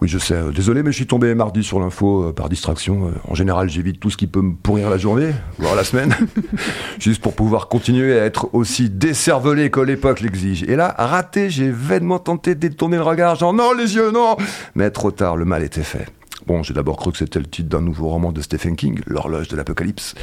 Oui, 0.00 0.06
je 0.06 0.18
sais. 0.18 0.34
euh, 0.34 0.52
Désolé, 0.52 0.84
mais 0.84 0.92
je 0.92 0.96
suis 0.98 1.08
tombé 1.08 1.34
mardi 1.34 1.64
sur 1.64 1.80
l'info 1.80 2.28
euh, 2.28 2.32
par 2.32 2.48
distraction. 2.48 3.08
Euh, 3.08 3.11
En 3.28 3.34
général, 3.34 3.68
j'évite 3.68 3.98
tout 3.98 4.08
ce 4.08 4.16
qui 4.16 4.28
peut 4.28 4.40
me 4.40 4.54
pourrir 4.54 4.88
la 4.88 4.98
journée, 4.98 5.32
voire 5.58 5.74
la 5.74 5.82
semaine, 5.82 6.14
juste 7.00 7.20
pour 7.20 7.34
pouvoir 7.34 7.66
continuer 7.66 8.16
à 8.20 8.24
être 8.24 8.54
aussi 8.54 8.88
décervelé 8.88 9.68
que 9.72 9.80
l'époque 9.80 10.20
l'exige. 10.20 10.62
Et 10.68 10.76
là, 10.76 10.94
raté, 10.96 11.50
j'ai 11.50 11.72
vainement 11.72 12.20
tenté 12.20 12.54
de 12.54 12.61
détourner 12.61 12.98
le 12.98 13.02
regard, 13.02 13.34
genre 13.34 13.52
non, 13.52 13.72
les 13.72 13.96
yeux, 13.96 14.12
non 14.12 14.37
Mais 14.76 14.88
trop 14.92 15.11
tard, 15.11 15.37
le 15.37 15.44
mal 15.44 15.64
était 15.64 15.82
fait. 15.82 16.06
Bon, 16.46 16.62
j'ai 16.62 16.72
d'abord 16.72 16.98
cru 16.98 17.11
que 17.11 17.18
c'était 17.18 17.40
le 17.40 17.46
titre 17.46 17.68
d'un 17.68 17.80
nouveau 17.82 18.06
roman 18.11 18.30
de 18.30 18.40
Stephen 18.42 18.76
King, 18.76 19.00
L'horloge 19.08 19.48
de 19.48 19.56
l'apocalypse. 19.56 20.14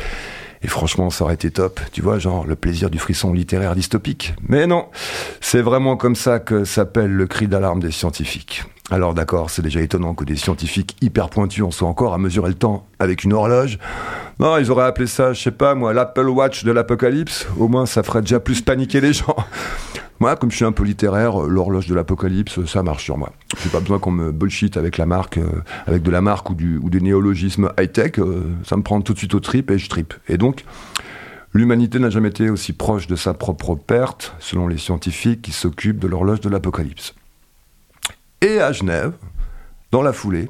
Et 0.61 0.67
franchement, 0.67 1.09
ça 1.09 1.23
aurait 1.23 1.35
été 1.35 1.51
top, 1.51 1.79
tu 1.91 2.01
vois, 2.01 2.19
genre 2.19 2.45
le 2.45 2.55
plaisir 2.55 2.89
du 2.89 2.99
frisson 2.99 3.33
littéraire 3.33 3.75
dystopique. 3.75 4.33
Mais 4.47 4.67
non, 4.67 4.87
c'est 5.41 5.61
vraiment 5.61 5.97
comme 5.97 6.15
ça 6.15 6.39
que 6.39 6.65
s'appelle 6.65 7.11
le 7.11 7.27
cri 7.27 7.47
d'alarme 7.47 7.79
des 7.79 7.91
scientifiques. 7.91 8.63
Alors 8.91 9.15
d'accord, 9.15 9.49
c'est 9.49 9.63
déjà 9.63 9.81
étonnant 9.81 10.13
que 10.13 10.23
des 10.23 10.35
scientifiques 10.35 10.95
hyper 11.01 11.29
pointus 11.29 11.63
en 11.63 11.71
soient 11.71 11.87
encore 11.87 12.13
à 12.13 12.19
mesurer 12.19 12.49
le 12.49 12.55
temps 12.55 12.85
avec 12.99 13.23
une 13.23 13.33
horloge. 13.33 13.79
Non, 14.39 14.57
ils 14.57 14.69
auraient 14.69 14.85
appelé 14.85 15.07
ça, 15.07 15.33
je 15.33 15.41
sais 15.41 15.51
pas 15.51 15.73
moi, 15.73 15.91
l'Apple 15.91 16.27
Watch 16.27 16.63
de 16.63 16.71
l'apocalypse. 16.71 17.47
Au 17.57 17.67
moins, 17.67 17.87
ça 17.87 18.03
ferait 18.03 18.21
déjà 18.21 18.39
plus 18.39 18.61
paniquer 18.61 19.01
les 19.01 19.13
gens. 19.13 19.35
Moi, 20.21 20.37
comme 20.37 20.49
je 20.49 20.55
suis 20.55 20.65
un 20.65 20.71
peu 20.71 20.83
littéraire, 20.83 21.43
euh, 21.43 21.49
l'horloge 21.49 21.87
de 21.87 21.93
l'apocalypse, 21.93 22.63
ça 22.67 22.83
marche 22.83 23.03
sur 23.03 23.17
moi. 23.17 23.33
J'ai 23.61 23.69
pas 23.69 23.81
besoin 23.81 23.99
qu'on 23.99 24.11
me 24.11 24.31
bullshit 24.31 24.77
avec 24.77 24.97
la 24.97 25.05
marque, 25.05 25.37
euh, 25.37 25.61
avec 25.87 26.03
de 26.03 26.09
la 26.11 26.21
marque 26.21 26.51
ou, 26.51 26.55
du, 26.55 26.77
ou 26.77 26.89
des 26.89 27.01
néologismes 27.01 27.69
high-tech. 27.77 28.19
euh, 28.19 28.43
ça 28.63 28.77
me 28.77 28.81
prend 28.81 29.01
tout 29.01 29.11
de 29.11 29.17
suite 29.17 29.35
au 29.35 29.41
trip 29.41 29.69
et 29.71 29.77
je 29.77 29.89
tripe. 29.89 30.13
Et 30.29 30.37
donc, 30.37 30.63
l'humanité 31.51 31.99
n'a 31.99 32.09
jamais 32.09 32.29
été 32.29 32.49
aussi 32.49 32.71
proche 32.71 33.07
de 33.07 33.17
sa 33.17 33.33
propre 33.33 33.75
perte, 33.75 34.33
selon 34.39 34.69
les 34.69 34.77
scientifiques 34.77 35.41
qui 35.41 35.51
s'occupent 35.51 35.99
de 35.99 36.07
l'horloge 36.07 36.39
de 36.39 36.47
l'apocalypse. 36.47 37.13
Et 38.41 38.59
à 38.59 38.71
Genève, 38.71 39.13
dans 39.91 40.01
la 40.01 40.13
foulée, 40.13 40.49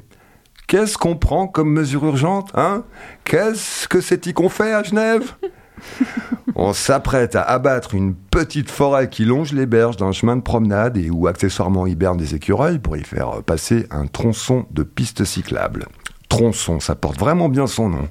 qu'est-ce 0.66 0.98
qu'on 0.98 1.16
prend 1.16 1.46
comme 1.46 1.72
mesure 1.72 2.04
urgente 2.04 2.50
hein? 2.54 2.84
Qu'est-ce 3.24 3.88
que 3.88 4.00
c'est-y 4.00 4.32
qu'on 4.32 4.48
fait 4.48 4.72
à 4.72 4.82
Genève? 4.82 5.32
On 6.58 6.72
s'apprête 6.72 7.36
à 7.36 7.42
abattre 7.42 7.94
une 7.94 8.14
petite 8.14 8.70
forêt 8.70 9.10
qui 9.10 9.26
longe 9.26 9.52
les 9.52 9.66
berges 9.66 9.98
d'un 9.98 10.12
chemin 10.12 10.36
de 10.36 10.40
promenade 10.40 10.96
et 10.96 11.10
où 11.10 11.26
accessoirement 11.26 11.86
hibernent 11.86 12.16
des 12.16 12.34
écureuils 12.34 12.78
pour 12.78 12.96
y 12.96 13.04
faire 13.04 13.42
passer 13.42 13.86
un 13.90 14.06
tronçon 14.06 14.64
de 14.70 14.82
piste 14.82 15.24
cyclable. 15.24 15.86
Tronçon, 16.28 16.80
ça 16.80 16.94
porte 16.94 17.18
vraiment 17.18 17.48
bien 17.48 17.66
son 17.66 17.88
nom. 17.88 18.08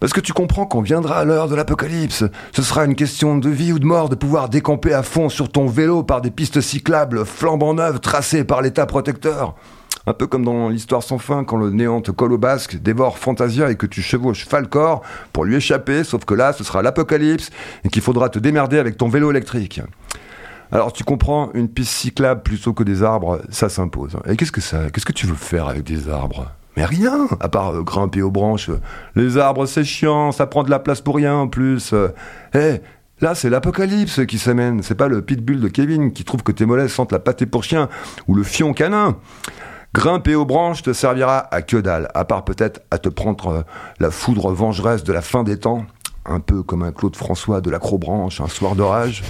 Parce 0.00 0.12
que 0.12 0.20
tu 0.20 0.32
comprends 0.32 0.66
qu'on 0.66 0.82
viendra 0.82 1.18
à 1.18 1.24
l'heure 1.24 1.48
de 1.48 1.54
l'apocalypse. 1.54 2.24
Ce 2.52 2.62
sera 2.62 2.84
une 2.84 2.94
question 2.94 3.38
de 3.38 3.48
vie 3.48 3.72
ou 3.72 3.78
de 3.78 3.86
mort 3.86 4.08
de 4.08 4.14
pouvoir 4.14 4.48
décamper 4.48 4.92
à 4.94 5.02
fond 5.02 5.28
sur 5.28 5.50
ton 5.50 5.66
vélo 5.66 6.02
par 6.02 6.20
des 6.20 6.30
pistes 6.30 6.60
cyclables 6.60 7.24
flambant 7.24 7.74
neuves 7.74 8.00
tracées 8.00 8.44
par 8.44 8.62
l'État 8.62 8.86
protecteur. 8.86 9.54
Un 10.06 10.14
peu 10.14 10.26
comme 10.26 10.44
dans 10.44 10.68
l'histoire 10.68 11.02
sans 11.02 11.18
fin, 11.18 11.44
quand 11.44 11.58
le 11.58 11.70
néant 11.70 12.00
te 12.00 12.12
basque, 12.36 12.80
dévore 12.80 13.18
Fantasia 13.18 13.70
et 13.70 13.76
que 13.76 13.86
tu 13.86 14.00
chevauches 14.00 14.46
Falcor 14.46 15.02
pour 15.32 15.44
lui 15.44 15.56
échapper, 15.56 16.02
sauf 16.02 16.24
que 16.24 16.34
là, 16.34 16.52
ce 16.52 16.64
sera 16.64 16.80
l'apocalypse 16.80 17.50
et 17.84 17.88
qu'il 17.90 18.00
faudra 18.00 18.30
te 18.30 18.38
démerder 18.38 18.78
avec 18.78 18.96
ton 18.96 19.08
vélo 19.08 19.30
électrique. 19.30 19.82
Alors 20.72 20.92
tu 20.92 21.04
comprends, 21.04 21.50
une 21.54 21.68
piste 21.68 21.92
cyclable 21.92 22.42
plutôt 22.42 22.72
que 22.72 22.84
des 22.84 23.02
arbres, 23.02 23.42
ça 23.50 23.68
s'impose. 23.68 24.16
Et 24.26 24.36
qu'est-ce 24.36 24.52
que 24.52 24.60
ça 24.60 24.90
Qu'est-ce 24.90 25.06
que 25.06 25.12
tu 25.12 25.26
veux 25.26 25.34
faire 25.34 25.68
avec 25.68 25.84
des 25.84 26.08
arbres? 26.08 26.46
Mais 26.78 26.84
rien, 26.84 27.26
à 27.40 27.48
part 27.48 27.74
euh, 27.74 27.82
grimper 27.82 28.22
aux 28.22 28.30
branches. 28.30 28.70
Les 29.16 29.36
arbres, 29.36 29.66
c'est 29.66 29.82
chiant, 29.82 30.30
ça 30.30 30.46
prend 30.46 30.62
de 30.62 30.70
la 30.70 30.78
place 30.78 31.00
pour 31.00 31.16
rien 31.16 31.34
en 31.34 31.48
plus. 31.48 31.92
Eh, 32.54 32.80
Là, 33.20 33.34
c'est 33.34 33.50
l'apocalypse 33.50 34.24
qui 34.26 34.38
s'amène. 34.38 34.80
C'est 34.84 34.94
pas 34.94 35.08
le 35.08 35.22
pitbull 35.22 35.58
de 35.58 35.66
Kevin 35.66 36.12
qui 36.12 36.22
trouve 36.22 36.44
que 36.44 36.52
tes 36.52 36.66
mollets 36.66 36.86
sentent 36.86 37.10
la 37.10 37.18
pâté 37.18 37.46
pour 37.46 37.64
chien 37.64 37.88
ou 38.28 38.34
le 38.36 38.44
fion 38.44 38.72
canin. 38.72 39.16
Grimper 39.92 40.36
aux 40.36 40.44
branches 40.44 40.82
te 40.82 40.92
servira 40.92 41.52
à 41.52 41.62
que 41.62 41.78
dalle, 41.78 42.08
à 42.14 42.24
part 42.24 42.44
peut-être 42.44 42.82
à 42.92 42.98
te 42.98 43.08
prendre 43.08 43.48
euh, 43.48 43.62
la 43.98 44.12
foudre 44.12 44.52
vengeresse 44.52 45.02
de 45.02 45.12
la 45.12 45.20
fin 45.20 45.42
des 45.42 45.58
temps, 45.58 45.84
un 46.26 46.38
peu 46.38 46.62
comme 46.62 46.84
un 46.84 46.92
Claude 46.92 47.16
François 47.16 47.60
de 47.60 47.70
l'acrobranche 47.70 48.40
un 48.40 48.46
soir 48.46 48.76
d'orage. 48.76 49.24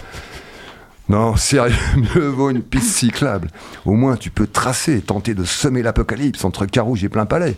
Non, 1.09 1.37
sérieux, 1.37 1.75
mieux 2.15 2.29
vaut 2.29 2.51
une 2.51 2.63
piste 2.63 2.91
cyclable. 2.91 3.49
Au 3.87 3.93
moins, 3.93 4.17
tu 4.17 4.31
peux 4.31 4.47
tracer 4.47 5.01
tenter 5.01 5.35
de 5.35 5.45
semer 5.45 5.83
l'apocalypse 5.83 6.45
entre 6.45 6.67
Carouge 6.67 7.03
et 7.03 7.09
Plein 7.09 7.25
Palais. 7.25 7.57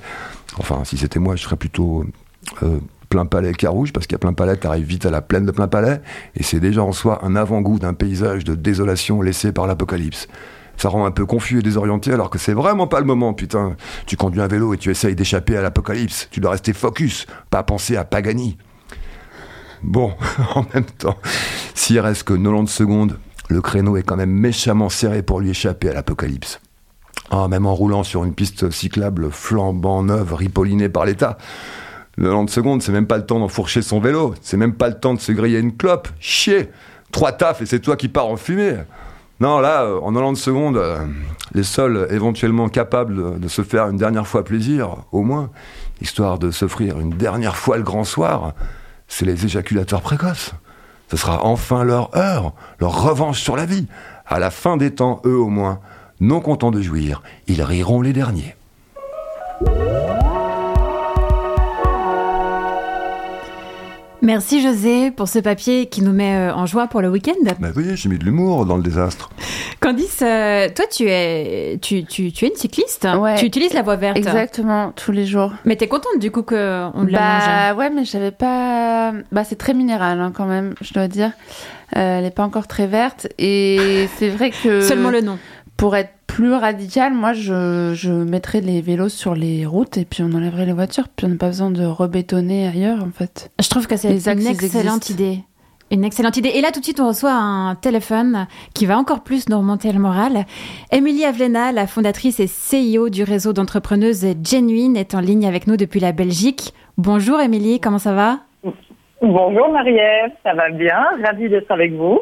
Enfin, 0.58 0.82
si 0.84 0.96
c'était 0.96 1.18
moi, 1.18 1.34
je 1.34 1.42
serais 1.42 1.56
plutôt 1.56 2.04
euh, 2.62 2.78
Plein 3.08 3.26
Palais 3.26 3.52
Carouge, 3.52 3.92
parce 3.92 4.06
qu'à 4.06 4.18
Plein 4.18 4.32
Palais, 4.32 4.56
t'arrives 4.56 4.86
vite 4.86 5.04
à 5.04 5.10
la 5.10 5.20
plaine 5.20 5.46
de 5.46 5.50
Plein 5.50 5.66
Palais, 5.66 6.00
et 6.36 6.44
c'est 6.44 6.60
déjà 6.60 6.84
en 6.84 6.92
soi 6.92 7.24
un 7.24 7.34
avant-goût 7.34 7.80
d'un 7.80 7.92
paysage 7.92 8.44
de 8.44 8.54
désolation 8.54 9.20
laissé 9.20 9.52
par 9.52 9.66
l'apocalypse. 9.66 10.28
Ça 10.76 10.88
rend 10.88 11.04
un 11.04 11.10
peu 11.10 11.26
confus 11.26 11.58
et 11.58 11.62
désorienté 11.62 12.12
alors 12.12 12.30
que 12.30 12.38
c'est 12.38 12.54
vraiment 12.54 12.86
pas 12.86 13.00
le 13.00 13.06
moment, 13.06 13.34
putain. 13.34 13.76
Tu 14.06 14.16
conduis 14.16 14.40
un 14.40 14.46
vélo 14.46 14.72
et 14.72 14.78
tu 14.78 14.90
essayes 14.90 15.14
d'échapper 15.14 15.56
à 15.56 15.60
l'apocalypse. 15.60 16.28
Tu 16.30 16.40
dois 16.40 16.52
rester 16.52 16.72
focus, 16.72 17.26
pas 17.50 17.62
penser 17.62 17.96
à 17.96 18.04
Pagani. 18.04 18.56
Bon, 19.82 20.14
en 20.54 20.64
même 20.72 20.84
temps, 20.84 21.18
s'il 21.74 22.00
reste 22.00 22.22
que 22.22 22.32
90 22.32 22.72
secondes, 22.72 23.18
le 23.50 23.60
créneau 23.60 23.96
est 23.96 24.02
quand 24.02 24.16
même 24.16 24.30
méchamment 24.30 24.88
serré 24.88 25.22
pour 25.22 25.40
lui 25.40 25.50
échapper 25.50 25.90
à 25.90 25.92
l'apocalypse. 25.92 26.60
Ah, 27.30 27.48
même 27.48 27.66
en 27.66 27.74
roulant 27.74 28.04
sur 28.04 28.24
une 28.24 28.34
piste 28.34 28.70
cyclable 28.70 29.30
flambant 29.30 30.02
neuve, 30.02 30.34
ripollinée 30.34 30.88
par 30.88 31.04
l'État. 31.04 31.36
90 32.16 32.52
secondes, 32.52 32.82
c'est 32.82 32.92
même 32.92 33.06
pas 33.06 33.18
le 33.18 33.26
temps 33.26 33.40
d'enfourcher 33.40 33.82
son 33.82 34.00
vélo. 34.00 34.34
C'est 34.40 34.56
même 34.56 34.74
pas 34.74 34.88
le 34.88 34.98
temps 34.98 35.14
de 35.14 35.20
se 35.20 35.32
griller 35.32 35.58
une 35.58 35.76
clope. 35.76 36.08
Chier 36.20 36.70
Trois 37.12 37.32
tafs 37.32 37.60
et 37.60 37.66
c'est 37.66 37.80
toi 37.80 37.96
qui 37.96 38.08
pars 38.08 38.28
en 38.28 38.36
fumée. 38.36 38.76
Non, 39.40 39.58
là, 39.58 39.82
euh, 39.82 39.98
en 40.00 40.12
90 40.12 40.40
secondes, 40.40 40.76
euh, 40.76 40.98
les 41.54 41.64
seuls 41.64 42.06
éventuellement 42.10 42.68
capables 42.68 43.40
de 43.40 43.48
se 43.48 43.62
faire 43.62 43.88
une 43.88 43.96
dernière 43.96 44.26
fois 44.26 44.44
plaisir, 44.44 44.96
au 45.10 45.22
moins, 45.22 45.50
histoire 46.00 46.38
de 46.38 46.50
s'offrir 46.52 47.00
une 47.00 47.10
dernière 47.10 47.56
fois 47.56 47.78
le 47.78 47.82
grand 47.82 48.04
soir, 48.04 48.52
c'est 49.08 49.24
les 49.24 49.44
éjaculateurs 49.44 50.02
précoces. 50.02 50.52
Ce 51.10 51.16
sera 51.16 51.44
enfin 51.44 51.82
leur 51.82 52.16
heure, 52.16 52.52
leur 52.78 53.02
revanche 53.02 53.40
sur 53.40 53.56
la 53.56 53.66
vie. 53.66 53.86
À 54.26 54.38
la 54.38 54.50
fin 54.50 54.76
des 54.76 54.94
temps, 54.94 55.20
eux 55.24 55.36
au 55.36 55.48
moins, 55.48 55.80
non 56.20 56.40
contents 56.40 56.70
de 56.70 56.80
jouir, 56.80 57.20
ils 57.48 57.62
riront 57.62 58.00
les 58.00 58.12
derniers. 58.12 58.54
Merci 64.22 64.62
José 64.62 65.10
pour 65.10 65.28
ce 65.28 65.40
papier 65.40 65.86
qui 65.86 66.02
nous 66.02 66.12
met 66.12 66.36
euh, 66.36 66.54
en 66.54 66.66
joie 66.66 66.86
pour 66.86 67.00
le 67.00 67.08
week-end. 67.08 67.32
Bah 67.58 67.68
oui, 67.74 67.96
j'ai 67.96 68.08
mis 68.08 68.18
de 68.18 68.24
l'humour 68.24 68.66
dans 68.66 68.76
le 68.76 68.82
désastre. 68.82 69.30
Candice, 69.90 70.20
euh, 70.22 70.68
toi 70.74 70.84
tu 70.90 71.04
es, 71.08 71.78
tu, 71.82 72.04
tu, 72.04 72.32
tu 72.32 72.44
es 72.44 72.48
une 72.48 72.54
cycliste. 72.56 73.06
Ouais. 73.18 73.36
Tu 73.36 73.46
utilises 73.46 73.72
la 73.74 73.82
voie 73.82 73.96
verte. 73.96 74.16
Exactement, 74.16 74.92
tous 74.92 75.12
les 75.12 75.26
jours. 75.26 75.52
Mais 75.64 75.76
t'es 75.76 75.88
contente 75.88 76.18
du 76.20 76.30
coup 76.30 76.42
qu'on 76.42 76.56
l'a 77.08 77.72
Bah 77.72 77.74
ouais, 77.76 77.90
mais 77.90 78.04
j'avais 78.04 78.30
pas. 78.30 79.12
Bah 79.32 79.44
c'est 79.44 79.56
très 79.56 79.74
minéral 79.74 80.20
hein, 80.20 80.32
quand 80.34 80.46
même, 80.46 80.74
je 80.80 80.94
dois 80.94 81.08
dire. 81.08 81.32
Euh, 81.96 82.18
elle 82.18 82.24
est 82.24 82.30
pas 82.30 82.44
encore 82.44 82.68
très 82.68 82.86
verte 82.86 83.26
et 83.38 84.08
c'est 84.18 84.28
vrai 84.28 84.50
que 84.52 84.80
Seulement 84.80 85.10
le 85.10 85.22
nom. 85.22 85.38
pour 85.76 85.96
être 85.96 86.10
plus 86.28 86.54
radical, 86.54 87.12
moi 87.12 87.32
je, 87.32 87.92
je 87.96 88.12
mettrais 88.12 88.60
les 88.60 88.80
vélos 88.80 89.08
sur 89.08 89.34
les 89.34 89.66
routes 89.66 89.98
et 89.98 90.04
puis 90.04 90.22
on 90.22 90.32
enlèverait 90.32 90.64
les 90.66 90.72
voitures, 90.72 91.08
puis 91.08 91.26
on 91.26 91.30
n'a 91.30 91.36
pas 91.36 91.48
besoin 91.48 91.72
de 91.72 91.84
rebétonner 91.84 92.68
ailleurs 92.68 93.02
en 93.02 93.10
fait. 93.10 93.50
Je 93.60 93.68
trouve 93.68 93.88
que 93.88 93.96
c'est 93.96 94.10
une 94.10 94.46
excellente 94.46 95.10
existent. 95.10 95.12
idée. 95.14 95.40
Une 95.92 96.04
excellente 96.04 96.36
idée. 96.36 96.50
Et 96.50 96.60
là, 96.60 96.70
tout 96.72 96.78
de 96.78 96.84
suite, 96.84 97.00
on 97.00 97.08
reçoit 97.08 97.32
un 97.32 97.74
téléphone 97.74 98.46
qui 98.74 98.86
va 98.86 98.96
encore 98.96 99.24
plus 99.24 99.48
nous 99.48 99.58
remonter 99.58 99.90
le 99.92 99.98
moral. 99.98 100.44
Émilie 100.92 101.24
Avlena, 101.24 101.72
la 101.72 101.88
fondatrice 101.88 102.38
et 102.38 102.46
CEO 102.46 103.08
du 103.08 103.24
réseau 103.24 103.52
d'entrepreneuses 103.52 104.24
Genuine, 104.44 104.96
est 104.96 105.16
en 105.16 105.20
ligne 105.20 105.48
avec 105.48 105.66
nous 105.66 105.76
depuis 105.76 105.98
la 105.98 106.12
Belgique. 106.12 106.74
Bonjour 106.96 107.40
Émilie, 107.40 107.80
comment 107.80 107.98
ça 107.98 108.12
va? 108.12 108.38
Bonjour 109.20 109.68
Marie-Ève, 109.72 110.30
ça 110.44 110.54
va 110.54 110.70
bien 110.70 111.00
Ravie 111.24 111.48
d'être 111.48 111.70
avec 111.72 111.92
vous. 111.92 112.20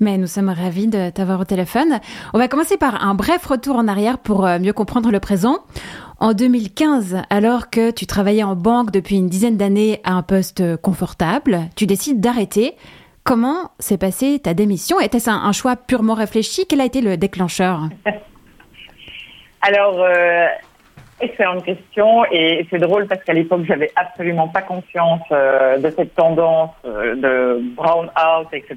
Mais 0.00 0.18
nous 0.18 0.26
sommes 0.26 0.48
ravis 0.48 0.88
de 0.88 1.10
t'avoir 1.10 1.40
au 1.40 1.44
téléphone. 1.44 2.00
On 2.34 2.38
va 2.38 2.48
commencer 2.48 2.76
par 2.76 3.04
un 3.04 3.14
bref 3.14 3.46
retour 3.46 3.76
en 3.76 3.88
arrière 3.88 4.18
pour 4.18 4.46
euh, 4.46 4.58
mieux 4.58 4.72
comprendre 4.72 5.10
le 5.10 5.20
présent. 5.20 5.58
En 6.18 6.32
2015, 6.32 7.22
alors 7.28 7.68
que 7.68 7.90
tu 7.90 8.06
travaillais 8.06 8.42
en 8.42 8.56
banque 8.56 8.90
depuis 8.90 9.16
une 9.16 9.28
dizaine 9.28 9.56
d'années 9.58 10.00
à 10.02 10.14
un 10.14 10.22
poste 10.22 10.76
confortable, 10.78 11.60
tu 11.76 11.86
décides 11.86 12.20
d'arrêter. 12.20 12.74
Comment 13.26 13.72
s'est 13.80 13.98
passée 13.98 14.38
ta 14.38 14.54
démission? 14.54 15.00
Était-ce 15.00 15.28
un, 15.28 15.50
choix 15.50 15.74
purement 15.74 16.14
réfléchi? 16.14 16.64
Quel 16.68 16.80
a 16.80 16.84
été 16.84 17.00
le 17.00 17.16
déclencheur? 17.16 17.80
Alors, 19.62 20.00
euh, 20.00 20.46
excellente 21.20 21.64
question 21.64 22.24
et 22.30 22.64
c'est 22.70 22.78
drôle 22.78 23.08
parce 23.08 23.24
qu'à 23.24 23.32
l'époque, 23.32 23.62
j'avais 23.66 23.90
absolument 23.96 24.46
pas 24.46 24.62
conscience 24.62 25.22
euh, 25.32 25.76
de 25.78 25.90
cette 25.90 26.14
tendance 26.14 26.70
euh, 26.84 27.16
de 27.16 27.60
brown 27.74 28.06
out, 28.16 28.46
etc. 28.52 28.76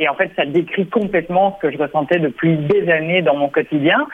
Et 0.00 0.08
en 0.08 0.14
fait, 0.14 0.32
ça 0.34 0.46
décrit 0.46 0.88
complètement 0.88 1.56
ce 1.56 1.68
que 1.68 1.72
je 1.72 1.80
ressentais 1.80 2.18
depuis 2.18 2.56
des 2.56 2.90
années 2.90 3.22
dans 3.22 3.36
mon 3.36 3.50
quotidien. 3.50 4.04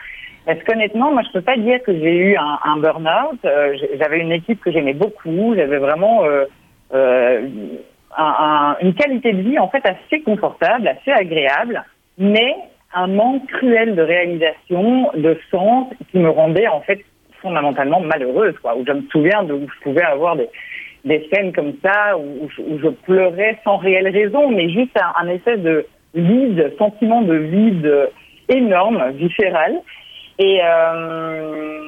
Parce 0.45 0.62
qu'honnêtement, 0.64 1.12
moi, 1.12 1.23
je 1.27 1.33
peux 1.33 1.40
pas 1.40 1.57
dire 1.57 1.83
que 1.83 1.95
j'ai 1.95 2.14
eu 2.14 2.37
un, 2.37 2.59
un 2.62 2.77
burn-out. 2.77 3.38
Euh, 3.47 3.75
j'avais 3.99 4.19
une 4.19 4.33
équipe 4.33 4.61
que 4.61 4.71
j'aimais 4.71 4.92
beaucoup. 4.92 5.55
J'avais 5.57 5.79
vraiment 5.79 6.25
un, 8.16 8.35
un, 8.38 8.76
une 8.81 8.94
qualité 8.94 9.33
de 9.33 9.42
vie 9.42 9.59
en 9.59 9.68
fait 9.68 9.85
assez 9.85 10.22
confortable, 10.22 10.88
assez 10.88 11.12
agréable, 11.12 11.85
mais 12.18 12.55
un 12.94 13.09
manque 13.09 13.46
cruel 13.48 13.94
de 13.94 14.02
réalisation, 14.02 15.11
de 15.14 15.38
sens, 15.50 15.88
qui 16.11 16.18
me 16.18 16.31
rendait 16.31 16.68
en 16.68 16.81
fait 16.81 17.05
fondamentalement 17.42 18.00
malheureuse. 18.00 18.55
Quoi. 18.61 18.76
Où 18.76 18.85
je 18.87 18.92
me 18.92 19.02
souviens 19.12 19.42
de 19.44 19.52
où 19.52 19.66
je 19.68 19.83
pouvais 19.83 20.02
avoir 20.02 20.37
des, 20.37 20.48
des 21.05 21.29
scènes 21.33 21.52
comme 21.52 21.74
ça 21.85 22.16
où, 22.16 22.48
je 22.59 22.88
pleurais 22.88 23.59
sans 23.64 23.76
réelle 23.76 24.09
raison, 24.09 24.50
mais 24.50 24.70
juste 24.70 24.96
un, 24.98 25.24
un 25.24 25.29
espèce 25.29 25.61
de 25.61 25.87
vide, 26.14 26.72
sentiment 26.79 27.22
de 27.22 27.35
vide 27.35 28.09
énorme, 28.48 29.11
viscéral. 29.12 29.81
Et, 30.38 30.61
euh, 30.62 31.83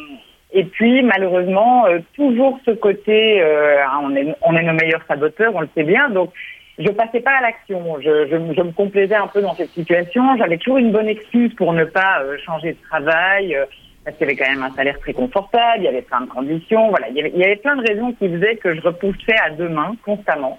et 0.52 0.64
puis, 0.64 1.02
malheureusement, 1.02 1.86
euh, 1.86 1.98
toujours 2.14 2.58
ce 2.64 2.70
côté, 2.70 3.42
euh, 3.42 3.76
on, 4.02 4.16
est, 4.16 4.34
on 4.42 4.56
est 4.56 4.62
nos 4.62 4.72
meilleurs 4.72 5.04
saboteurs, 5.06 5.54
on 5.54 5.60
le 5.60 5.68
sait 5.74 5.82
bien, 5.82 6.08
donc 6.08 6.32
je 6.78 6.90
passais 6.90 7.20
pas 7.20 7.32
à 7.32 7.42
l'action. 7.42 8.00
Je, 8.00 8.26
je, 8.26 8.54
je, 8.54 8.62
me 8.62 8.72
complaisais 8.72 9.14
un 9.14 9.26
peu 9.26 9.42
dans 9.42 9.54
cette 9.54 9.70
situation. 9.70 10.36
J'avais 10.38 10.58
toujours 10.58 10.78
une 10.78 10.92
bonne 10.92 11.08
excuse 11.08 11.52
pour 11.54 11.72
ne 11.72 11.84
pas 11.84 12.22
euh, 12.22 12.38
changer 12.46 12.72
de 12.72 12.78
travail, 12.88 13.54
euh, 13.54 13.66
parce 14.04 14.16
qu'il 14.16 14.26
y 14.26 14.30
avait 14.30 14.38
quand 14.38 14.50
même 14.50 14.62
un 14.62 14.74
salaire 14.74 14.98
très 15.00 15.12
confortable, 15.12 15.78
il 15.78 15.84
y 15.84 15.88
avait 15.88 16.02
plein 16.02 16.22
de 16.22 16.30
conditions, 16.30 16.88
voilà. 16.88 17.08
Il 17.10 17.16
y 17.16 17.44
avait, 17.44 17.56
plein 17.56 17.76
de 17.76 17.86
raisons 17.86 18.12
qui 18.12 18.28
faisaient 18.28 18.56
que 18.56 18.74
je 18.74 18.80
repoussais 18.80 19.36
à 19.44 19.50
demain 19.50 19.96
constamment. 20.02 20.58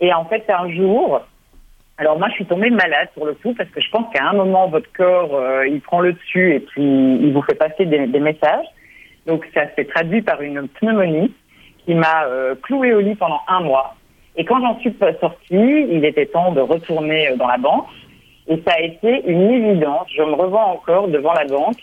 Et 0.00 0.14
en 0.14 0.24
fait, 0.24 0.44
un 0.48 0.70
jour, 0.70 1.20
alors 1.98 2.18
moi, 2.18 2.28
je 2.30 2.34
suis 2.34 2.46
tombée 2.46 2.70
malade 2.70 3.08
sur 3.12 3.26
le 3.26 3.34
coup 3.34 3.52
parce 3.52 3.68
que 3.68 3.82
je 3.82 3.90
pense 3.90 4.10
qu'à 4.14 4.26
un 4.26 4.32
moment, 4.32 4.68
votre 4.68 4.90
corps, 4.92 5.34
euh, 5.34 5.66
il 5.66 5.82
prend 5.82 6.00
le 6.00 6.14
dessus 6.14 6.54
et 6.54 6.60
puis 6.60 6.82
il 6.82 7.32
vous 7.34 7.42
fait 7.42 7.56
passer 7.56 7.84
des, 7.84 8.06
des 8.06 8.20
messages. 8.20 8.66
Donc 9.30 9.46
ça 9.54 9.62
s'est 9.76 9.84
traduit 9.84 10.22
par 10.22 10.42
une 10.42 10.66
pneumonie 10.66 11.32
qui 11.86 11.94
m'a 11.94 12.24
euh, 12.24 12.56
cloué 12.60 12.92
au 12.92 12.98
lit 12.98 13.14
pendant 13.14 13.40
un 13.46 13.60
mois. 13.60 13.94
Et 14.36 14.44
quand 14.44 14.60
j'en 14.60 14.76
suis 14.80 14.92
sortie, 15.20 15.86
il 15.88 16.04
était 16.04 16.26
temps 16.26 16.50
de 16.50 16.60
retourner 16.60 17.28
euh, 17.28 17.36
dans 17.36 17.46
la 17.46 17.56
banque. 17.56 17.86
Et 18.48 18.60
ça 18.66 18.74
a 18.76 18.80
été 18.80 19.22
une 19.30 19.48
évidence. 19.52 20.08
Je 20.12 20.22
me 20.22 20.34
revois 20.34 20.64
encore 20.64 21.06
devant 21.06 21.32
la 21.32 21.44
banque. 21.44 21.78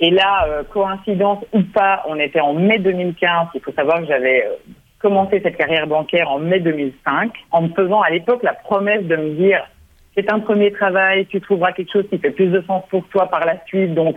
Et 0.00 0.08
là, 0.08 0.46
euh, 0.46 0.62
coïncidence 0.64 1.44
ou 1.52 1.60
pas, 1.74 2.02
on 2.08 2.18
était 2.18 2.40
en 2.40 2.54
mai 2.54 2.78
2015. 2.78 3.48
Il 3.54 3.60
faut 3.60 3.72
savoir 3.72 4.00
que 4.00 4.06
j'avais 4.06 4.46
euh, 4.46 4.56
commencé 4.98 5.42
cette 5.42 5.58
carrière 5.58 5.86
bancaire 5.86 6.30
en 6.30 6.38
mai 6.38 6.60
2005, 6.60 7.30
en 7.50 7.60
me 7.60 7.68
faisant 7.74 8.00
à 8.00 8.08
l'époque 8.08 8.42
la 8.42 8.54
promesse 8.54 9.04
de 9.04 9.16
me 9.16 9.34
dire 9.34 9.62
c'est 10.14 10.32
un 10.32 10.40
premier 10.40 10.72
travail, 10.72 11.26
tu 11.26 11.42
trouveras 11.42 11.72
quelque 11.72 11.92
chose 11.92 12.06
qui 12.08 12.16
fait 12.16 12.30
plus 12.30 12.46
de 12.46 12.62
sens 12.62 12.82
pour 12.88 13.06
toi 13.08 13.26
par 13.26 13.44
la 13.44 13.62
suite, 13.66 13.92
donc 13.92 14.16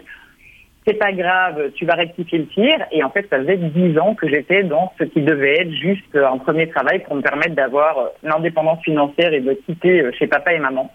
c'est 0.89 0.97
pas 0.97 1.11
grave, 1.11 1.71
tu 1.75 1.85
vas 1.85 1.93
rectifier 1.93 2.39
le 2.39 2.47
tir. 2.47 2.77
Et 2.91 3.03
en 3.03 3.11
fait, 3.11 3.27
ça 3.29 3.37
faisait 3.37 3.57
dix 3.57 3.97
ans 3.99 4.15
que 4.15 4.27
j'étais 4.27 4.63
dans 4.63 4.91
ce 4.97 5.03
qui 5.03 5.21
devait 5.21 5.61
être 5.61 5.71
juste 5.71 6.15
un 6.15 6.37
premier 6.39 6.67
travail 6.67 6.99
pour 7.03 7.15
me 7.15 7.21
permettre 7.21 7.53
d'avoir 7.53 8.09
l'indépendance 8.23 8.81
financière 8.83 9.31
et 9.33 9.41
de 9.41 9.53
quitter 9.53 10.09
chez 10.17 10.25
papa 10.25 10.53
et 10.53 10.59
maman. 10.59 10.91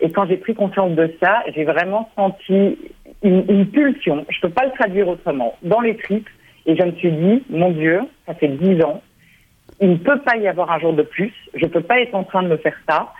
Et 0.00 0.10
quand 0.10 0.26
j'ai 0.26 0.36
pris 0.36 0.54
conscience 0.54 0.92
de 0.92 1.14
ça, 1.22 1.42
j'ai 1.54 1.64
vraiment 1.64 2.10
senti 2.16 2.76
une, 3.22 3.66
pulsion, 3.66 4.26
je 4.28 4.40
peux 4.40 4.50
pas 4.50 4.64
le 4.64 4.72
traduire 4.72 5.06
autrement, 5.06 5.54
dans 5.62 5.80
les 5.80 5.96
tripes. 5.96 6.28
Et 6.66 6.76
je 6.76 6.82
me 6.82 6.92
suis 6.92 7.12
dit, 7.12 7.44
mon 7.50 7.70
Dieu, 7.70 8.00
ça 8.26 8.34
fait 8.34 8.48
dix 8.48 8.82
ans, 8.82 9.00
il 9.80 9.90
ne 9.90 9.96
peut 9.96 10.18
pas 10.20 10.36
y 10.36 10.48
avoir 10.48 10.70
un 10.72 10.78
jour 10.80 10.92
de 10.92 11.02
plus. 11.02 11.32
Je 11.54 11.66
peux 11.66 11.80
pas 11.80 12.00
être 12.00 12.14
en 12.14 12.24
train 12.24 12.42
de 12.42 12.48
me 12.48 12.56
faire 12.56 12.76
ça. 12.88 13.12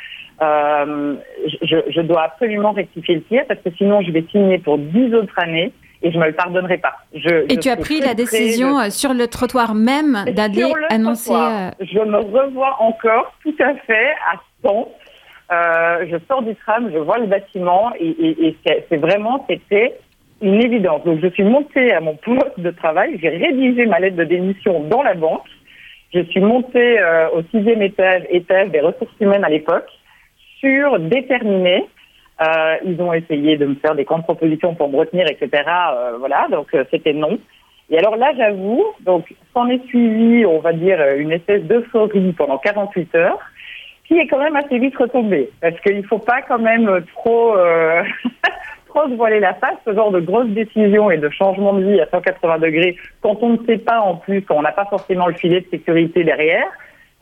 Euh, 0.42 1.16
je, 1.62 1.77
je, 1.88 2.01
dois 2.01 2.23
absolument 2.23 2.73
rectifier 2.73 3.16
le 3.16 3.23
tir 3.23 3.42
parce 3.46 3.61
que 3.61 3.68
sinon 3.77 4.01
je 4.01 4.11
vais 4.11 4.25
signer 4.31 4.59
pour 4.59 4.79
dix 4.79 5.14
autres 5.14 5.38
années 5.38 5.70
et 6.02 6.10
je 6.10 6.18
me 6.18 6.26
le 6.26 6.32
pardonnerai 6.32 6.78
pas. 6.78 6.94
Je, 7.14 7.44
et 7.52 7.58
tu 7.58 7.68
as 7.68 7.76
pris 7.76 8.00
la 8.00 8.14
décision 8.14 8.84
de... 8.84 8.90
sur 8.90 9.12
le 9.12 9.26
trottoir 9.26 9.74
même 9.74 10.24
d'aller 10.34 10.72
annoncer. 10.88 11.32
Trottoir. 11.32 11.72
Je 11.80 11.98
me 11.98 12.18
revois 12.18 12.76
encore 12.80 13.32
tout 13.42 13.54
à 13.60 13.74
fait 13.86 14.10
à 14.32 14.40
100. 14.64 14.88
Euh, 15.52 16.06
je 16.10 16.16
sors 16.28 16.42
du 16.42 16.54
tram, 16.56 16.90
je 16.92 16.98
vois 16.98 17.18
le 17.18 17.26
bâtiment 17.26 17.92
et, 17.98 18.08
et, 18.08 18.46
et 18.46 18.56
c'est 18.88 18.96
vraiment 18.96 19.44
c'était 19.48 19.96
une 20.40 20.62
évidence. 20.62 21.04
Donc 21.04 21.20
je 21.22 21.28
suis 21.28 21.42
montée 21.42 21.92
à 21.92 22.00
mon 22.00 22.16
poste 22.16 22.58
de 22.58 22.70
travail, 22.70 23.18
j'ai 23.20 23.28
rédigé 23.28 23.86
ma 23.86 23.98
lettre 23.98 24.16
de 24.16 24.24
démission 24.24 24.80
dans 24.84 25.02
la 25.02 25.14
banque. 25.14 25.46
Je 26.14 26.22
suis 26.24 26.40
montée 26.40 26.98
euh, 26.98 27.28
au 27.30 27.42
sixième 27.54 27.82
étage, 27.82 28.22
étage 28.30 28.70
des 28.70 28.80
ressources 28.80 29.14
humaines 29.20 29.44
à 29.44 29.48
l'époque, 29.48 29.88
sur 30.58 30.98
déterminé. 30.98 31.86
Euh, 32.40 32.76
ils 32.85 33.00
ont 33.03 33.12
essayé 33.12 33.57
de 33.57 33.66
me 33.66 33.74
faire 33.74 33.94
des 33.94 34.05
contre-propositions 34.05 34.74
pour 34.74 34.88
me 34.88 34.96
retenir, 34.96 35.26
etc. 35.29 35.62
Euh, 35.66 36.16
voilà, 36.18 36.46
donc 36.50 36.68
euh, 36.74 36.85
c'était 36.90 37.12
non. 37.12 37.38
Et 37.90 37.98
alors 37.98 38.16
là, 38.16 38.33
j'avoue, 38.37 38.85
donc 39.00 39.35
s'en 39.53 39.68
est 39.68 39.85
suivi, 39.88 40.46
on 40.46 40.61
va 40.61 40.72
dire, 40.72 41.00
une 41.16 41.33
espèce 41.33 41.62
d'euphorie 41.64 42.33
pendant 42.33 42.57
48 42.59 43.14
heures, 43.16 43.38
qui 44.07 44.16
est 44.16 44.26
quand 44.26 44.38
même 44.38 44.57
assez 44.57 44.79
vite 44.79 44.96
retombée, 44.96 45.50
parce 45.61 45.79
qu'il 45.81 45.98
ne 45.98 46.03
faut 46.03 46.18
pas 46.18 46.40
quand 46.42 46.61
même 46.61 47.05
trop 47.14 47.55
trop 48.88 49.09
se 49.09 49.14
voiler 49.14 49.40
la 49.40 49.55
face, 49.55 49.76
ce 49.85 49.92
genre 49.92 50.11
de 50.11 50.20
grosses 50.20 50.50
décisions 50.50 51.11
et 51.11 51.18
de 51.18 51.29
changement 51.31 51.74
de 51.74 51.85
vie 51.85 52.00
à 52.00 52.07
180 52.11 52.59
degrés, 52.59 52.96
quand 53.22 53.38
on 53.42 53.50
ne 53.50 53.66
sait 53.66 53.79
pas 53.79 54.00
en 54.00 54.16
plus, 54.16 54.42
quand 54.42 54.57
on 54.57 54.62
n'a 54.62 54.72
pas 54.72 54.87
forcément 54.87 55.26
le 55.26 55.35
filet 55.35 55.61
de 55.61 55.66
sécurité 55.70 56.24
derrière, 56.24 56.66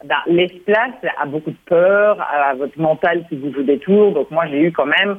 ben, 0.04 0.16
laisse 0.26 0.52
place 0.64 0.94
à 1.18 1.26
beaucoup 1.26 1.50
de 1.50 1.56
peur, 1.66 2.20
à 2.20 2.54
votre 2.54 2.78
mental 2.78 3.24
qui 3.28 3.36
vous 3.36 3.52
joue 3.52 3.62
des. 3.62 3.78
Donc 3.78 4.30
moi, 4.30 4.46
j'ai 4.46 4.60
eu 4.60 4.72
quand 4.72 4.86
même 4.86 5.18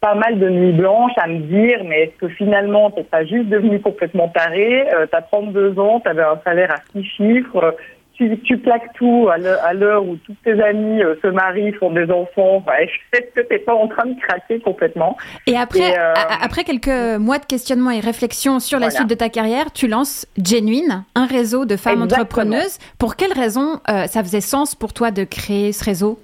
pas 0.00 0.14
mal 0.14 0.38
de 0.38 0.48
nuits 0.48 0.72
blanches 0.72 1.16
à 1.16 1.28
me 1.28 1.40
dire, 1.40 1.84
mais 1.84 2.02
est-ce 2.02 2.16
que 2.16 2.28
finalement, 2.28 2.90
t'es 2.90 3.04
pas 3.04 3.24
juste 3.24 3.48
devenu 3.48 3.80
complètement 3.80 4.28
taré? 4.28 4.88
Euh, 4.92 5.06
T'as 5.06 5.22
32 5.22 5.78
ans, 5.78 6.00
t'avais 6.00 6.22
un 6.22 6.40
salaire 6.44 6.72
à 6.72 6.76
six 6.92 7.04
chiffres, 7.04 7.76
tu, 8.16 8.38
tu 8.40 8.58
plaques 8.58 8.92
tout 8.94 9.28
à 9.28 9.72
l'heure 9.74 10.04
où 10.04 10.16
tous 10.16 10.34
tes 10.44 10.60
amis 10.62 11.02
euh, 11.02 11.14
se 11.22 11.28
marient, 11.28 11.72
font 11.72 11.90
des 11.90 12.10
enfants. 12.10 12.64
Ouais, 12.66 12.88
est-ce 13.12 13.34
que 13.34 13.46
t'es 13.46 13.58
pas 13.58 13.74
en 13.74 13.88
train 13.88 14.06
de 14.06 14.18
craquer 14.20 14.60
complètement 14.60 15.16
Et 15.46 15.56
après, 15.56 15.90
et 15.90 15.98
euh... 15.98 16.14
après 16.42 16.64
quelques 16.64 17.18
mois 17.20 17.38
de 17.38 17.44
questionnement 17.44 17.90
et 17.90 18.00
réflexion 18.00 18.58
sur 18.60 18.78
la 18.78 18.86
voilà. 18.86 18.96
suite 18.96 19.10
de 19.10 19.14
ta 19.14 19.28
carrière, 19.28 19.72
tu 19.72 19.88
lances 19.88 20.26
Genuine, 20.42 21.04
un 21.14 21.26
réseau 21.26 21.64
de 21.64 21.76
femmes 21.76 22.02
Exactement. 22.02 22.22
entrepreneuses. 22.22 22.78
Pour 22.98 23.16
quelle 23.16 23.32
raison 23.32 23.80
euh, 23.88 24.06
ça 24.06 24.22
faisait 24.22 24.40
sens 24.40 24.74
pour 24.74 24.92
toi 24.92 25.10
de 25.10 25.24
créer 25.24 25.72
ce 25.72 25.84
réseau? 25.84 26.18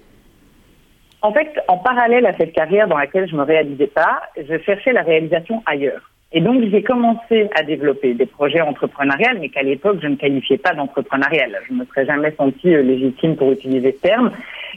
En 1.20 1.32
fait, 1.32 1.48
en 1.68 1.78
parallèle 1.78 2.26
à 2.26 2.36
cette 2.36 2.52
carrière 2.52 2.88
dans 2.88 2.98
laquelle 2.98 3.28
je 3.28 3.36
me 3.36 3.42
réalisais 3.42 3.86
pas, 3.86 4.22
je 4.36 4.58
cherchais 4.58 4.92
la 4.92 5.02
réalisation 5.02 5.62
ailleurs. 5.66 6.11
Et 6.34 6.40
donc, 6.40 6.62
j'ai 6.70 6.82
commencé 6.82 7.50
à 7.54 7.62
développer 7.62 8.14
des 8.14 8.26
projets 8.26 8.62
entrepreneuriales, 8.62 9.38
mais 9.40 9.50
qu'à 9.50 9.62
l'époque, 9.62 9.98
je 10.02 10.08
ne 10.08 10.16
qualifiais 10.16 10.56
pas 10.56 10.72
d'entrepreneurial. 10.72 11.58
Je 11.68 11.74
ne 11.74 11.80
me 11.80 11.84
serais 11.84 12.06
jamais 12.06 12.32
sentie 12.36 12.68
légitime 12.68 13.36
pour 13.36 13.52
utiliser 13.52 13.92
ce 13.92 14.00
terme. 14.00 14.32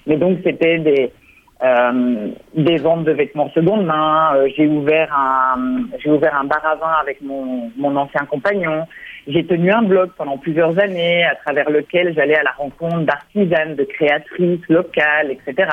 Mais 0.05 0.17
donc, 0.17 0.39
c'était 0.43 0.79
des, 0.79 1.11
euh, 1.63 2.27
des 2.55 2.75
ventes 2.77 3.05
de 3.05 3.13
vêtements 3.13 3.49
seconde 3.51 3.85
main. 3.85 4.35
Euh, 4.35 4.49
j'ai 4.57 4.67
ouvert 4.67 5.13
un, 5.17 5.85
j'ai 6.03 6.09
ouvert 6.09 6.35
un 6.35 6.43
bar 6.43 6.65
à 6.65 6.75
vin 6.75 6.93
avec 7.01 7.21
mon, 7.21 7.71
mon 7.77 7.95
ancien 7.95 8.25
compagnon. 8.25 8.85
J'ai 9.27 9.45
tenu 9.45 9.71
un 9.71 9.81
blog 9.81 10.11
pendant 10.17 10.37
plusieurs 10.37 10.77
années 10.77 11.23
à 11.23 11.35
travers 11.35 11.69
lequel 11.69 12.13
j'allais 12.13 12.35
à 12.35 12.43
la 12.43 12.51
rencontre 12.51 12.99
d'artisanes, 13.05 13.75
de 13.75 13.85
créatrices 13.85 14.67
locales, 14.67 15.31
etc. 15.31 15.69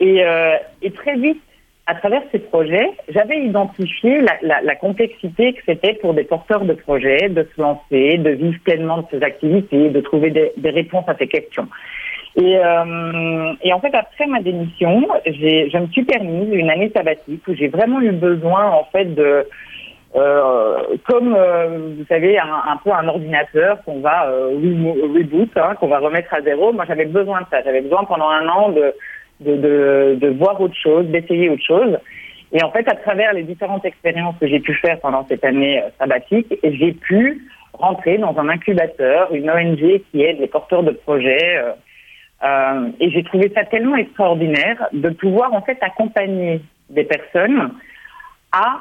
Et, 0.00 0.24
euh, 0.24 0.56
et 0.82 0.90
très 0.90 1.14
vite, 1.14 1.40
à 1.86 1.94
travers 1.94 2.22
ces 2.32 2.40
projets, 2.40 2.90
j'avais 3.08 3.38
identifié 3.38 4.20
la, 4.42 4.74
complexité 4.74 5.52
que 5.52 5.60
c'était 5.66 5.94
pour 5.94 6.14
des 6.14 6.24
porteurs 6.24 6.64
de 6.64 6.74
projets 6.74 7.28
de 7.28 7.46
se 7.54 7.60
lancer, 7.60 8.18
de 8.18 8.30
vivre 8.30 8.58
pleinement 8.64 8.98
de 8.98 9.06
ces 9.12 9.22
activités, 9.22 9.90
de 9.90 10.00
trouver 10.00 10.30
des, 10.30 10.70
réponses 10.70 11.04
à 11.08 11.16
ces 11.16 11.28
questions. 11.28 11.68
Et, 12.36 12.56
euh, 12.56 13.52
en 13.72 13.80
fait, 13.80 13.94
après 13.94 14.26
ma 14.26 14.42
démission, 14.42 15.06
je 15.26 15.78
me 15.78 15.86
suis 15.88 16.04
permise 16.04 16.52
une 16.52 16.70
année 16.70 16.90
sabbatique 16.94 17.46
où 17.46 17.54
j'ai 17.54 17.68
vraiment 17.68 18.00
eu 18.00 18.10
besoin, 18.10 18.68
en 18.70 18.84
fait, 18.92 19.14
de 19.14 19.46
euh, 20.16 20.78
comme 21.06 21.34
euh, 21.36 21.92
vous 21.98 22.06
savez, 22.08 22.38
un, 22.38 22.76
peu 22.82 22.90
un 22.90 23.06
ordinateur 23.06 23.78
qu'on 23.84 24.00
va 24.00 24.22
reboot, 24.22 25.50
hein, 25.56 25.74
qu'on 25.78 25.88
va 25.88 25.98
remettre 25.98 26.32
à 26.32 26.40
zéro. 26.40 26.72
Moi, 26.72 26.84
j'avais 26.88 27.04
besoin 27.04 27.42
de 27.42 27.46
ça. 27.50 27.62
J'avais 27.62 27.82
besoin 27.82 28.04
pendant 28.04 28.28
un 28.28 28.48
an 28.48 28.70
de 28.70 28.94
de, 29.40 29.56
de, 29.56 30.18
de 30.20 30.28
voir 30.28 30.60
autre 30.60 30.76
chose, 30.76 31.06
d'essayer 31.06 31.50
autre 31.50 31.64
chose. 31.64 31.98
Et 32.52 32.62
en 32.62 32.70
fait, 32.70 32.88
à 32.88 32.94
travers 32.94 33.32
les 33.32 33.42
différentes 33.42 33.84
expériences 33.84 34.36
que 34.40 34.46
j'ai 34.46 34.60
pu 34.60 34.74
faire 34.74 35.00
pendant 35.00 35.26
cette 35.26 35.44
année 35.44 35.82
sabbatique, 35.98 36.54
j'ai 36.62 36.92
pu 36.92 37.42
rentrer 37.72 38.18
dans 38.18 38.36
un 38.38 38.48
incubateur, 38.48 39.34
une 39.34 39.50
ONG 39.50 40.00
qui 40.10 40.22
aide 40.22 40.40
les 40.40 40.46
porteurs 40.46 40.82
de 40.82 40.92
projets. 40.92 41.58
Euh, 41.58 41.72
euh, 42.44 42.90
et 43.00 43.10
j'ai 43.10 43.24
trouvé 43.24 43.50
ça 43.54 43.64
tellement 43.64 43.96
extraordinaire 43.96 44.88
de 44.92 45.10
pouvoir 45.10 45.52
en 45.54 45.62
fait 45.62 45.78
accompagner 45.80 46.60
des 46.90 47.04
personnes 47.04 47.72
à 48.52 48.80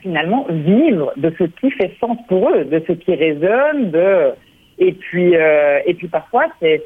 finalement 0.00 0.46
vivre 0.48 1.12
de 1.16 1.32
ce 1.38 1.44
qui 1.44 1.70
fait 1.70 1.92
sens 2.00 2.18
pour 2.28 2.50
eux, 2.50 2.64
de 2.64 2.82
ce 2.86 2.92
qui 2.92 3.14
résonne, 3.14 3.90
de 3.90 4.32
et 4.78 4.92
puis, 4.92 5.36
euh, 5.36 5.80
et 5.86 5.94
puis 5.94 6.08
parfois, 6.08 6.46
c'est 6.60 6.84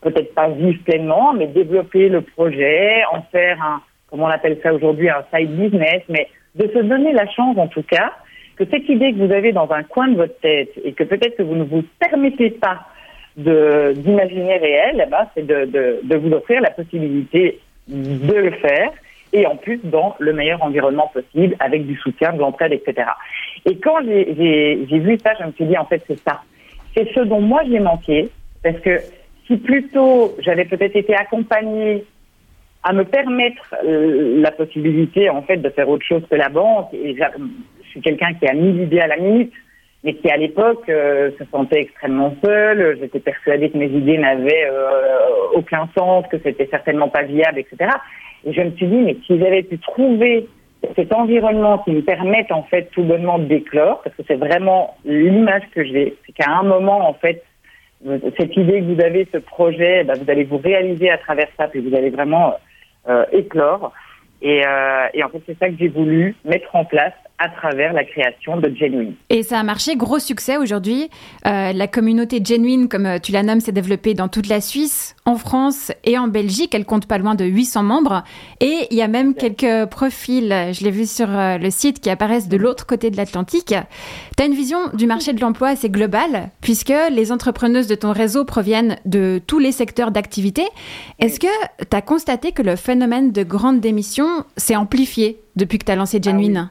peut-être 0.00 0.34
pas 0.34 0.48
vivre 0.48 0.82
pleinement, 0.84 1.32
mais 1.34 1.46
développer 1.46 2.08
le 2.08 2.22
projet, 2.22 3.02
en 3.12 3.22
faire 3.22 3.62
un, 3.62 3.82
comment 4.10 4.24
on 4.24 4.28
appelle 4.28 4.58
ça 4.62 4.72
aujourd'hui, 4.72 5.10
un 5.10 5.24
side 5.34 5.50
business, 5.50 6.02
mais 6.08 6.28
de 6.54 6.66
se 6.68 6.78
donner 6.78 7.12
la 7.12 7.28
chance, 7.28 7.58
en 7.58 7.68
tout 7.68 7.82
cas, 7.82 8.12
que 8.56 8.64
cette 8.64 8.88
idée 8.88 9.12
que 9.12 9.18
vous 9.18 9.32
avez 9.32 9.52
dans 9.52 9.70
un 9.70 9.82
coin 9.82 10.08
de 10.08 10.16
votre 10.16 10.38
tête 10.40 10.70
et 10.82 10.92
que 10.92 11.04
peut-être 11.04 11.36
que 11.36 11.42
vous 11.42 11.54
ne 11.54 11.64
vous 11.64 11.84
permettez 12.00 12.50
pas 12.50 12.80
d'imaginer 13.36 14.56
réel, 14.56 15.04
eh 15.06 15.10
ben, 15.10 15.28
c'est 15.34 15.46
de, 15.46 15.66
de, 15.66 16.00
de 16.02 16.16
vous 16.16 16.32
offrir 16.32 16.60
la 16.60 16.70
possibilité 16.70 17.60
de 17.86 18.34
le 18.34 18.50
faire 18.52 18.90
et 19.32 19.46
en 19.46 19.56
plus 19.56 19.78
dans 19.84 20.16
le 20.18 20.32
meilleur 20.32 20.62
environnement 20.62 21.08
possible 21.12 21.54
avec 21.60 21.86
du 21.86 21.96
soutien, 21.96 22.32
de 22.32 22.38
l'entraide, 22.38 22.72
etc. 22.72 23.08
Et 23.64 23.76
quand 23.76 23.98
j'ai 24.04 24.98
vu 24.98 25.18
ça, 25.24 25.34
je 25.38 25.44
me 25.44 25.52
suis 25.52 25.66
dit 25.66 25.76
en 25.76 25.84
fait 25.84 26.02
c'est 26.06 26.18
ça. 26.20 26.40
C'est 26.98 27.14
ce 27.14 27.20
dont 27.20 27.40
moi 27.40 27.62
j'ai 27.70 27.78
manqué 27.78 28.28
parce 28.64 28.78
que 28.80 28.98
si 29.46 29.56
plutôt 29.56 30.34
j'avais 30.40 30.64
peut-être 30.64 30.96
été 30.96 31.14
accompagnée 31.14 32.04
à 32.82 32.92
me 32.92 33.04
permettre 33.04 33.72
euh, 33.84 34.40
la 34.40 34.50
possibilité 34.50 35.30
en 35.30 35.42
fait 35.42 35.58
de 35.58 35.68
faire 35.68 35.88
autre 35.88 36.04
chose 36.04 36.22
que 36.28 36.34
la 36.34 36.48
banque 36.48 36.92
et 36.92 37.14
je 37.14 37.88
suis 37.90 38.00
quelqu'un 38.00 38.34
qui 38.34 38.48
a 38.48 38.52
mis 38.52 38.72
l'idée 38.72 38.98
à 38.98 39.06
la 39.06 39.16
minute 39.16 39.52
mais 40.02 40.14
qui 40.14 40.28
à 40.28 40.36
l'époque 40.36 40.88
euh, 40.88 41.30
se 41.38 41.44
sentait 41.52 41.82
extrêmement 41.82 42.34
seul. 42.44 42.98
J'étais 43.00 43.20
persuadée 43.20 43.70
que 43.70 43.78
mes 43.78 43.90
idées 43.90 44.18
n'avaient 44.18 44.66
euh, 44.68 45.54
aucun 45.54 45.88
sens, 45.96 46.24
que 46.28 46.38
c'était 46.42 46.68
certainement 46.68 47.08
pas 47.08 47.22
viable, 47.22 47.60
etc. 47.60 47.90
Et 48.44 48.52
je 48.52 48.60
me 48.60 48.70
suis 48.72 48.86
dit, 48.86 48.96
mais 48.96 49.16
si 49.24 49.38
j'avais 49.38 49.62
pu 49.62 49.78
trouver 49.78 50.48
cet 50.94 51.12
environnement 51.12 51.78
qui 51.78 51.90
me 51.92 52.02
permette 52.02 52.52
en 52.52 52.62
fait 52.62 52.90
tout 52.92 53.02
bonnement 53.02 53.38
d'éclore, 53.38 54.00
parce 54.02 54.14
que 54.16 54.22
c'est 54.26 54.36
vraiment 54.36 54.96
l'image 55.04 55.62
que 55.74 55.84
j'ai, 55.84 56.16
c'est 56.24 56.32
qu'à 56.32 56.50
un 56.50 56.62
moment 56.62 57.08
en 57.08 57.14
fait, 57.14 57.42
cette 58.38 58.56
idée 58.56 58.80
que 58.80 58.94
vous 58.94 59.00
avez, 59.00 59.26
ce 59.32 59.38
projet, 59.38 60.04
ben, 60.04 60.14
vous 60.16 60.30
allez 60.30 60.44
vous 60.44 60.58
réaliser 60.58 61.10
à 61.10 61.18
travers 61.18 61.48
ça, 61.56 61.66
puis 61.66 61.80
vous 61.80 61.96
allez 61.96 62.10
vraiment 62.10 62.54
euh, 63.08 63.24
éclore. 63.32 63.92
Et, 64.40 64.62
et 65.14 65.24
en 65.24 65.28
fait, 65.30 65.42
c'est 65.46 65.58
ça 65.58 65.68
que 65.68 65.74
j'ai 65.76 65.88
voulu 65.88 66.36
mettre 66.44 66.76
en 66.76 66.84
place 66.84 67.12
à 67.38 67.48
travers 67.48 67.92
la 67.92 68.04
création 68.04 68.56
de 68.56 68.74
Genuine. 68.74 69.14
Et 69.30 69.42
ça 69.42 69.60
a 69.60 69.62
marché, 69.62 69.96
gros 69.96 70.18
succès 70.18 70.56
aujourd'hui. 70.56 71.08
Euh, 71.46 71.72
la 71.72 71.86
communauté 71.86 72.40
Genuine, 72.44 72.88
comme 72.88 73.06
euh, 73.06 73.18
tu 73.18 73.30
la 73.30 73.42
nommes, 73.42 73.60
s'est 73.60 73.72
développée 73.72 74.14
dans 74.14 74.28
toute 74.28 74.48
la 74.48 74.60
Suisse, 74.60 75.14
en 75.24 75.36
France 75.36 75.92
et 76.04 76.18
en 76.18 76.26
Belgique. 76.26 76.74
Elle 76.74 76.84
compte 76.84 77.06
pas 77.06 77.18
loin 77.18 77.36
de 77.36 77.44
800 77.44 77.84
membres. 77.84 78.24
Et 78.60 78.88
il 78.90 78.96
y 78.96 79.02
a 79.02 79.08
même 79.08 79.34
quelques 79.34 79.88
profils, 79.88 80.48
je 80.72 80.82
l'ai 80.82 80.90
vu 80.90 81.06
sur 81.06 81.28
euh, 81.30 81.58
le 81.58 81.70
site, 81.70 82.00
qui 82.00 82.10
apparaissent 82.10 82.48
de 82.48 82.56
l'autre 82.56 82.86
côté 82.86 83.10
de 83.10 83.16
l'Atlantique. 83.16 83.74
Tu 84.36 84.42
as 84.42 84.46
une 84.46 84.54
vision 84.54 84.78
du 84.94 85.06
marché 85.06 85.32
de 85.32 85.40
l'emploi 85.40 85.68
assez 85.68 85.90
globale, 85.90 86.50
puisque 86.60 86.94
les 87.10 87.30
entrepreneuses 87.30 87.86
de 87.86 87.94
ton 87.94 88.12
réseau 88.12 88.44
proviennent 88.44 88.96
de 89.04 89.40
tous 89.46 89.60
les 89.60 89.72
secteurs 89.72 90.10
d'activité. 90.10 90.64
Est-ce 91.20 91.38
que 91.38 91.46
tu 91.78 91.96
as 91.96 92.02
constaté 92.02 92.50
que 92.50 92.62
le 92.62 92.74
phénomène 92.74 93.30
de 93.30 93.44
grande 93.44 93.80
démission 93.80 94.26
s'est 94.56 94.76
amplifié 94.76 95.40
depuis 95.54 95.78
que 95.78 95.84
tu 95.84 95.92
as 95.92 95.96
lancé 95.96 96.18
ah 96.20 96.30
Genuine? 96.30 96.70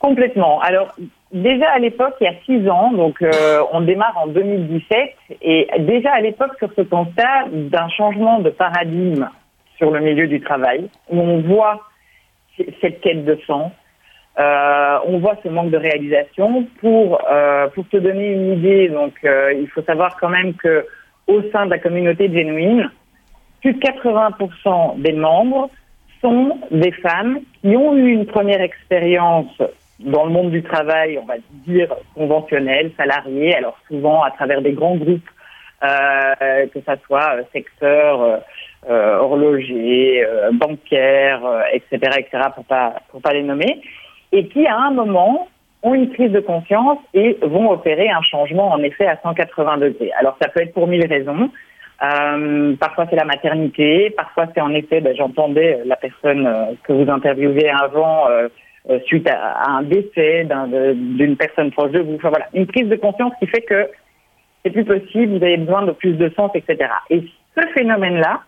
Complètement. 0.00 0.60
Alors, 0.60 0.96
déjà 1.30 1.70
à 1.70 1.78
l'époque, 1.78 2.14
il 2.20 2.24
y 2.24 2.26
a 2.26 2.34
six 2.46 2.68
ans, 2.68 2.90
donc 2.92 3.20
euh, 3.22 3.62
on 3.72 3.82
démarre 3.82 4.16
en 4.16 4.28
2017, 4.28 5.14
et 5.42 5.68
déjà 5.80 6.12
à 6.12 6.20
l'époque, 6.20 6.52
sur 6.58 6.70
ce 6.74 6.80
constat 6.80 7.46
d'un 7.52 7.88
changement 7.90 8.40
de 8.40 8.50
paradigme 8.50 9.28
sur 9.76 9.90
le 9.90 10.00
milieu 10.00 10.26
du 10.26 10.40
travail, 10.40 10.88
où 11.10 11.20
on 11.20 11.40
voit 11.42 11.80
cette 12.80 13.00
quête 13.00 13.24
de 13.24 13.38
sens, 13.46 13.72
euh, 14.38 14.98
on 15.06 15.18
voit 15.18 15.36
ce 15.42 15.48
manque 15.48 15.70
de 15.70 15.76
réalisation. 15.76 16.66
Pour 16.80 17.20
euh, 17.30 17.68
pour 17.68 17.86
te 17.88 17.98
donner 17.98 18.32
une 18.32 18.52
idée, 18.58 18.88
donc 18.88 19.12
euh, 19.24 19.52
il 19.52 19.68
faut 19.68 19.82
savoir 19.82 20.16
quand 20.18 20.30
même 20.30 20.54
que 20.54 20.86
au 21.26 21.42
sein 21.52 21.66
de 21.66 21.70
la 21.70 21.78
communauté 21.78 22.28
genuine, 22.32 22.90
plus 23.60 23.74
de 23.74 23.80
80% 23.80 25.00
des 25.02 25.12
membres 25.12 25.68
sont 26.22 26.58
des 26.70 26.92
femmes 26.92 27.40
qui 27.60 27.76
ont 27.76 27.96
eu 27.96 28.12
une 28.12 28.26
première 28.26 28.60
expérience 28.60 29.62
dans 30.00 30.24
le 30.24 30.30
monde 30.30 30.50
du 30.50 30.62
travail, 30.62 31.18
on 31.18 31.26
va 31.26 31.34
dire 31.66 31.94
conventionnel, 32.14 32.90
salarié, 32.96 33.54
alors 33.54 33.76
souvent 33.88 34.22
à 34.22 34.30
travers 34.30 34.62
des 34.62 34.72
grands 34.72 34.96
groupes, 34.96 35.28
euh, 35.82 36.66
que 36.66 36.80
ça 36.84 36.96
soit 37.06 37.36
euh, 37.36 37.42
secteur 37.52 38.22
euh, 38.22 38.36
euh, 38.88 39.18
horloger, 39.18 40.24
euh, 40.24 40.50
bancaire, 40.52 41.40
etc., 41.72 42.18
etc., 42.18 42.48
pour 42.54 42.64
pas 42.64 42.94
pour 43.10 43.20
pas 43.20 43.32
les 43.32 43.42
nommer, 43.42 43.80
et 44.32 44.48
qui 44.48 44.66
à 44.66 44.76
un 44.76 44.90
moment 44.90 45.48
ont 45.82 45.94
une 45.94 46.10
crise 46.12 46.32
de 46.32 46.40
conscience 46.40 46.98
et 47.14 47.38
vont 47.42 47.70
opérer 47.70 48.10
un 48.10 48.22
changement 48.22 48.68
en 48.68 48.82
effet 48.82 49.06
à 49.06 49.18
180 49.22 49.78
degrés. 49.78 50.12
Alors 50.18 50.36
ça 50.40 50.48
peut 50.48 50.62
être 50.62 50.74
pour 50.74 50.86
mille 50.86 51.06
raisons. 51.06 51.50
Euh, 52.02 52.74
parfois 52.76 53.06
c'est 53.10 53.16
la 53.16 53.24
maternité, 53.26 54.10
parfois 54.16 54.46
c'est 54.54 54.60
en 54.62 54.72
effet, 54.72 55.00
ben, 55.00 55.14
j'entendais 55.14 55.80
la 55.84 55.96
personne 55.96 56.76
que 56.84 56.92
vous 56.94 57.10
interviewez 57.10 57.68
avant 57.68 58.26
euh, 58.88 58.98
suite 59.06 59.28
à, 59.28 59.70
un 59.70 59.82
décès 59.82 60.46
d'une 60.94 61.36
personne 61.36 61.70
proche 61.70 61.92
de 61.92 62.00
vous. 62.00 62.14
Enfin 62.14 62.30
voilà, 62.30 62.46
une 62.54 62.66
prise 62.66 62.88
de 62.88 62.96
conscience 62.96 63.32
qui 63.38 63.46
fait 63.46 63.62
que 63.62 63.88
c'est 64.64 64.70
plus 64.70 64.84
possible, 64.84 65.38
vous 65.38 65.44
avez 65.44 65.58
besoin 65.58 65.82
de 65.82 65.92
plus 65.92 66.14
de 66.14 66.30
sens, 66.30 66.50
etc. 66.54 66.90
Et 67.10 67.22
ce 67.56 67.66
phénomène-là 67.74 68.40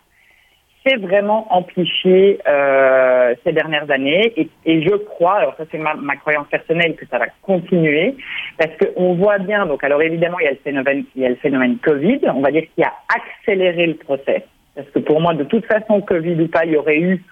s'est 0.84 0.96
vraiment 0.96 1.46
amplifié 1.50 2.38
euh, 2.48 3.34
ces 3.44 3.52
dernières 3.52 3.90
années. 3.90 4.32
Et, 4.64 4.82
je 4.82 4.94
crois, 4.96 5.36
alors 5.36 5.54
ça 5.56 5.64
c'est 5.70 5.78
ma, 5.78 6.16
croyance 6.16 6.48
personnelle, 6.48 6.96
que 6.96 7.06
ça 7.06 7.18
va 7.18 7.26
continuer 7.42 8.16
parce 8.58 8.70
qu'on 8.78 9.14
voit 9.14 9.38
bien, 9.38 9.66
donc 9.66 9.84
alors 9.84 10.02
évidemment 10.02 10.38
il 10.40 10.44
y, 10.44 11.24
a 11.24 11.28
le 11.28 11.36
phénomène, 11.36 11.78
Covid, 11.78 12.20
on 12.34 12.40
va 12.40 12.50
dire 12.50 12.64
qu'il 12.74 12.84
a 12.84 12.92
accéléré 13.14 13.86
le 13.86 13.94
procès. 13.94 14.44
Parce 14.74 14.88
que 14.90 14.98
pour 14.98 15.20
moi 15.20 15.34
de 15.34 15.44
toute 15.44 15.66
façon 15.66 16.00
Covid 16.00 16.40
ou 16.40 16.48
pas, 16.48 16.64
il 16.64 16.72
y 16.72 16.76
aurait 16.76 16.98
eu, 16.98 17.22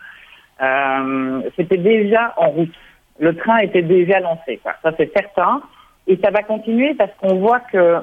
euh, 0.62 1.42
c'était 1.56 1.78
déjà 1.78 2.34
en 2.36 2.50
route 2.50 2.74
le 3.20 3.36
train 3.36 3.58
était 3.58 3.82
déjà 3.82 4.18
lancé. 4.18 4.60
Ça, 4.64 4.92
c'est 4.96 5.12
certain. 5.12 5.62
Et 6.06 6.18
ça 6.22 6.30
va 6.30 6.42
continuer 6.42 6.94
parce 6.94 7.12
qu'on 7.20 7.36
voit 7.36 7.60
que 7.60 7.98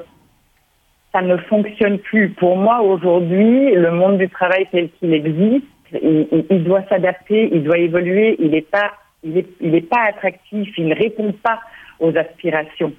ça 1.12 1.20
ne 1.20 1.36
fonctionne 1.36 1.98
plus. 1.98 2.30
Pour 2.30 2.56
moi, 2.56 2.80
aujourd'hui, 2.80 3.74
le 3.74 3.90
monde 3.90 4.18
du 4.18 4.28
travail 4.28 4.66
tel 4.70 4.90
qu'il 4.92 5.12
existe, 5.12 5.66
il, 5.92 6.64
doit 6.64 6.84
s'adapter, 6.88 7.50
il 7.52 7.64
doit 7.64 7.78
évoluer. 7.78 8.36
Il 8.38 8.52
n'est 8.52 8.62
pas, 8.62 8.92
il 9.24 9.38
est, 9.38 9.48
il 9.60 9.84
pas 9.86 10.02
attractif. 10.06 10.72
Il 10.78 10.86
ne 10.86 10.94
répond 10.94 11.32
pas 11.42 11.60
aux 11.98 12.16
aspirations 12.16 12.92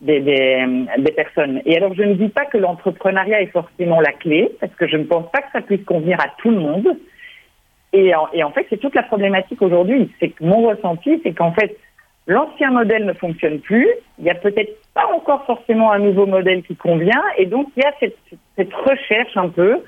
des, 0.00 0.20
des, 0.20 1.12
personnes. 1.12 1.62
Et 1.66 1.76
alors, 1.76 1.94
je 1.94 2.02
ne 2.02 2.14
dis 2.14 2.28
pas 2.28 2.44
que 2.44 2.58
l'entrepreneuriat 2.58 3.42
est 3.42 3.52
forcément 3.52 4.00
la 4.00 4.12
clé, 4.12 4.52
parce 4.60 4.74
que 4.74 4.86
je 4.86 4.96
ne 4.96 5.04
pense 5.04 5.28
pas 5.32 5.40
que 5.40 5.50
ça 5.52 5.62
puisse 5.62 5.84
convenir 5.84 6.20
à 6.20 6.28
tout 6.38 6.50
le 6.50 6.60
monde. 6.60 6.96
Et 7.96 8.14
en, 8.14 8.50
fait, 8.50 8.66
c'est 8.68 8.76
toute 8.76 8.94
la 8.94 9.02
problématique 9.02 9.62
aujourd'hui. 9.62 10.10
C'est 10.20 10.28
que 10.28 10.44
mon 10.44 10.68
ressenti, 10.68 11.18
c'est 11.22 11.32
qu'en 11.32 11.52
fait, 11.52 11.76
l'ancien 12.26 12.70
modèle 12.70 13.06
ne 13.06 13.14
fonctionne 13.14 13.60
plus. 13.60 13.88
Il 14.18 14.24
n'y 14.24 14.30
a 14.30 14.34
peut-être 14.34 14.76
pas 14.92 15.06
encore 15.14 15.46
forcément 15.46 15.92
un 15.92 15.98
nouveau 15.98 16.26
modèle 16.26 16.62
qui 16.62 16.76
convient. 16.76 17.22
Et 17.38 17.46
donc, 17.46 17.68
il 17.74 17.82
y 17.82 17.86
a 17.86 17.94
cette 18.56 18.74
recherche 18.74 19.36
un 19.36 19.48
peu 19.48 19.82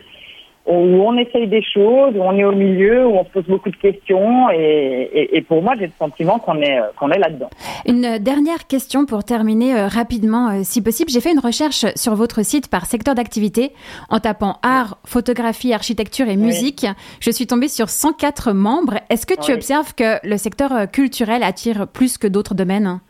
où 0.68 1.02
on 1.02 1.16
essaye 1.16 1.48
des 1.48 1.62
choses, 1.62 2.14
où 2.14 2.20
on 2.20 2.36
est 2.36 2.44
au 2.44 2.52
milieu, 2.52 3.06
où 3.06 3.16
on 3.16 3.24
se 3.24 3.30
pose 3.30 3.46
beaucoup 3.46 3.70
de 3.70 3.76
questions. 3.76 4.50
Et, 4.50 5.42
pour 5.48 5.62
moi, 5.62 5.74
j'ai 5.78 5.86
le 5.86 5.92
sentiment 5.98 6.38
qu'on 6.38 6.60
est, 6.60 6.78
qu'on 6.98 7.10
est 7.10 7.18
là-dedans. 7.18 7.48
Une 7.86 8.18
dernière 8.18 8.66
question 8.66 9.06
pour 9.06 9.24
terminer 9.24 9.74
euh, 9.74 9.88
rapidement, 9.88 10.50
euh, 10.50 10.60
si 10.64 10.82
possible. 10.82 11.10
J'ai 11.10 11.20
fait 11.20 11.32
une 11.32 11.38
recherche 11.38 11.86
sur 11.96 12.14
votre 12.14 12.44
site 12.44 12.68
par 12.68 12.84
secteur 12.84 13.14
d'activité 13.14 13.72
en 14.10 14.20
tapant 14.20 14.58
art, 14.62 14.98
photographie, 15.06 15.72
architecture 15.72 16.28
et 16.28 16.36
musique. 16.36 16.86
Je 17.20 17.30
suis 17.30 17.46
tombée 17.46 17.68
sur 17.68 17.88
104 17.88 18.52
membres. 18.52 18.98
Est-ce 19.08 19.24
que 19.24 19.40
tu 19.40 19.54
observes 19.54 19.94
que 19.94 20.18
le 20.22 20.36
secteur 20.36 20.72
euh, 20.72 20.86
culturel 20.86 21.42
attire 21.42 21.88
plus 21.88 22.18
que 22.18 22.26
d'autres 22.26 22.54
domaines? 22.54 23.00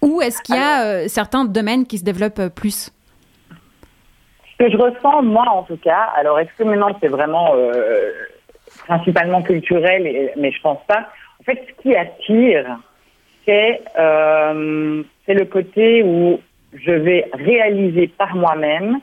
Ou 0.00 0.22
est-ce 0.22 0.40
qu'il 0.40 0.54
y 0.54 0.58
a 0.58 1.08
certains 1.08 1.44
domaines 1.44 1.86
qui 1.86 1.98
se 1.98 2.04
développent 2.04 2.48
plus? 2.54 2.90
Ce 4.58 4.64
que 4.64 4.70
je 4.70 4.76
ressens, 4.76 5.22
moi 5.22 5.44
en 5.50 5.62
tout 5.64 5.76
cas, 5.76 6.10
alors 6.16 6.40
est-ce 6.40 6.52
que 6.56 6.64
maintenant 6.64 6.96
c'est 7.00 7.08
vraiment 7.08 7.54
euh, 7.54 8.10
principalement 8.86 9.42
culturel, 9.42 10.32
mais 10.36 10.50
je 10.50 10.60
pense 10.62 10.80
pas. 10.86 11.08
En 11.40 11.44
fait, 11.44 11.62
ce 11.68 11.82
qui 11.82 11.94
attire, 11.94 12.78
c'est 13.44 13.82
euh, 13.98 15.02
c'est 15.26 15.34
le 15.34 15.44
côté 15.44 16.02
où 16.02 16.40
je 16.72 16.92
vais 16.92 17.28
réaliser 17.34 18.08
par 18.08 18.34
moi-même, 18.34 18.98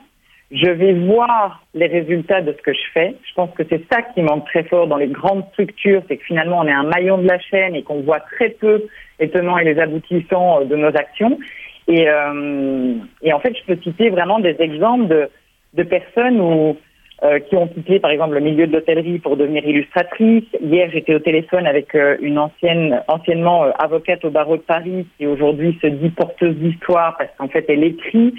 je 0.50 0.68
vais 0.68 0.92
voir 0.92 1.62
les 1.72 1.86
résultats 1.86 2.40
de 2.40 2.52
ce 2.52 2.62
que 2.62 2.72
je 2.72 2.92
fais. 2.92 3.14
Je 3.28 3.34
pense 3.34 3.50
que 3.54 3.62
c'est 3.68 3.82
ça 3.92 4.02
qui 4.02 4.22
manque 4.22 4.46
très 4.46 4.64
fort 4.64 4.86
dans 4.86 4.96
les 4.96 5.08
grandes 5.08 5.44
structures, 5.52 6.02
c'est 6.08 6.16
que 6.16 6.24
finalement 6.24 6.60
on 6.60 6.66
est 6.66 6.72
un 6.72 6.84
maillon 6.84 7.18
de 7.18 7.28
la 7.28 7.38
chaîne 7.38 7.74
et 7.74 7.82
qu'on 7.82 8.02
voit 8.02 8.20
très 8.20 8.50
peu 8.50 8.84
les 9.20 9.30
tenants 9.30 9.58
et 9.58 9.64
les 9.64 9.78
aboutissants 9.78 10.64
de 10.64 10.76
nos 10.76 10.88
actions. 10.88 11.38
Euh, 11.88 12.94
et 13.22 13.32
en 13.32 13.40
fait, 13.40 13.54
je 13.56 13.64
peux 13.74 13.80
citer 13.82 14.10
vraiment 14.10 14.38
des 14.38 14.56
exemples 14.58 15.08
de 15.08 15.28
de 15.74 15.82
personnes 15.82 16.40
où, 16.40 16.76
euh, 17.22 17.38
qui 17.40 17.56
ont 17.56 17.66
quitté, 17.68 18.00
par 18.00 18.10
exemple, 18.10 18.34
le 18.34 18.40
milieu 18.40 18.66
de 18.66 18.72
l'hôtellerie 18.72 19.18
pour 19.18 19.36
devenir 19.36 19.64
illustratrice. 19.66 20.44
Hier, 20.60 20.88
j'étais 20.92 21.14
au 21.14 21.18
téléphone 21.18 21.66
avec 21.66 21.94
euh, 21.94 22.16
une 22.20 22.38
ancienne, 22.38 23.02
anciennement 23.08 23.64
euh, 23.64 23.70
avocate 23.78 24.24
au 24.24 24.30
barreau 24.30 24.56
de 24.56 24.62
Paris 24.62 25.06
qui 25.16 25.26
aujourd'hui 25.26 25.78
se 25.82 25.86
dit 25.88 26.10
porteuse 26.10 26.56
d'histoire 26.56 27.16
parce 27.18 27.30
qu'en 27.38 27.48
fait, 27.48 27.64
elle 27.68 27.84
écrit. 27.84 28.34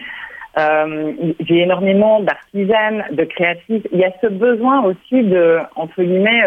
J'ai 0.58 1.58
énormément 1.64 2.22
d'artisanes, 2.22 3.04
de 3.12 3.26
créatifs. 3.26 3.86
Il 3.92 4.00
y 4.00 4.06
a 4.06 4.14
ce 4.22 4.28
besoin 4.28 4.86
aussi 4.86 5.22
de, 5.22 5.58
entre 5.76 6.02
guillemets, 6.02 6.44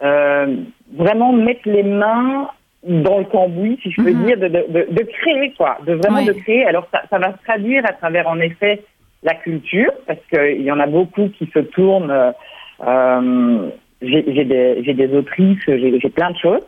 vraiment 0.00 1.34
mettre 1.34 1.68
les 1.68 1.82
mains 1.82 2.48
dans 2.82 3.18
le 3.18 3.24
cambouis, 3.24 3.78
si 3.82 3.90
je 3.90 4.02
peux 4.02 4.10
Mhm. 4.10 4.24
dire, 4.24 4.38
de, 4.38 4.48
de, 4.48 4.86
de, 4.90 5.02
créer 5.02 5.52
quoi, 5.54 5.76
de 5.86 5.92
vraiment 5.92 6.22
de 6.22 6.32
créer. 6.32 6.64
Alors 6.64 6.86
ça, 6.92 7.02
ça 7.10 7.18
va 7.18 7.32
se 7.32 7.42
traduire 7.44 7.84
à 7.86 7.92
travers 7.92 8.26
en 8.26 8.40
effet 8.40 8.82
la 9.24 9.34
culture, 9.34 9.90
parce 10.06 10.20
qu'il 10.32 10.62
y 10.62 10.70
en 10.70 10.78
a 10.78 10.86
beaucoup 10.86 11.28
qui 11.30 11.50
se 11.52 11.58
tournent. 11.58 12.10
euh, 12.10 12.32
euh, 12.86 13.70
j'ai 14.02 14.44
des, 14.44 14.82
des 14.82 15.16
autrices, 15.16 15.64
j'ai 15.66 16.10
plein 16.10 16.30
de 16.30 16.36
choses. 16.36 16.62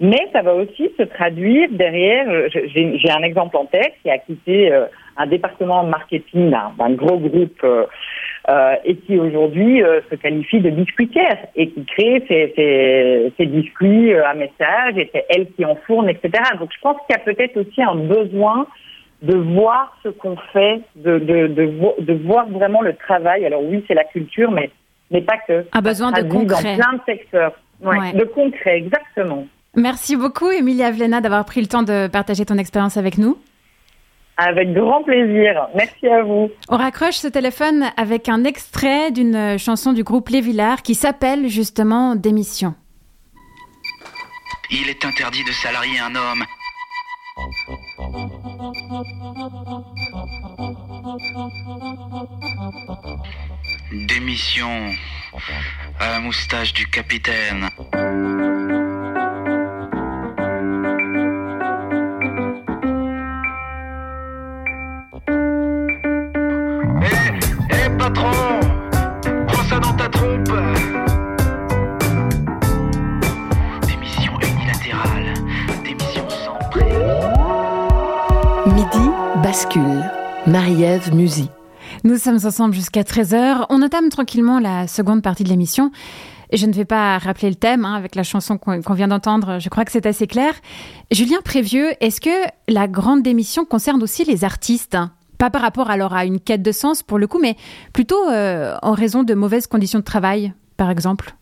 Mais 0.00 0.18
ça 0.32 0.42
va 0.42 0.54
aussi 0.54 0.90
se 0.98 1.04
traduire 1.04 1.68
derrière. 1.70 2.26
J'ai 2.50 3.10
un 3.10 3.22
exemple 3.22 3.56
en 3.56 3.66
tête 3.66 3.92
qui 4.02 4.10
a 4.10 4.18
quitté 4.18 4.72
euh, 4.72 4.86
un 5.16 5.26
département 5.26 5.84
marketing 5.84 6.50
d'un 6.50 6.90
gros 6.90 7.18
groupe 7.18 7.64
et 8.84 8.96
qui 8.96 9.16
aujourd'hui 9.16 9.80
se 10.10 10.16
qualifie 10.16 10.58
de 10.58 10.70
biscuitière 10.70 11.38
et 11.54 11.68
qui 11.68 11.84
crée 11.84 12.24
ses, 12.26 13.32
ses, 13.36 13.46
biscuits 13.46 14.12
à 14.14 14.34
message 14.34 14.96
et 14.96 15.08
c'est 15.14 15.24
elle 15.28 15.46
qui 15.52 15.64
en 15.64 15.76
fourne, 15.86 16.08
etc. 16.08 16.30
Donc 16.58 16.70
je 16.74 16.80
pense 16.80 16.96
qu'il 17.06 17.14
y 17.16 17.20
a 17.20 17.22
peut-être 17.22 17.56
aussi 17.60 17.80
un 17.80 17.94
besoin 17.94 18.66
de 19.22 19.36
voir 19.36 19.96
ce 20.02 20.08
qu'on 20.08 20.36
fait, 20.52 20.80
de, 20.96 21.18
de, 21.18 21.46
de, 21.46 21.62
vo- 21.78 21.94
de 21.98 22.12
voir 22.26 22.48
vraiment 22.48 22.82
le 22.82 22.94
travail. 22.96 23.46
Alors 23.46 23.62
oui, 23.64 23.84
c'est 23.86 23.94
la 23.94 24.04
culture, 24.04 24.50
mais, 24.50 24.70
mais 25.10 25.22
pas 25.22 25.38
que. 25.46 25.64
Un 25.72 25.80
besoin 25.80 26.10
de 26.12 26.22
concret. 26.22 26.76
Dans 26.76 26.82
plein 26.82 26.92
de 26.98 27.02
secteurs. 27.06 27.52
Ouais, 27.80 27.98
Ouais. 27.98 28.12
De 28.12 28.24
concret, 28.24 28.76
exactement. 28.78 29.46
Merci 29.74 30.16
beaucoup, 30.16 30.50
Emilia 30.50 30.90
Vlena, 30.90 31.20
d'avoir 31.20 31.44
pris 31.44 31.60
le 31.60 31.66
temps 31.66 31.82
de 31.82 32.06
partager 32.08 32.44
ton 32.44 32.58
expérience 32.58 32.96
avec 32.96 33.16
nous. 33.18 33.38
Avec 34.36 34.72
grand 34.72 35.02
plaisir. 35.02 35.68
Merci 35.74 36.08
à 36.08 36.22
vous. 36.22 36.50
On 36.68 36.76
raccroche 36.76 37.16
ce 37.16 37.28
téléphone 37.28 37.84
avec 37.96 38.28
un 38.28 38.44
extrait 38.44 39.10
d'une 39.10 39.58
chanson 39.58 39.92
du 39.92 40.02
groupe 40.04 40.28
Les 40.30 40.40
Villards 40.40 40.82
qui 40.82 40.94
s'appelle 40.94 41.48
justement 41.48 42.16
Démission. 42.16 42.74
Il 44.70 44.88
est 44.88 45.04
interdit 45.04 45.44
de 45.44 45.52
salarier 45.52 45.98
un 46.00 46.14
homme. 46.14 46.44
Démission 54.06 54.92
à 55.98 56.08
la 56.10 56.20
moustache 56.20 56.72
du 56.74 56.86
capitaine. 56.86 57.68
Nous 82.04 82.16
sommes 82.16 82.38
ensemble 82.44 82.74
jusqu'à 82.74 83.02
13h. 83.02 83.66
On 83.68 83.82
entame 83.82 84.08
tranquillement 84.08 84.58
la 84.58 84.86
seconde 84.86 85.22
partie 85.22 85.44
de 85.44 85.48
l'émission. 85.48 85.90
Je 86.52 86.66
ne 86.66 86.72
vais 86.72 86.84
pas 86.84 87.18
rappeler 87.18 87.48
le 87.48 87.54
thème 87.54 87.84
hein, 87.84 87.94
avec 87.94 88.14
la 88.14 88.22
chanson 88.22 88.58
qu'on 88.58 88.94
vient 88.94 89.08
d'entendre. 89.08 89.58
Je 89.58 89.68
crois 89.68 89.84
que 89.84 89.92
c'est 89.92 90.06
assez 90.06 90.26
clair. 90.26 90.54
Julien 91.10 91.38
Prévieux, 91.44 91.92
est-ce 92.00 92.20
que 92.20 92.30
la 92.68 92.88
grande 92.88 93.22
démission 93.22 93.64
concerne 93.64 94.02
aussi 94.02 94.24
les 94.24 94.44
artistes 94.44 94.96
Pas 95.38 95.50
par 95.50 95.62
rapport 95.62 95.90
alors 95.90 96.14
à 96.14 96.24
une 96.24 96.40
quête 96.40 96.62
de 96.62 96.72
sens 96.72 97.02
pour 97.02 97.18
le 97.18 97.26
coup, 97.26 97.38
mais 97.40 97.56
plutôt 97.92 98.28
euh, 98.28 98.76
en 98.82 98.92
raison 98.92 99.22
de 99.22 99.34
mauvaises 99.34 99.66
conditions 99.66 99.98
de 99.98 100.04
travail, 100.04 100.52
par 100.76 100.90
exemple? 100.90 101.34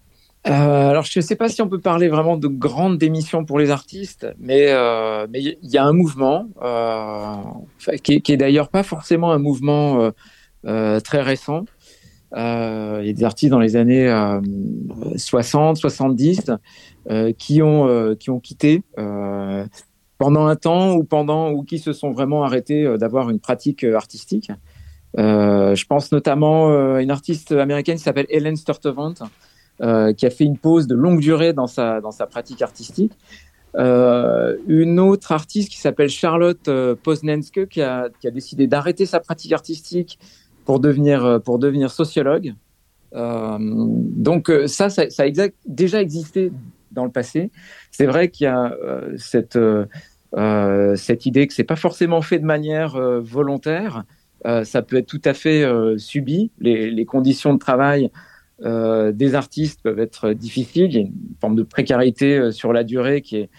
Euh, 0.46 0.90
alors, 0.90 1.04
je 1.04 1.18
ne 1.18 1.22
sais 1.22 1.36
pas 1.36 1.48
si 1.48 1.60
on 1.60 1.68
peut 1.68 1.80
parler 1.80 2.08
vraiment 2.08 2.36
de 2.38 2.48
grande 2.48 2.96
démission 2.96 3.44
pour 3.44 3.58
les 3.58 3.70
artistes, 3.70 4.26
mais 4.38 4.68
euh, 4.68 5.26
mais 5.30 5.40
il 5.42 5.58
y 5.70 5.76
a 5.76 5.84
un 5.84 5.92
mouvement 5.92 6.48
euh, 6.62 7.96
qui 8.02 8.22
est, 8.26 8.36
d'ailleurs 8.38 8.68
pas 8.68 8.82
forcément 8.82 9.32
un 9.32 9.38
mouvement 9.38 10.10
très 10.64 11.20
récent. 11.20 11.64
Il 12.32 13.06
y 13.06 13.10
a 13.10 13.12
des 13.12 13.24
artistes 13.24 13.50
dans 13.50 13.58
les 13.58 13.76
années 13.76 14.08
euh, 14.08 14.40
60, 15.16 15.76
70 15.76 16.52
euh, 17.10 17.32
qui 17.36 17.60
ont 17.62 18.14
qui 18.16 18.30
ont 18.30 18.40
quitté 18.40 18.82
pendant 20.18 20.46
un 20.46 20.56
temps 20.56 20.94
ou 20.94 21.04
pendant 21.04 21.50
ou 21.50 21.64
qui 21.64 21.78
se 21.78 21.92
sont 21.92 22.12
vraiment 22.12 22.44
arrêtés 22.44 22.96
d'avoir 22.98 23.30
une 23.30 23.40
pratique 23.40 23.84
artistique. 23.84 24.50
Je 25.16 25.84
pense 25.86 26.12
notamment 26.12 26.94
à 26.94 27.02
une 27.02 27.10
artiste 27.10 27.52
américaine 27.52 27.96
qui 27.96 28.02
s'appelle 28.02 28.26
Helen 28.28 28.56
Sturtevant, 28.56 29.14
euh, 29.82 30.12
qui 30.12 30.26
a 30.26 30.30
fait 30.30 30.44
une 30.44 30.58
pause 30.58 30.86
de 30.86 30.94
longue 30.94 31.20
durée 31.20 31.54
dans 31.54 31.66
sa, 31.66 32.02
dans 32.02 32.10
sa 32.10 32.26
pratique 32.26 32.60
artistique. 32.60 33.12
Euh, 33.76 34.58
une 34.66 35.00
autre 35.00 35.32
artiste 35.32 35.70
qui 35.70 35.78
s'appelle 35.78 36.10
Charlotte 36.10 36.68
euh, 36.68 36.94
Posnenske, 37.02 37.66
qui 37.66 37.80
a, 37.80 38.10
décidé 38.24 38.66
d'arrêter 38.66 39.06
sa 39.06 39.20
pratique 39.20 39.52
artistique 39.52 40.18
pour 40.66 40.80
devenir, 40.80 41.40
pour 41.46 41.58
devenir 41.58 41.90
sociologue. 41.90 42.52
Donc 43.12 44.52
ça, 44.66 44.90
ça, 44.90 45.02
a 45.02 45.48
déjà 45.66 46.02
existé 46.02 46.52
dans 46.92 47.06
le 47.06 47.10
passé. 47.10 47.50
C'est 47.90 48.06
vrai 48.06 48.28
qu'il 48.28 48.44
y 48.44 48.48
a 48.48 48.76
cette, 49.16 49.58
cette 50.96 51.26
idée 51.26 51.46
que 51.46 51.54
c'est 51.54 51.64
pas 51.64 51.76
forcément 51.76 52.20
fait 52.20 52.38
de 52.38 52.44
manière 52.44 53.00
volontaire. 53.20 54.04
Ça 54.44 54.82
peut 54.82 54.98
être 54.98 55.08
tout 55.08 55.22
à 55.24 55.32
fait 55.32 55.66
subi. 55.96 56.52
Les 56.60 57.04
conditions 57.06 57.54
de 57.54 57.58
travail 57.58 58.10
euh, 58.62 59.12
des 59.12 59.34
artistes 59.34 59.80
peuvent 59.82 59.98
être 59.98 60.32
difficiles. 60.32 60.86
Il 60.86 60.94
y 60.94 60.98
a 60.98 61.00
une 61.00 61.14
forme 61.40 61.54
de 61.54 61.62
précarité 61.62 62.36
euh, 62.36 62.50
sur 62.50 62.72
la 62.72 62.84
durée 62.84 63.22
qui 63.22 63.36
est, 63.36 63.50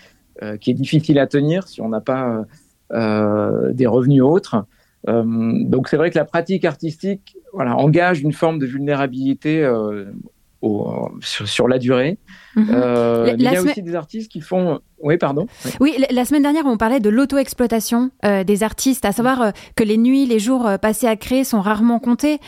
euh, 0.43 0.57
qui 0.57 0.69
est 0.69 0.75
difficile 0.75 1.17
à 1.17 1.27
tenir 1.27 1.67
si 1.67 1.81
on 1.81 1.89
n'a 1.89 2.01
pas 2.01 2.45
des 2.93 3.87
revenus 3.87 4.21
autres. 4.21 4.65
Donc 5.07 5.87
c'est 5.87 5.95
vrai 5.95 6.09
que 6.09 6.17
la 6.17 6.25
pratique 6.25 6.65
artistique 6.65 7.37
voilà, 7.53 7.77
engage 7.77 8.19
une 8.19 8.33
forme 8.33 8.59
de 8.59 8.65
vulnérabilité 8.65 9.65
au, 10.61 11.09
sur, 11.21 11.47
sur 11.47 11.67
la 11.67 11.79
durée. 11.79 12.17
Mhm. 12.55 12.67
Euh, 12.71 13.25
La- 13.25 13.31
mais 13.33 13.37
il 13.43 13.51
y 13.51 13.55
a 13.55 13.61
aussi 13.61 13.81
des 13.81 13.95
artistes 13.95 14.31
qui 14.31 14.41
font... 14.41 14.79
Oui, 15.03 15.17
pardon. 15.17 15.47
Oui. 15.65 15.71
Oui, 15.79 15.95
la- 15.97 16.07
la 16.11 16.25
semaine 16.25 16.43
dernière, 16.43 16.65
on 16.67 16.77
parlait 16.77 16.99
de 16.99 17.09
l'auto-exploitation 17.09 18.11
euh, 18.23 18.43
des 18.43 18.61
artistes, 18.61 19.03
à 19.05 19.11
savoir 19.11 19.41
euh, 19.41 19.51
que 19.75 19.83
les 19.83 19.97
nuits, 19.97 20.25
les 20.27 20.37
jours 20.39 20.69
passés 20.81 21.07
à 21.07 21.15
créer 21.15 21.43
sont 21.43 21.61
rarement 21.61 21.99
comptés, 21.99 22.39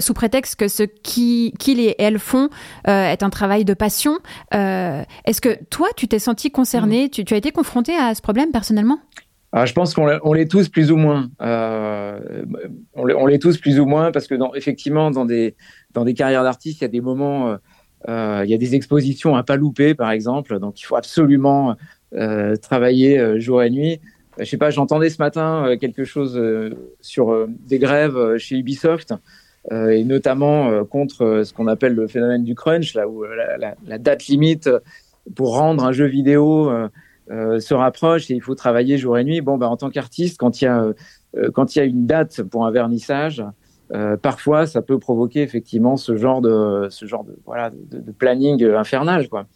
sous 0.00 0.14
prétexte 0.14 0.56
que 0.56 0.68
ce 0.68 0.82
qui- 0.82 1.54
qu'ils 1.58 1.80
et 1.80 1.94
elles 1.98 2.18
font 2.18 2.48
est 2.86 3.22
un 3.22 3.30
travail 3.30 3.64
de 3.64 3.74
passion. 3.74 4.18
Est-ce 4.52 5.40
que 5.40 5.56
toi, 5.70 5.88
tu 5.96 6.08
t'es 6.08 6.18
senti 6.18 6.50
concerné, 6.50 7.08
tu, 7.08 7.24
tu 7.24 7.34
as 7.34 7.38
été 7.38 7.50
confronté 7.52 7.94
à 7.96 8.14
ce 8.14 8.20
problème 8.22 8.50
personnellement? 8.52 8.98
Ah, 9.56 9.66
je 9.66 9.72
pense 9.72 9.94
qu'on 9.94 10.32
l'est- 10.32 10.50
tous 10.50 10.68
plus 10.68 10.90
ou 10.90 10.96
moins. 10.96 11.30
Euh, 11.40 12.18
on 12.96 13.26
l'est- 13.26 13.38
tous 13.38 13.56
plus 13.58 13.78
ou 13.78 13.86
moins 13.86 14.10
parce 14.10 14.26
que 14.26 14.34
dans, 14.34 14.52
effectivement, 14.54 15.12
dans 15.12 15.24
des, 15.24 15.54
dans 15.92 16.04
des 16.04 16.14
carrières 16.14 16.42
d'artistes, 16.42 16.80
il 16.80 16.82
y 16.82 16.86
a 16.86 16.88
des 16.88 17.00
moments, 17.00 17.50
euh, 17.50 17.56
euh, 18.08 18.42
il 18.44 18.50
y 18.50 18.54
a 18.54 18.58
des 18.58 18.74
expositions 18.74 19.36
à 19.36 19.44
pas 19.44 19.54
louper, 19.54 19.94
par 19.94 20.10
exemple. 20.10 20.58
Donc, 20.58 20.80
il 20.80 20.84
faut 20.84 20.96
absolument 20.96 21.76
travailler 22.62 23.40
jour 23.40 23.62
et 23.62 23.70
nuit. 23.70 24.00
Je 24.38 24.44
sais 24.44 24.56
pas, 24.56 24.70
j'entendais 24.70 25.10
ce 25.10 25.20
matin 25.20 25.76
quelque 25.80 26.04
chose 26.04 26.40
sur 27.00 27.46
des 27.48 27.78
grèves 27.78 28.36
chez 28.38 28.56
Ubisoft. 28.56 29.14
et 29.72 30.04
notamment 30.04 30.84
contre 30.84 31.42
ce 31.44 31.52
qu'on 31.52 31.66
appelle 31.66 31.94
le 31.94 32.06
phénomène 32.06 32.44
du 32.44 32.54
crunch, 32.54 32.94
là 32.94 33.08
où 33.08 33.24
la, 33.24 33.98
date 33.98 34.26
limite 34.26 34.68
pour 35.34 35.56
rendre 35.56 35.84
un 35.84 35.90
jeu 35.92 36.06
vidéo 36.06 36.70
euh, 37.30 37.58
se 37.58 37.72
rapproche 37.72 38.30
et 38.30 38.34
il 38.34 38.42
faut 38.42 38.54
travailler 38.54 38.98
jour 38.98 39.16
et 39.16 39.24
nuit. 39.24 39.40
Bon, 39.40 39.56
bah, 39.56 39.68
en 39.68 39.78
tant 39.78 39.88
qu'artiste, 39.88 40.38
quand 40.38 40.60
il 40.60 40.66
y 40.66 40.68
a 40.68 40.92
euh, 41.36 41.50
quand 41.52 41.74
il 41.74 41.78
y 41.78 41.82
a 41.82 41.84
une 41.84 42.06
date 42.06 42.42
pour 42.42 42.66
un 42.66 42.70
vernissage, 42.70 43.42
euh, 43.92 44.16
parfois 44.18 44.66
ça 44.66 44.82
peut 44.82 44.98
provoquer 44.98 45.40
effectivement 45.40 45.96
ce 45.96 46.16
genre 46.16 46.42
de 46.42 46.88
ce 46.90 47.06
genre 47.06 47.24
de 47.24 47.38
voilà 47.46 47.70
de, 47.70 48.12
planning 48.12 48.62
infernal 48.62 49.28
quoi. 49.28 49.46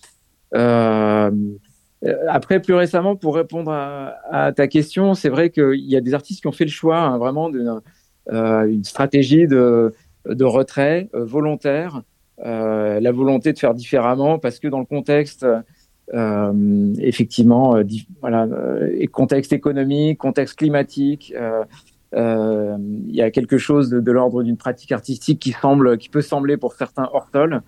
Après, 2.29 2.63
plus 2.63 2.75
récemment, 2.75 3.17
pour 3.17 3.35
répondre 3.35 3.73
à, 3.73 4.53
ta 4.55 4.69
question, 4.69 5.15
c'est 5.15 5.29
vrai 5.29 5.51
qu'il 5.51 5.85
y 5.85 5.97
a 5.97 6.01
des 6.01 6.15
artistes 6.15 6.41
qui 6.41 6.47
ont 6.47 6.53
fait 6.53 6.65
le 6.65 6.71
choix 6.71 6.99
hein, 7.01 7.19
vraiment 7.19 7.51
d'une 7.51 7.81
une 8.31 8.85
stratégie 8.85 9.47
de, 9.47 9.93
de 10.27 10.45
retrait 10.45 11.11
volontaire, 11.13 12.03
la 12.43 13.13
volonté 13.13 13.53
de 13.53 13.59
faire 13.59 13.75
différemment 13.75 14.39
parce 14.39 14.59
que 14.59 14.69
dans 14.69 14.79
le 14.79 14.87
contexte 14.87 15.45
euh, 16.15 16.95
effectivement, 16.99 17.77
euh, 17.77 17.85
voilà, 18.21 18.45
euh, 18.45 19.07
contexte 19.13 19.53
économique, 19.53 20.19
contexte 20.19 20.59
climatique. 20.59 21.35
Il 22.15 23.15
y 23.15 23.21
a 23.21 23.31
quelque 23.31 23.59
chose 23.59 23.91
de, 23.91 24.01
de 24.01 24.13
l'ordre 24.13 24.43
d'une 24.43 24.57
pratique 24.57 24.93
artistique 24.93 25.41
qui 25.41 25.53
semble, 25.53 25.99
qui 25.99 26.09
peut 26.09 26.23
sembler 26.23 26.57
pour 26.57 26.73
certains 26.73 27.09
hors 27.13 27.29
sol. 27.33 27.63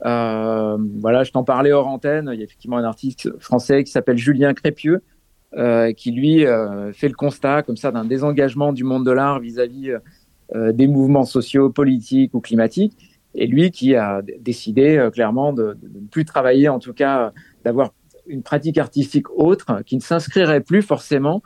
Voilà, 0.00 1.24
je 1.24 1.30
t'en 1.30 1.44
parlais 1.44 1.72
hors 1.72 1.86
antenne. 1.86 2.30
Il 2.32 2.38
y 2.38 2.42
a 2.42 2.44
effectivement 2.44 2.78
un 2.78 2.84
artiste 2.84 3.30
français 3.38 3.84
qui 3.84 3.92
s'appelle 3.92 4.18
Julien 4.18 4.52
Crépieux, 4.52 5.02
qui 5.96 6.10
lui 6.10 6.44
fait 6.92 7.08
le 7.08 7.14
constat 7.14 7.62
comme 7.62 7.76
ça 7.76 7.92
d'un 7.92 8.04
désengagement 8.04 8.72
du 8.72 8.82
monde 8.82 9.06
de 9.06 9.12
l'art 9.12 9.38
vis-à-vis 9.38 9.92
des 10.52 10.88
mouvements 10.88 11.24
sociaux, 11.24 11.70
politiques 11.70 12.34
ou 12.34 12.40
climatiques. 12.40 13.13
Et 13.34 13.46
lui 13.46 13.70
qui 13.70 13.94
a 13.94 14.22
décidé 14.40 14.96
euh, 14.96 15.10
clairement 15.10 15.52
de, 15.52 15.76
ne 15.82 16.06
plus 16.08 16.24
travailler, 16.24 16.68
en 16.68 16.78
tout 16.78 16.92
cas 16.92 17.32
d'avoir 17.64 17.92
une 18.26 18.42
pratique 18.42 18.78
artistique 18.78 19.30
autre 19.30 19.82
qui 19.84 19.96
ne 19.96 20.00
s'inscrirait 20.00 20.62
plus 20.62 20.82
forcément 20.82 21.42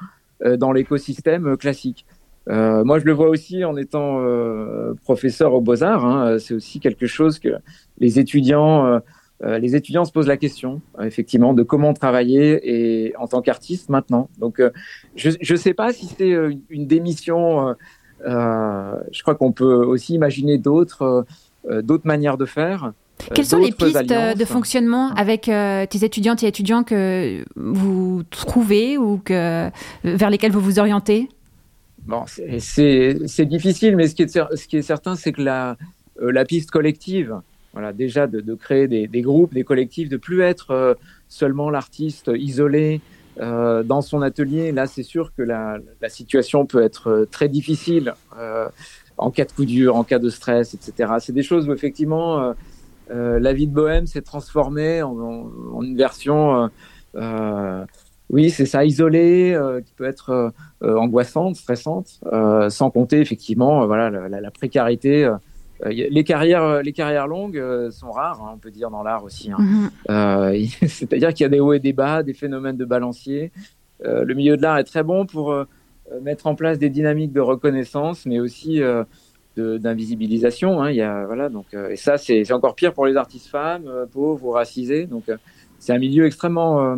dans 0.59 0.71
l'écosystème 0.71 1.57
classique. 1.57 2.07
Euh, 2.49 2.83
moi, 2.85 2.99
je 2.99 3.05
le 3.05 3.13
vois 3.13 3.29
aussi 3.29 3.65
en 3.65 3.77
étant 3.77 4.21
euh, 4.21 4.95
professeur 5.05 5.53
aux 5.55 5.61
Beaux-Arts. 5.61 6.05
Hein, 6.05 6.39
c'est 6.39 6.55
aussi 6.55 6.81
quelque 6.81 7.07
chose 7.07 7.39
que 7.39 7.51
les 7.99 8.19
étudiants, 8.19 8.87
euh, 8.87 8.99
euh 9.43 9.59
les 9.59 9.77
étudiants 9.77 10.05
se 10.05 10.13
posent 10.13 10.27
la 10.27 10.37
question, 10.37 10.81
effectivement, 11.01 11.53
de 11.53 11.63
comment 11.63 11.93
travailler 11.93 12.61
et 12.65 13.17
en 13.17 13.27
tant 13.27 13.43
qu'artiste 13.43 13.91
maintenant. 13.91 14.31
Donc, 14.39 14.61
euh, 14.61 14.71
je 15.15 15.31
ne 15.31 15.59
sais 15.59 15.75
pas 15.75 15.93
si 15.93 16.07
c'est 16.07 16.35
une, 16.71 16.87
démission. 16.87 17.75
je 18.25 19.23
crois 19.23 19.35
qu'on 19.35 19.53
peut 19.53 19.85
aussi 19.85 20.15
imaginer 20.15 20.59
d'autres 20.59 21.27
d'autres 21.83 22.07
manières 22.07 22.37
de 22.37 22.47
faire. 22.47 22.93
Quelles 23.35 23.45
sont 23.45 23.59
les 23.59 23.73
pistes 23.73 24.09
de 24.09 24.45
fonctionnement 24.45 25.11
avec 25.15 25.43
tes 25.43 26.05
étudiantes 26.05 26.43
et 26.43 26.47
étudiants 26.47 26.85
que 26.85 27.45
vous 27.57 28.23
trouvez 28.31 28.97
ou 28.97 29.19
que, 29.19 29.71
vers 30.05 30.31
lesquels 30.31 30.53
vous 30.53 30.61
vous 30.61 30.79
orientez? 30.79 31.29
Bon, 32.09 32.25
c'est 32.27 33.45
difficile, 33.45 33.97
mais 33.97 34.09
ce 34.09 34.15
qui 34.15 34.23
est, 34.23 34.29
ce 34.29 34.67
qui 34.67 34.79
est 34.79 34.83
certain, 34.83 35.15
c'est 35.15 35.33
que 35.33 35.43
la, 35.43 35.77
euh, 36.23 36.33
la 36.33 36.47
piste 36.47 36.71
collective, 36.71 37.37
voilà, 37.75 37.93
déjà 37.93 38.27
de, 38.27 38.41
de 38.41 38.55
créer 38.55 38.89
des, 38.89 39.07
des, 39.07 39.21
groupes, 39.21 39.53
des 39.53 39.65
collectifs, 39.65 40.09
de 40.09 40.17
plus 40.17 40.41
être 40.41 40.71
euh, 40.71 40.95
seulement 41.29 41.69
l'artiste 41.69 42.31
isolé 42.35 43.03
euh, 43.41 43.83
dans 43.83 44.01
son 44.01 44.23
atelier. 44.23 44.73
Là, 44.73 44.87
c'est 44.87 45.03
sûr 45.03 45.33
que 45.37 45.43
la, 45.43 45.79
la, 46.01 46.09
situation 46.09 46.67
peut 46.67 46.83
être 46.83 47.11
euh, 47.11 47.29
très 47.31 47.49
difficile 47.49 48.15
en 49.19 49.31
cas 49.31 49.45
de 49.45 49.53
coup 49.53 49.65
dur, 49.65 49.97
en 49.97 50.05
cas 50.05 50.19
de 50.19 50.31
stress, 50.31 50.75
etc. 50.75 51.15
C'est 51.21 51.33
des 51.33 51.43
choses 51.43 51.69
où 51.69 51.73
effectivement 51.73 52.55
la 53.11 53.53
vie 53.53 53.67
de 53.67 53.73
bohème 53.73 54.07
s'est 54.07 54.23
transformée 54.23 55.03
en, 55.03 55.19
en, 55.19 55.51
en, 55.75 55.83
une 55.83 55.97
version 55.97 56.71
oui, 58.31 58.51
c'est 58.51 58.67
ça, 58.67 58.85
isolé, 58.85 59.55
euh, 59.55 59.81
qui 59.81 59.93
peut 59.95 60.05
être 60.05 60.31
euh, 60.31 60.51
euh, 60.83 60.97
angoissante, 60.97 61.57
stressante, 61.57 62.21
sans 62.69 62.91
compter 62.91 63.21
effectivement, 63.21 63.87
voilà, 63.87 64.11
la, 64.11 64.41
la 64.41 64.51
précarité. 64.51 65.31
les 65.85 66.25
carrières, 66.25 66.83
les 66.83 66.93
carrières 66.93 67.27
longues 67.27 67.91
sont 67.91 68.11
rares, 68.11 68.43
hein, 68.43 68.53
on 68.55 68.59
peut 68.59 68.71
dire 68.71 68.91
dans 68.91 69.03
l'art 69.03 69.25
aussi. 69.25 69.51
Hein. 69.51 69.91
Mm-hmm. 70.09 70.87
C'est-à-dire 70.89 71.33
qu'il 71.33 71.45
y 71.45 71.47
a 71.47 71.51
des 71.51 71.61
hauts 71.61 71.73
et 71.73 71.81
des 71.81 71.93
bas, 71.93 72.23
des 72.23 72.35
phénomènes 72.35 72.77
de 72.77 72.85
balancier. 72.85 73.51
le 74.05 74.35
milieu 74.35 74.57
de 74.57 74.63
l'art 74.63 74.79
est 74.79 74.85
très 74.85 75.03
bon 75.03 75.25
pour 75.25 75.55
mettre 76.23 76.47
en 76.47 76.55
place 76.55 76.79
des 76.79 76.91
dynamiques 76.91 77.33
de 77.33 77.41
reconnaissance, 77.41 78.27
mais 78.27 78.41
aussi 78.41 78.81
d'invisibilisation. 79.57 80.81
Hein. 80.81 80.91
Il 80.91 80.97
y 80.97 81.03
a, 81.03 81.27
voilà, 81.27 81.49
donc, 81.49 81.67
et 81.75 81.97
ça, 81.97 82.17
c'est 82.19 82.51
encore 82.53 82.75
pire 82.75 82.93
pour 82.93 83.07
les 83.07 83.17
artistes 83.17 83.49
femmes, 83.49 83.91
pauvres 84.13 84.45
ou 84.45 84.51
racisés. 84.51 85.07
Donc, 85.07 85.25
c'est 85.79 85.93
un 85.93 85.99
milieu 85.99 86.27
extrêmement 86.27 86.97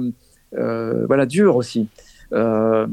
euh, 0.56 1.06
voilà, 1.06 1.26
dur 1.26 1.56
aussi. 1.56 1.88
Euh, 2.32 2.86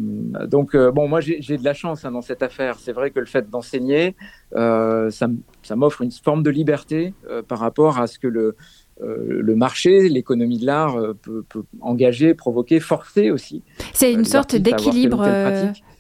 donc 0.47 0.73
euh, 0.73 0.91
bon, 0.91 1.07
moi 1.07 1.21
j'ai 1.21 1.57
de 1.57 1.63
la 1.63 1.75
chance 1.75 2.05
hein, 2.05 2.11
dans 2.11 2.21
cette 2.21 2.41
affaire. 2.41 2.77
C'est 2.79 2.91
vrai 2.91 3.11
que 3.11 3.19
le 3.19 3.25
fait 3.25 3.49
d'enseigner, 3.49 4.15
euh, 4.55 5.09
ça, 5.11 5.27
m'offre 5.75 6.01
une 6.01 6.11
forme 6.11 6.43
de 6.43 6.49
liberté 6.49 7.13
euh, 7.29 7.43
par 7.43 7.59
rapport 7.59 7.99
à 7.99 8.07
ce 8.07 8.17
que 8.17 8.27
le, 8.27 8.55
le 8.99 9.55
marché, 9.55 10.09
l'économie 10.09 10.57
de 10.57 10.65
l'art 10.65 10.97
peut, 11.21 11.43
peut, 11.47 11.63
engager, 11.81 12.33
provoquer, 12.33 12.79
forcer 12.79 13.29
aussi. 13.29 13.61
C'est 13.93 14.11
une 14.11 14.25
sorte 14.25 14.55
d'équilibre 14.55 15.23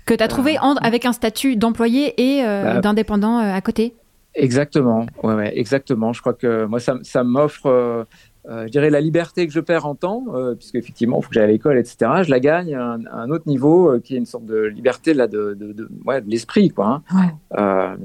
que 0.07 0.15
tu 0.15 0.23
as 0.23 0.27
trouvé 0.27 0.57
avec 0.81 1.05
un 1.05 1.13
statut 1.13 1.55
d'employé 1.55 2.13
et 2.17 2.43
bah, 2.43 2.79
d'indépendant 2.79 3.37
à 3.37 3.61
côté. 3.61 3.93
Exactement, 4.33 5.07
ouais, 5.23 5.33
ouais, 5.33 5.57
exactement. 5.57 6.13
Je 6.13 6.21
crois 6.21 6.33
que 6.33 6.65
moi 6.65 6.79
ça, 6.79 6.97
ça 7.01 7.23
m'offre 7.23 8.05
euh, 8.49 8.65
je 8.65 8.71
dirais 8.71 8.89
la 8.89 9.01
liberté 9.01 9.45
que 9.45 9.51
je 9.51 9.59
perds 9.59 9.85
en 9.85 9.95
temps, 9.95 10.23
euh, 10.33 10.55
puisque 10.55 10.75
effectivement, 10.75 11.19
il 11.19 11.23
faut 11.23 11.29
que 11.29 11.35
j'aille 11.35 11.43
à 11.43 11.47
l'école, 11.47 11.77
etc. 11.77 11.97
Je 12.23 12.29
la 12.29 12.39
gagne 12.39 12.75
à 12.75 12.93
un, 12.93 13.05
à 13.05 13.17
un 13.17 13.29
autre 13.29 13.43
niveau, 13.45 13.91
euh, 13.91 13.99
qui 13.99 14.15
est 14.15 14.17
une 14.17 14.25
sorte 14.25 14.45
de 14.45 14.63
liberté 14.63 15.13
là 15.13 15.27
de, 15.27 15.53
de, 15.53 15.73
de, 15.73 15.89
ouais, 16.05 16.21
de 16.21 16.29
l'esprit, 16.29 16.69
quoi. 16.69 16.85
Hein. 16.85 17.03
Ouais. 17.13 17.59
Euh, 17.59 17.97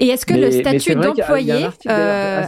et 0.00 0.08
est-ce 0.08 0.26
que 0.26 0.34
mais, 0.34 0.40
le 0.40 0.50
statut 0.50 0.96
d'employé, 0.96 1.68
euh, 1.88 2.42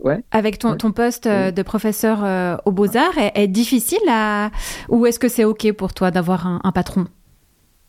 ouais. 0.00 0.22
avec 0.30 0.58
ton, 0.58 0.76
ton 0.76 0.92
poste 0.92 1.26
de 1.26 1.62
professeur 1.62 2.22
euh, 2.22 2.56
aux 2.66 2.72
Beaux 2.72 2.94
Arts, 2.96 3.16
est, 3.16 3.32
est, 3.34 3.48
difficile 3.48 3.98
à, 4.10 4.50
ou 4.90 5.06
est-ce 5.06 5.18
que 5.18 5.28
c'est 5.28 5.44
ok 5.44 5.72
pour 5.72 5.94
toi 5.94 6.10
d'avoir 6.10 6.46
un, 6.46 6.60
un, 6.62 6.72
patron? 6.72 7.06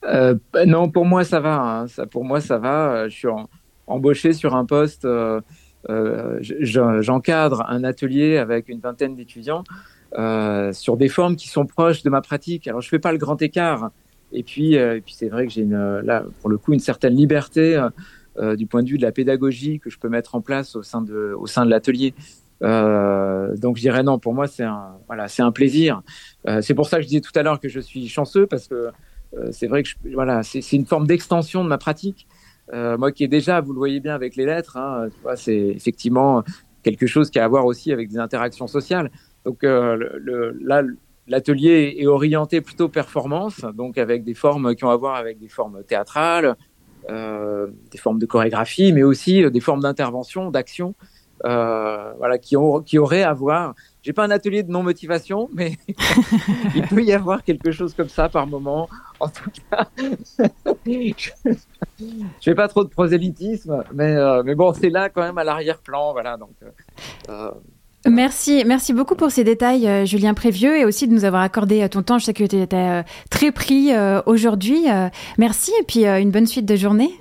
Euh, 0.06 0.36
Non, 0.66 0.90
pour 0.90 1.06
moi 1.06 1.24
ça 1.24 1.40
va. 1.40 1.62
Hein. 1.62 1.88
Ça, 1.88 2.06
pour 2.06 2.24
moi 2.24 2.42
ça 2.42 2.58
va. 2.58 3.08
Je 3.08 3.16
suis 3.16 3.28
embauché 3.88 4.34
sur 4.34 4.56
un 4.56 4.66
poste. 4.66 5.06
Euh, 5.06 5.42
euh, 5.90 6.38
j'encadre 6.42 7.66
un 7.68 7.84
atelier 7.84 8.38
avec 8.38 8.70
une 8.70 8.80
vingtaine 8.80 9.16
d'étudiants 9.16 9.64
euh, 10.18 10.72
sur 10.74 10.96
des 10.96 11.10
formes 11.10 11.36
qui 11.36 11.48
sont 11.48 11.66
proches 11.66 12.04
de 12.04 12.10
ma 12.10 12.22
pratique. 12.22 12.68
Alors 12.68 12.82
je 12.82 12.90
fais 12.90 13.00
pas 13.00 13.12
le 13.12 13.18
grand 13.18 13.42
écart. 13.42 13.90
Et 14.34 14.44
puis, 14.44 14.78
euh, 14.78 15.02
puis 15.04 15.14
c'est 15.14 15.28
vrai 15.28 15.46
que 15.46 15.52
j'ai 15.52 15.66
là 15.66 16.24
pour 16.40 16.50
le 16.50 16.58
coup 16.58 16.74
une 16.74 16.80
certaine 16.80 17.16
liberté 17.16 17.82
euh, 18.38 18.56
du 18.56 18.66
point 18.66 18.82
de 18.82 18.88
vue 18.88 18.98
de 18.98 19.02
la 19.02 19.12
pédagogie 19.12 19.80
que 19.80 19.90
je 19.90 20.00
peux 20.00 20.08
mettre 20.08 20.36
en 20.36 20.42
place 20.42 20.78
au 20.78 20.84
sein 20.84 21.02
de 21.02 21.36
au 21.38 21.48
sein 21.48 21.66
de 21.66 21.70
l'atelier. 21.70 22.14
Euh, 22.64 23.58
donc 23.58 23.76
je 23.76 23.82
dirais 23.82 24.04
non, 24.04 24.20
pour 24.20 24.34
moi 24.34 24.48
c'est 24.48 24.64
un 24.64 24.92
voilà 25.08 25.28
c'est 25.28 25.42
un 25.42 25.52
plaisir. 25.52 26.02
Euh, 26.48 26.62
c'est 26.62 26.74
pour 26.74 26.88
ça 26.88 26.98
que 26.98 27.04
je 27.04 27.08
disais 27.08 27.22
tout 27.22 27.32
à 27.36 27.44
l'heure 27.44 27.60
que 27.60 27.68
je 27.68 27.82
suis 27.82 28.08
chanceux 28.08 28.48
parce 28.48 28.70
que 28.70 28.90
c'est 29.52 29.68
vrai 29.68 29.84
que 29.84 29.90
je, 29.90 29.96
voilà 30.14 30.44
c'est 30.44 30.74
une 30.74 30.86
forme 30.86 31.08
d'extension 31.08 31.64
de 31.64 31.70
ma 31.70 31.78
pratique. 31.78 32.28
Euh, 32.74 32.98
moi 32.98 33.12
qui 33.12 33.24
est 33.24 33.28
déjà, 33.28 33.60
vous 33.60 33.74
le 33.74 33.78
voyez 33.78 34.00
bien 34.00 34.16
avec 34.16 34.36
les 34.36 34.46
lettres, 34.46 34.78
hein, 34.78 35.10
c'est 35.36 35.58
effectivement 35.58 36.44
quelque 36.84 37.06
chose 37.06 37.30
qui 37.30 37.40
a 37.40 37.46
à 37.46 37.48
voir 37.48 37.66
aussi 37.66 37.92
avec 37.92 38.10
des 38.10 38.18
interactions 38.18 38.68
sociales. 38.68 39.12
Donc 39.46 39.64
euh, 39.64 40.54
là, 40.62 40.84
l'atelier 41.28 41.96
est 41.98 42.08
orienté 42.08 42.62
plutôt 42.62 42.88
performance, 42.88 43.62
donc 43.74 43.98
avec 43.98 44.24
des 44.24 44.34
formes 44.34 44.76
qui 44.76 44.84
ont 44.86 44.90
à 44.90 44.96
voir 44.96 45.16
avec 45.16 45.40
des 45.40 45.50
formes 45.50 45.84
théâtrales, 45.84 46.56
euh, 47.10 47.68
des 47.92 47.98
formes 47.98 48.20
de 48.20 48.26
chorégraphie, 48.26 48.94
mais 48.94 49.04
aussi 49.04 49.50
des 49.50 49.60
formes 49.60 49.82
d'intervention, 49.82 50.52
d'action, 50.52 50.96
euh, 51.46 52.14
voilà, 52.18 52.38
qui, 52.38 52.56
ont, 52.56 52.82
qui 52.82 53.00
auraient 53.00 53.24
à 53.24 53.34
voir 53.34 53.74
j'ai 54.04 54.14
pas 54.14 54.26
un 54.26 54.32
atelier 54.32 54.64
de 54.64 54.72
non-motivation, 54.72 55.50
mais 55.54 55.78
il 56.76 56.82
peut 56.88 57.04
y 57.04 57.14
avoir 57.14 57.44
quelque 57.44 57.72
chose 57.72 57.94
comme 57.94 58.10
ça 58.10 58.30
par 58.30 58.48
moment. 58.48 58.90
En 59.20 59.28
tout 59.28 59.52
cas, 59.70 59.88
je 60.86 61.30
fais 62.42 62.56
pas 62.56 62.68
trop 62.68 62.84
de 62.84 62.90
prosélytisme, 62.90 63.84
mais, 63.94 64.16
euh, 64.16 64.42
mais 64.44 64.56
bon, 64.56 64.74
c'est 64.74 64.90
là 64.90 65.10
quand 65.10 65.22
même 65.22 65.38
à 65.38 65.44
l'arrière-plan. 65.44 66.14
Voilà, 66.14 66.38
donc. 66.38 66.52
Euh, 66.64 66.70
euh 67.30 67.52
Merci, 68.08 68.64
merci 68.66 68.94
beaucoup 68.94 69.14
pour 69.14 69.30
ces 69.30 69.44
détails, 69.44 70.08
Julien 70.08 70.34
Prévieux, 70.34 70.76
et 70.76 70.86
aussi 70.86 71.08
de 71.08 71.14
nous 71.14 71.24
avoir 71.24 71.44
accordé 71.44 71.88
ton 71.88 72.02
temps. 72.02 72.18
Je 72.18 72.26
sais 72.26 72.34
que 72.34 72.44
tu 72.44 72.60
étais 72.60 73.04
très 73.30 73.52
pris 73.52 73.92
aujourd'hui. 74.26 74.88
merci, 75.38 75.72
et 75.80 75.84
puis 75.84 76.08
une 76.08 76.32
bonne 76.32 76.48
suite 76.48 76.66
de 76.66 76.76
journée. 76.76 77.12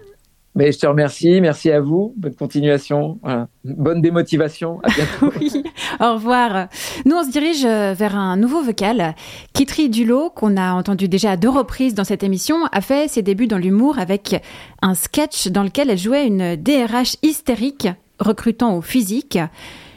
Mais 0.56 0.72
je 0.72 0.78
te 0.78 0.86
remercie, 0.86 1.40
merci 1.40 1.70
à 1.70 1.80
vous, 1.80 2.12
bonne 2.16 2.34
continuation, 2.34 3.20
bonne 3.64 4.02
démotivation, 4.02 4.80
à 4.82 4.88
bientôt. 4.88 5.32
oui, 5.40 5.62
au 6.00 6.14
revoir. 6.14 6.66
Nous, 7.04 7.14
on 7.14 7.22
se 7.22 7.30
dirige 7.30 7.64
vers 7.64 8.16
un 8.16 8.36
nouveau 8.36 8.60
vocal. 8.60 9.14
Kitri 9.52 9.88
Dulot, 9.88 10.30
qu'on 10.30 10.56
a 10.56 10.72
entendu 10.72 11.08
déjà 11.08 11.32
à 11.32 11.36
deux 11.36 11.48
reprises 11.48 11.94
dans 11.94 12.04
cette 12.04 12.24
émission, 12.24 12.64
a 12.72 12.80
fait 12.80 13.08
ses 13.08 13.22
débuts 13.22 13.46
dans 13.46 13.58
l'humour 13.58 14.00
avec 14.00 14.42
un 14.82 14.94
sketch 14.94 15.48
dans 15.48 15.62
lequel 15.62 15.88
elle 15.88 15.98
jouait 15.98 16.26
une 16.26 16.56
DRH 16.56 17.16
hystérique, 17.22 17.88
recrutant 18.18 18.76
au 18.76 18.80
physique. 18.80 19.38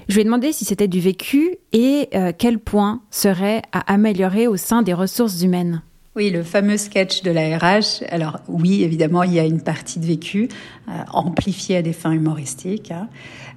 Je 0.07 0.15
lui 0.15 0.21
ai 0.21 0.25
demandé 0.25 0.51
si 0.51 0.65
c'était 0.65 0.87
du 0.87 0.99
vécu 0.99 1.57
et 1.71 2.09
euh, 2.13 2.33
quel 2.37 2.59
point 2.59 3.01
serait 3.09 3.61
à 3.71 3.91
améliorer 3.93 4.47
au 4.47 4.57
sein 4.57 4.81
des 4.81 4.93
ressources 4.93 5.41
humaines. 5.41 5.81
Oui, 6.15 6.29
le 6.29 6.43
fameux 6.43 6.77
sketch 6.77 7.23
de 7.23 7.31
la 7.31 7.57
RH. 7.57 8.03
Alors 8.09 8.39
oui, 8.47 8.83
évidemment, 8.83 9.23
il 9.23 9.33
y 9.33 9.39
a 9.39 9.45
une 9.45 9.61
partie 9.61 9.99
de 9.99 10.05
vécu 10.05 10.47
euh, 10.87 10.91
amplifiée 11.11 11.77
à 11.77 11.81
des 11.81 11.91
fins 11.91 12.11
humoristiques. 12.11 12.91
Hein. 12.91 13.07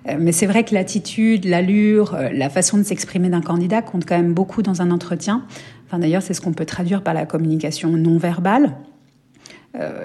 Euh, 0.09 0.17
mais 0.19 0.33
c'est 0.33 0.47
vrai 0.47 0.65
que 0.65 0.73
l'attitude, 0.73 1.45
l'allure, 1.45 2.15
euh, 2.15 2.31
la 2.33 2.49
façon 2.49 2.79
de 2.79 2.83
s'exprimer 2.83 3.29
d'un 3.29 3.43
candidat 3.43 3.83
compte 3.83 4.07
quand 4.07 4.17
même 4.17 4.33
beaucoup 4.33 4.63
dans 4.63 4.81
un 4.81 4.91
entretien. 4.91 5.45
Enfin, 5.87 5.99
d'ailleurs, 5.99 6.23
c'est 6.23 6.33
ce 6.33 6.41
qu'on 6.41 6.55
peut 6.55 6.65
traduire 6.65 7.03
par 7.03 7.13
la 7.13 7.27
communication 7.27 7.91
non 7.91 8.17
verbale. 8.17 8.73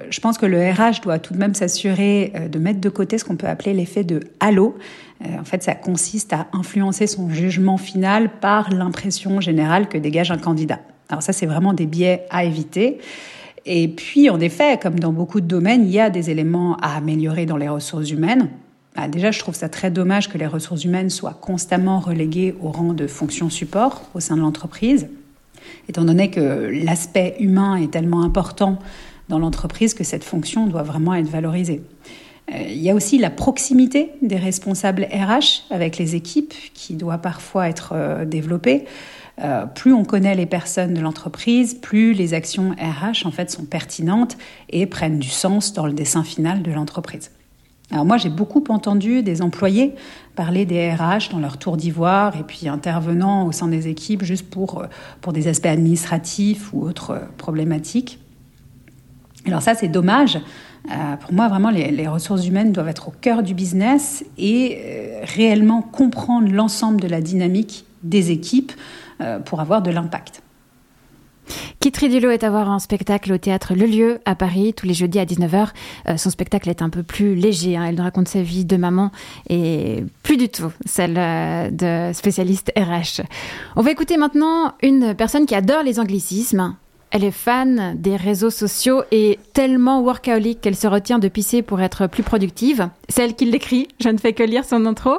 Je 0.10 0.20
pense 0.20 0.38
que 0.38 0.46
le 0.46 0.60
RH 0.60 1.00
doit 1.02 1.18
tout 1.18 1.34
de 1.34 1.40
même 1.40 1.54
s'assurer 1.54 2.34
de 2.52 2.60
mettre 2.60 2.82
de 2.82 2.90
côté 2.90 3.18
ce 3.18 3.24
qu'on 3.24 3.38
peut 3.38 3.48
appeler 3.48 3.74
l'effet 3.74 4.04
de 4.04 4.20
halo. 4.42 4.78
En 5.24 5.46
fait, 5.46 5.64
ça 5.64 5.76
consiste 5.76 6.34
à 6.34 6.48
influencer 6.52 7.08
son 7.08 7.30
jugement 7.30 7.78
final 7.78 8.30
par 8.42 8.70
l'impression 8.70 9.40
générale 9.40 9.88
que 9.88 9.98
dégage 9.98 10.30
un 10.30 10.38
candidat. 10.38 10.82
Alors 11.12 11.22
ça, 11.22 11.34
c'est 11.34 11.46
vraiment 11.46 11.74
des 11.74 11.86
biais 11.86 12.26
à 12.30 12.46
éviter. 12.46 13.00
Et 13.66 13.88
puis, 13.90 14.30
en 14.30 14.40
effet, 14.40 14.80
comme 14.82 15.00
dans 15.00 15.14
beaucoup 15.14 15.42
de 15.42 15.46
domaines, 15.46 15.84
il 15.84 15.92
y 15.92 16.00
a 16.00 16.10
des 16.10 16.30
éléments 16.30 16.78
à 16.78 16.96
améliorer 16.96 17.46
dans 17.46 17.58
les 17.58 17.70
ressources 17.70 18.10
humaines. 18.10 18.50
Ah, 18.96 19.08
déjà, 19.08 19.32
je 19.32 19.40
trouve 19.40 19.56
ça 19.56 19.70
très 19.70 19.92
dommage 19.92 20.30
que 20.30 20.38
les 20.38 20.48
ressources 20.48 20.84
humaines 20.84 21.10
soient 21.10 21.38
constamment 21.40 22.00
reléguées 22.00 22.56
au 22.62 22.72
rang 22.72 22.94
de 22.94 23.08
fonction 23.08 23.50
support 23.50 24.04
au 24.14 24.20
sein 24.20 24.36
de 24.36 24.42
l'entreprise, 24.42 25.08
étant 25.88 26.04
donné 26.04 26.30
que 26.30 26.70
l'aspect 26.84 27.36
humain 27.40 27.76
est 27.76 27.92
tellement 27.92 28.24
important 28.24 28.80
dans 29.30 29.40
l'entreprise 29.40 29.94
que 29.94 30.04
cette 30.04 30.24
fonction 30.24 30.68
doit 30.68 30.84
vraiment 30.84 31.14
être 31.14 31.30
valorisée. 31.30 31.84
Euh, 32.52 32.64
il 32.68 32.82
y 32.82 32.90
a 32.90 32.96
aussi 32.96 33.18
la 33.18 33.30
proximité 33.30 34.12
des 34.22 34.36
responsables 34.36 35.08
RH 35.12 35.64
avec 35.70 35.98
les 35.98 36.16
équipes 36.16 36.54
qui 36.74 36.96
doit 36.96 37.18
parfois 37.18 37.70
être 37.70 37.94
euh, 37.96 38.26
développée. 38.26 38.86
Euh, 39.42 39.66
plus 39.66 39.94
on 39.94 40.04
connaît 40.04 40.36
les 40.36 40.46
personnes 40.46 40.94
de 40.94 41.02
l'entreprise, 41.02 41.74
plus 41.74 42.14
les 42.14 42.34
actions 42.34 42.72
RH 42.72 43.26
en 43.26 43.32
fait 43.32 43.50
sont 43.50 43.66
pertinentes 43.66 44.38
et 44.70 44.86
prennent 44.86 45.20
du 45.20 45.30
sens 45.30 45.74
dans 45.74 45.88
le 45.88 45.94
dessin 45.94 46.24
final 46.24 46.62
de 46.62 46.72
l'entreprise. 46.72 47.32
Alors 47.92 48.06
moi, 48.06 48.18
j'ai 48.18 48.30
beaucoup 48.30 48.64
entendu 48.70 49.22
des 49.22 49.42
employés 49.42 49.96
parler 50.36 50.66
des 50.66 50.94
RH 50.94 51.32
dans 51.32 51.40
leur 51.40 51.58
tour 51.58 51.76
d'ivoire 51.76 52.38
et 52.38 52.44
puis 52.44 52.70
intervenant 52.70 53.46
au 53.48 53.52
sein 53.52 53.68
des 53.68 53.88
équipes 53.90 54.24
juste 54.24 54.50
pour, 54.50 54.86
pour 55.20 55.34
des 55.34 55.48
aspects 55.48 55.66
administratifs 55.66 56.72
ou 56.74 56.84
autres 56.84 57.20
problématiques. 57.38 58.20
Alors 59.46 59.62
ça, 59.62 59.74
c'est 59.74 59.88
dommage. 59.88 60.40
Euh, 60.90 61.16
pour 61.18 61.34
moi, 61.34 61.48
vraiment, 61.48 61.70
les, 61.70 62.08
ressources 62.08 62.46
humaines 62.46 62.72
doivent 62.72 62.90
être 62.90 63.10
au 63.10 63.14
cœur 63.22 63.44
du 63.44 63.54
business 63.54 64.24
et 64.38 64.78
euh, 64.84 65.22
réellement 65.24 65.82
comprendre 65.82 66.52
l'ensemble 66.52 67.00
de 67.00 67.08
la 67.08 67.22
dynamique 67.22 67.86
des 68.04 68.32
équipes 68.32 68.72
euh, 68.72 69.11
pour 69.46 69.60
avoir 69.60 69.82
de 69.82 69.92
l'impact. 69.92 70.42
Kit 71.80 71.92
Ridullo 71.98 72.30
est 72.30 72.44
à 72.44 72.50
voir 72.50 72.70
en 72.70 72.80
spectacle 72.80 73.34
au 73.34 73.38
théâtre 73.38 73.74
Le 73.76 73.86
Lieu 73.86 74.20
à 74.26 74.36
Paris 74.36 74.74
tous 74.74 74.86
les 74.86 74.94
jeudis 74.94 75.20
à 75.20 75.26
19h. 75.26 75.70
Euh, 76.08 76.18
son 76.18 76.30
spectacle 76.30 76.70
est 76.70 76.82
un 76.82 76.90
peu 76.90 77.04
plus 77.04 77.36
léger. 77.36 77.76
Hein. 77.76 77.86
Elle 77.88 77.96
nous 77.96 78.04
raconte 78.04 78.28
sa 78.28 78.42
vie 78.42 78.66
de 78.66 78.78
maman 78.78 79.12
et 79.50 80.04
plus 80.24 80.38
du 80.38 80.50
tout 80.50 80.72
celle 80.86 81.18
euh, 81.18 81.70
de 81.72 82.14
spécialiste 82.14 82.72
RH. 82.78 83.24
On 83.76 83.82
va 83.82 83.92
écouter 83.92 84.18
maintenant 84.18 84.74
une 84.82 85.16
personne 85.16 85.46
qui 85.46 85.56
adore 85.56 85.84
les 85.84 86.00
anglicismes. 86.00 86.76
Elle 87.10 87.26
est 87.26 87.32
fan 87.32 87.96
des 87.98 88.16
réseaux 88.16 88.52
sociaux 88.52 89.04
et 89.12 89.38
tellement 89.54 90.02
workaholic 90.02 90.62
qu'elle 90.62 90.78
se 90.78 90.88
retient 90.88 91.20
de 91.20 91.28
pisser 91.28 91.62
pour 91.62 91.82
être 91.82 92.08
plus 92.08 92.24
productive. 92.24 92.90
C'est 93.10 93.24
elle 93.24 93.36
qui 93.36 93.46
l'écrit. 93.46 93.90
Je 94.00 94.10
ne 94.10 94.18
fais 94.18 94.32
que 94.32 94.44
lire 94.44 94.64
son 94.64 94.86
intro. 94.86 95.18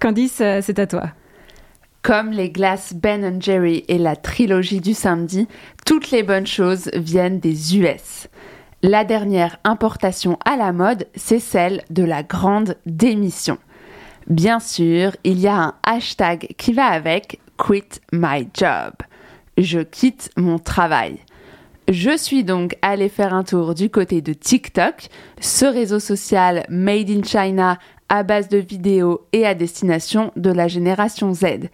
Candice, 0.00 0.38
euh, 0.40 0.60
c'est 0.62 0.78
à 0.78 0.86
toi. 0.86 1.08
Comme 2.08 2.30
les 2.30 2.48
glaces 2.48 2.94
Ben 2.94 3.38
Jerry 3.38 3.84
et 3.86 3.98
la 3.98 4.16
trilogie 4.16 4.80
du 4.80 4.94
samedi, 4.94 5.46
toutes 5.84 6.10
les 6.10 6.22
bonnes 6.22 6.46
choses 6.46 6.88
viennent 6.94 7.38
des 7.38 7.76
US. 7.76 8.28
La 8.82 9.04
dernière 9.04 9.58
importation 9.62 10.38
à 10.46 10.56
la 10.56 10.72
mode, 10.72 11.06
c'est 11.14 11.38
celle 11.38 11.82
de 11.90 12.02
la 12.02 12.22
grande 12.22 12.76
démission. 12.86 13.58
Bien 14.26 14.58
sûr, 14.58 15.16
il 15.22 15.38
y 15.38 15.48
a 15.48 15.56
un 15.56 15.74
hashtag 15.82 16.54
qui 16.56 16.72
va 16.72 16.86
avec 16.86 17.40
Quit 17.58 18.00
my 18.10 18.48
job. 18.54 18.94
Je 19.58 19.80
quitte 19.80 20.30
mon 20.38 20.58
travail. 20.58 21.18
Je 21.88 22.16
suis 22.16 22.42
donc 22.42 22.78
allée 22.80 23.10
faire 23.10 23.34
un 23.34 23.44
tour 23.44 23.74
du 23.74 23.90
côté 23.90 24.22
de 24.22 24.32
TikTok, 24.32 25.08
ce 25.42 25.66
réseau 25.66 26.00
social 26.00 26.64
made 26.70 27.10
in 27.10 27.22
China 27.22 27.78
à 28.08 28.22
base 28.22 28.48
de 28.48 28.56
vidéos 28.56 29.26
et 29.34 29.44
à 29.44 29.54
destination 29.54 30.32
de 30.36 30.50
la 30.50 30.68
génération 30.68 31.34
Z 31.34 31.68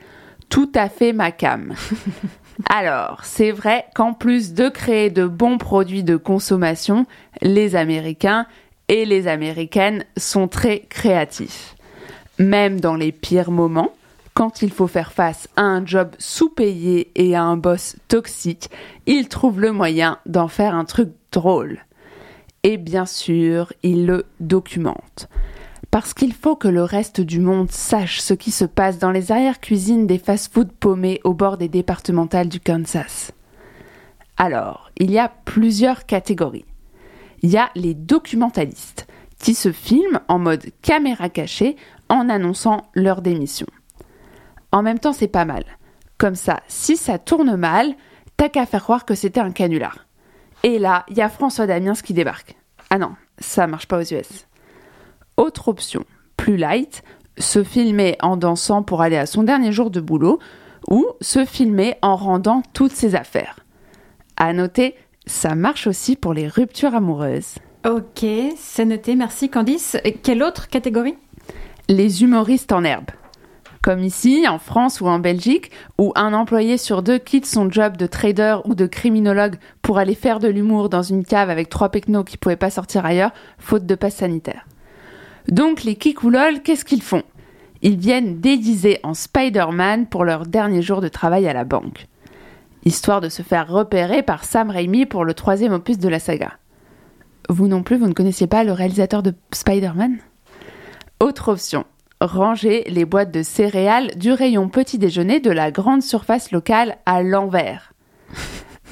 tout 0.48 0.70
à 0.74 0.88
fait 0.88 1.12
ma 1.12 1.32
cam. 1.32 1.74
Alors, 2.70 3.24
c'est 3.24 3.50
vrai 3.50 3.86
qu'en 3.94 4.12
plus 4.12 4.54
de 4.54 4.68
créer 4.68 5.10
de 5.10 5.26
bons 5.26 5.58
produits 5.58 6.04
de 6.04 6.16
consommation, 6.16 7.06
les 7.42 7.76
Américains 7.76 8.46
et 8.88 9.04
les 9.04 9.26
Américaines 9.26 10.04
sont 10.16 10.48
très 10.48 10.80
créatifs. 10.80 11.74
Même 12.38 12.80
dans 12.80 12.94
les 12.94 13.12
pires 13.12 13.50
moments, 13.50 13.92
quand 14.34 14.62
il 14.62 14.70
faut 14.70 14.88
faire 14.88 15.12
face 15.12 15.48
à 15.56 15.62
un 15.62 15.86
job 15.86 16.10
sous-payé 16.18 17.10
et 17.14 17.36
à 17.36 17.42
un 17.42 17.56
boss 17.56 17.96
toxique, 18.08 18.70
ils 19.06 19.28
trouvent 19.28 19.60
le 19.60 19.72
moyen 19.72 20.18
d'en 20.26 20.48
faire 20.48 20.74
un 20.74 20.84
truc 20.84 21.10
drôle. 21.32 21.84
Et 22.62 22.76
bien 22.76 23.06
sûr, 23.06 23.72
ils 23.82 24.06
le 24.06 24.26
documentent 24.40 25.28
parce 25.94 26.12
qu'il 26.12 26.32
faut 26.34 26.56
que 26.56 26.66
le 26.66 26.82
reste 26.82 27.20
du 27.20 27.38
monde 27.38 27.70
sache 27.70 28.18
ce 28.18 28.34
qui 28.34 28.50
se 28.50 28.64
passe 28.64 28.98
dans 28.98 29.12
les 29.12 29.30
arrières-cuisines 29.30 30.08
des 30.08 30.18
fast-food 30.18 30.72
paumés 30.72 31.20
au 31.22 31.34
bord 31.34 31.56
des 31.56 31.68
départementales 31.68 32.48
du 32.48 32.58
Kansas. 32.58 33.30
Alors, 34.36 34.90
il 34.96 35.12
y 35.12 35.20
a 35.20 35.30
plusieurs 35.44 36.04
catégories. 36.04 36.64
Il 37.42 37.50
y 37.50 37.58
a 37.58 37.70
les 37.76 37.94
documentalistes, 37.94 39.06
qui 39.38 39.54
se 39.54 39.70
filment 39.70 40.18
en 40.26 40.40
mode 40.40 40.64
caméra 40.82 41.28
cachée 41.28 41.76
en 42.08 42.28
annonçant 42.28 42.88
leur 42.94 43.22
démission. 43.22 43.68
En 44.72 44.82
même 44.82 44.98
temps, 44.98 45.12
c'est 45.12 45.28
pas 45.28 45.44
mal. 45.44 45.62
Comme 46.18 46.34
ça, 46.34 46.60
si 46.66 46.96
ça 46.96 47.20
tourne 47.20 47.54
mal, 47.54 47.94
t'as 48.36 48.48
qu'à 48.48 48.66
faire 48.66 48.82
croire 48.82 49.04
que 49.04 49.14
c'était 49.14 49.38
un 49.38 49.52
canular. 49.52 50.08
Et 50.64 50.80
là, 50.80 51.04
il 51.08 51.16
y 51.16 51.22
a 51.22 51.28
François 51.28 51.68
Damiens 51.68 51.94
qui 51.94 52.14
débarque. 52.14 52.56
Ah 52.90 52.98
non, 52.98 53.14
ça 53.38 53.68
marche 53.68 53.86
pas 53.86 53.98
aux 53.98 54.12
US. 54.12 54.48
Autre 55.36 55.68
option, 55.68 56.04
plus 56.36 56.56
light, 56.56 57.02
se 57.38 57.64
filmer 57.64 58.16
en 58.22 58.36
dansant 58.36 58.82
pour 58.82 59.02
aller 59.02 59.16
à 59.16 59.26
son 59.26 59.42
dernier 59.42 59.72
jour 59.72 59.90
de 59.90 60.00
boulot 60.00 60.38
ou 60.88 61.06
se 61.20 61.44
filmer 61.44 61.96
en 62.02 62.16
rendant 62.16 62.62
toutes 62.72 62.92
ses 62.92 63.14
affaires. 63.14 63.60
À 64.36 64.52
noter, 64.52 64.94
ça 65.26 65.54
marche 65.54 65.86
aussi 65.86 66.16
pour 66.16 66.34
les 66.34 66.48
ruptures 66.48 66.94
amoureuses. 66.94 67.54
Ok, 67.86 68.24
c'est 68.56 68.84
noté, 68.84 69.14
merci 69.14 69.50
Candice. 69.50 69.96
quelle 70.22 70.42
autre 70.42 70.68
catégorie? 70.68 71.16
Les 71.88 72.22
humoristes 72.22 72.72
en 72.72 72.84
herbe. 72.84 73.10
Comme 73.82 74.02
ici, 74.02 74.46
en 74.48 74.58
France 74.58 75.02
ou 75.02 75.06
en 75.08 75.18
Belgique, 75.18 75.70
où 75.98 76.12
un 76.14 76.32
employé 76.32 76.78
sur 76.78 77.02
deux 77.02 77.18
quitte 77.18 77.44
son 77.44 77.70
job 77.70 77.98
de 77.98 78.06
trader 78.06 78.56
ou 78.64 78.74
de 78.74 78.86
criminologue 78.86 79.56
pour 79.82 79.98
aller 79.98 80.14
faire 80.14 80.38
de 80.38 80.48
l'humour 80.48 80.88
dans 80.88 81.02
une 81.02 81.26
cave 81.26 81.50
avec 81.50 81.68
trois 81.68 81.90
pecnos 81.90 82.24
qui 82.24 82.38
pouvaient 82.38 82.56
pas 82.56 82.70
sortir 82.70 83.04
ailleurs, 83.04 83.32
faute 83.58 83.84
de 83.84 83.94
passe 83.94 84.16
sanitaire. 84.16 84.64
Donc 85.48 85.84
les 85.84 85.96
Kikoulol, 85.96 86.62
qu'est-ce 86.62 86.84
qu'ils 86.84 87.02
font? 87.02 87.22
Ils 87.82 87.98
viennent 87.98 88.40
déguisés 88.40 88.98
en 89.02 89.12
Spider-Man 89.12 90.06
pour 90.06 90.24
leur 90.24 90.46
dernier 90.46 90.80
jour 90.80 91.00
de 91.00 91.08
travail 91.08 91.46
à 91.46 91.52
la 91.52 91.64
banque. 91.64 92.06
Histoire 92.84 93.20
de 93.20 93.28
se 93.28 93.42
faire 93.42 93.68
repérer 93.68 94.22
par 94.22 94.44
Sam 94.44 94.70
Raimi 94.70 95.06
pour 95.06 95.24
le 95.24 95.34
troisième 95.34 95.72
opus 95.72 95.98
de 95.98 96.08
la 96.08 96.18
saga. 96.18 96.52
Vous 97.48 97.68
non 97.68 97.82
plus, 97.82 97.98
vous 97.98 98.06
ne 98.06 98.14
connaissiez 98.14 98.46
pas 98.46 98.64
le 98.64 98.72
réalisateur 98.72 99.22
de 99.22 99.34
Spider-Man? 99.52 100.16
Autre 101.20 101.52
option, 101.52 101.84
ranger 102.20 102.84
les 102.88 103.04
boîtes 103.04 103.30
de 103.30 103.42
céréales 103.42 104.16
du 104.16 104.32
rayon 104.32 104.68
petit 104.68 104.98
déjeuner 104.98 105.40
de 105.40 105.50
la 105.50 105.70
grande 105.70 106.02
surface 106.02 106.52
locale 106.52 106.96
à 107.04 107.22
l'envers. 107.22 107.92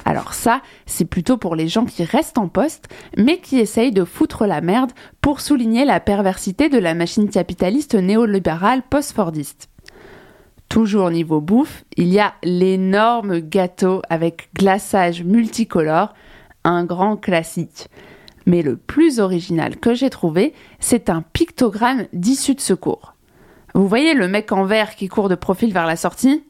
Alors 0.05 0.33
ça, 0.33 0.61
c'est 0.85 1.05
plutôt 1.05 1.37
pour 1.37 1.55
les 1.55 1.67
gens 1.67 1.85
qui 1.85 2.03
restent 2.03 2.37
en 2.37 2.47
poste, 2.47 2.89
mais 3.17 3.37
qui 3.39 3.59
essayent 3.59 3.91
de 3.91 4.03
foutre 4.03 4.45
la 4.45 4.61
merde 4.61 4.91
pour 5.21 5.39
souligner 5.39 5.85
la 5.85 5.99
perversité 5.99 6.69
de 6.69 6.77
la 6.77 6.93
machine 6.93 7.29
capitaliste 7.29 7.95
néolibérale 7.95 8.81
post-fordiste. 8.89 9.69
Toujours 10.67 11.11
niveau 11.11 11.39
bouffe, 11.39 11.83
il 11.97 12.07
y 12.07 12.19
a 12.19 12.33
l'énorme 12.43 13.39
gâteau 13.39 14.01
avec 14.09 14.49
glaçage 14.55 15.23
multicolore, 15.23 16.13
un 16.63 16.83
grand 16.83 17.15
classique. 17.15 17.87
Mais 18.45 18.61
le 18.61 18.75
plus 18.75 19.19
original 19.19 19.77
que 19.77 19.93
j'ai 19.93 20.09
trouvé, 20.09 20.53
c'est 20.79 21.09
un 21.09 21.21
pictogramme 21.21 22.07
d'issue 22.11 22.55
de 22.55 22.59
secours. 22.59 23.13
Vous 23.73 23.87
voyez 23.87 24.13
le 24.13 24.27
mec 24.27 24.51
en 24.51 24.65
vert 24.65 24.95
qui 24.95 25.07
court 25.07 25.29
de 25.29 25.35
profil 25.35 25.71
vers 25.73 25.85
la 25.85 25.95
sortie? 25.95 26.43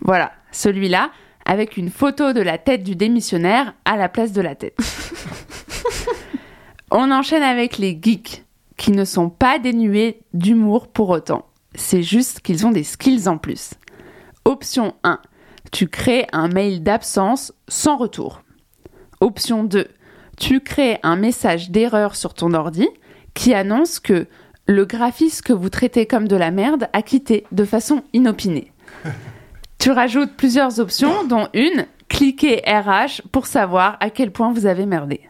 Voilà, 0.00 0.32
celui-là, 0.52 1.10
avec 1.46 1.76
une 1.76 1.90
photo 1.90 2.32
de 2.32 2.40
la 2.40 2.58
tête 2.58 2.82
du 2.82 2.96
démissionnaire 2.96 3.74
à 3.84 3.96
la 3.96 4.08
place 4.08 4.32
de 4.32 4.42
la 4.42 4.54
tête. 4.54 4.76
On 6.90 7.10
enchaîne 7.10 7.42
avec 7.42 7.78
les 7.78 7.98
geeks, 8.00 8.44
qui 8.76 8.90
ne 8.90 9.04
sont 9.04 9.30
pas 9.30 9.58
dénués 9.58 10.20
d'humour 10.34 10.88
pour 10.88 11.08
autant. 11.08 11.46
C'est 11.74 12.02
juste 12.02 12.40
qu'ils 12.40 12.66
ont 12.66 12.70
des 12.70 12.84
skills 12.84 13.28
en 13.28 13.38
plus. 13.38 13.70
Option 14.44 14.94
1. 15.02 15.20
Tu 15.72 15.88
crées 15.88 16.26
un 16.32 16.48
mail 16.48 16.82
d'absence 16.82 17.52
sans 17.68 17.96
retour. 17.96 18.42
Option 19.20 19.64
2. 19.64 19.88
Tu 20.38 20.60
crées 20.60 20.98
un 21.02 21.16
message 21.16 21.70
d'erreur 21.70 22.16
sur 22.16 22.34
ton 22.34 22.54
ordi 22.54 22.88
qui 23.34 23.54
annonce 23.54 23.98
que 23.98 24.26
le 24.66 24.84
graphiste 24.84 25.42
que 25.42 25.52
vous 25.52 25.70
traitez 25.70 26.06
comme 26.06 26.28
de 26.28 26.36
la 26.36 26.50
merde 26.50 26.88
a 26.92 27.02
quitté 27.02 27.46
de 27.52 27.64
façon 27.64 28.02
inopinée. 28.12 28.72
Tu 29.78 29.90
rajoutes 29.90 30.32
plusieurs 30.36 30.80
options, 30.80 31.24
dont 31.24 31.48
une, 31.54 31.86
cliquez 32.08 32.62
RH 32.66 33.22
pour 33.30 33.46
savoir 33.46 33.96
à 34.00 34.10
quel 34.10 34.30
point 34.30 34.52
vous 34.52 34.66
avez 34.66 34.86
merdé. 34.86 35.20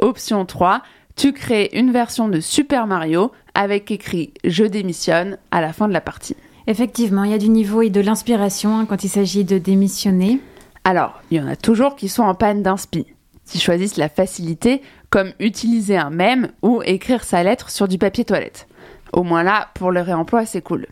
Option 0.00 0.44
3, 0.44 0.82
tu 1.16 1.32
crées 1.32 1.70
une 1.72 1.92
version 1.92 2.28
de 2.28 2.40
Super 2.40 2.86
Mario 2.86 3.32
avec 3.54 3.90
écrit 3.90 4.32
Je 4.44 4.64
démissionne 4.64 5.38
à 5.50 5.60
la 5.60 5.72
fin 5.72 5.88
de 5.88 5.92
la 5.92 6.00
partie. 6.00 6.36
Effectivement, 6.66 7.24
il 7.24 7.32
y 7.32 7.34
a 7.34 7.38
du 7.38 7.48
niveau 7.48 7.82
et 7.82 7.90
de 7.90 8.00
l'inspiration 8.00 8.78
hein, 8.78 8.86
quand 8.86 9.04
il 9.04 9.08
s'agit 9.08 9.44
de 9.44 9.58
démissionner. 9.58 10.40
Alors, 10.84 11.20
il 11.30 11.38
y 11.38 11.40
en 11.40 11.48
a 11.48 11.56
toujours 11.56 11.96
qui 11.96 12.08
sont 12.08 12.22
en 12.22 12.34
panne 12.34 12.62
d'inspi, 12.62 13.06
qui 13.46 13.58
choisissent 13.58 13.96
la 13.96 14.08
facilité 14.08 14.82
comme 15.10 15.32
utiliser 15.40 15.96
un 15.96 16.10
mème 16.10 16.48
ou 16.62 16.82
écrire 16.84 17.24
sa 17.24 17.42
lettre 17.42 17.70
sur 17.70 17.88
du 17.88 17.98
papier 17.98 18.24
toilette. 18.24 18.66
Au 19.12 19.22
moins 19.22 19.42
là, 19.42 19.68
pour 19.74 19.90
le 19.90 20.00
réemploi, 20.00 20.46
c'est 20.46 20.62
cool. 20.62 20.86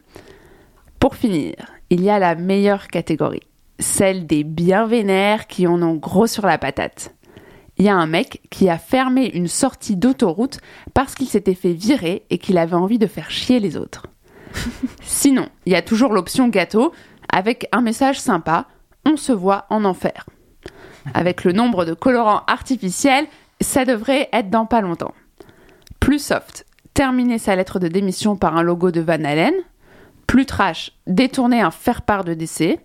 Pour 0.98 1.14
finir, 1.14 1.54
il 1.90 2.02
y 2.02 2.10
a 2.10 2.18
la 2.18 2.36
meilleure 2.36 2.88
catégorie, 2.88 3.42
celle 3.78 4.26
des 4.26 4.44
bien 4.44 4.86
vénères 4.86 5.46
qui 5.46 5.66
en 5.66 5.82
ont 5.82 5.94
gros 5.94 6.26
sur 6.26 6.46
la 6.46 6.58
patate. 6.58 7.14
Il 7.76 7.84
y 7.84 7.88
a 7.88 7.96
un 7.96 8.06
mec 8.06 8.42
qui 8.50 8.68
a 8.68 8.78
fermé 8.78 9.26
une 9.26 9.48
sortie 9.48 9.96
d'autoroute 9.96 10.58
parce 10.94 11.14
qu'il 11.14 11.28
s'était 11.28 11.54
fait 11.54 11.72
virer 11.72 12.24
et 12.30 12.38
qu'il 12.38 12.58
avait 12.58 12.74
envie 12.74 12.98
de 12.98 13.06
faire 13.06 13.30
chier 13.30 13.58
les 13.58 13.76
autres. 13.76 14.06
Sinon, 15.02 15.48
il 15.66 15.72
y 15.72 15.76
a 15.76 15.82
toujours 15.82 16.12
l'option 16.12 16.48
gâteau 16.48 16.92
avec 17.32 17.68
un 17.72 17.80
message 17.80 18.20
sympa. 18.20 18.66
on 19.06 19.16
se 19.16 19.32
voit 19.32 19.66
en 19.70 19.84
enfer. 19.84 20.26
Avec 21.14 21.44
le 21.44 21.52
nombre 21.52 21.84
de 21.84 21.94
colorants 21.94 22.42
artificiels, 22.46 23.26
ça 23.60 23.84
devrait 23.84 24.28
être 24.32 24.50
dans 24.50 24.66
pas 24.66 24.80
longtemps. 24.80 25.14
Plus 25.98 26.18
soft, 26.18 26.66
terminer 26.94 27.38
sa 27.38 27.56
lettre 27.56 27.78
de 27.78 27.88
démission 27.88 28.36
par 28.36 28.56
un 28.56 28.62
logo 28.62 28.90
de 28.90 29.00
Van 29.00 29.24
Allen. 29.24 29.54
Plus 30.30 30.46
trash, 30.46 30.92
détourner 31.08 31.60
un 31.60 31.72
faire-part 31.72 32.22
de 32.22 32.34
décès. 32.34 32.78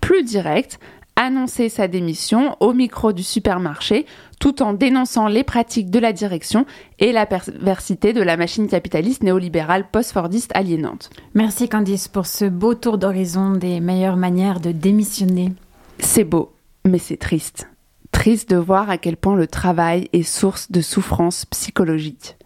Plus 0.00 0.22
direct, 0.22 0.78
annoncer 1.16 1.68
sa 1.68 1.88
démission 1.88 2.56
au 2.60 2.72
micro 2.72 3.12
du 3.12 3.24
supermarché 3.24 4.06
tout 4.38 4.62
en 4.62 4.72
dénonçant 4.72 5.26
les 5.26 5.42
pratiques 5.42 5.90
de 5.90 5.98
la 5.98 6.12
direction 6.12 6.66
et 7.00 7.10
la 7.10 7.26
perversité 7.26 8.12
de 8.12 8.22
la 8.22 8.36
machine 8.36 8.68
capitaliste 8.68 9.24
néolibérale 9.24 9.90
post-fordiste 9.90 10.52
aliénante. 10.54 11.10
Merci 11.34 11.68
Candice 11.68 12.06
pour 12.06 12.26
ce 12.26 12.44
beau 12.44 12.76
tour 12.76 12.98
d'horizon 12.98 13.50
des 13.50 13.80
meilleures 13.80 14.16
manières 14.16 14.60
de 14.60 14.70
démissionner. 14.70 15.52
C'est 15.98 16.22
beau, 16.22 16.52
mais 16.84 16.98
c'est 16.98 17.16
triste. 17.16 17.68
Triste 18.12 18.48
de 18.48 18.56
voir 18.56 18.90
à 18.90 18.96
quel 18.96 19.16
point 19.16 19.34
le 19.34 19.48
travail 19.48 20.08
est 20.12 20.22
source 20.22 20.70
de 20.70 20.82
souffrance 20.82 21.46
psychologique. 21.46 22.36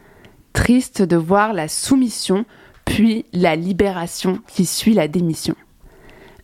Triste 0.54 1.02
de 1.02 1.16
voir 1.16 1.52
la 1.52 1.68
soumission 1.68 2.46
puis 2.84 3.26
la 3.32 3.56
libération 3.56 4.40
qui 4.46 4.66
suit 4.66 4.94
la 4.94 5.08
démission. 5.08 5.54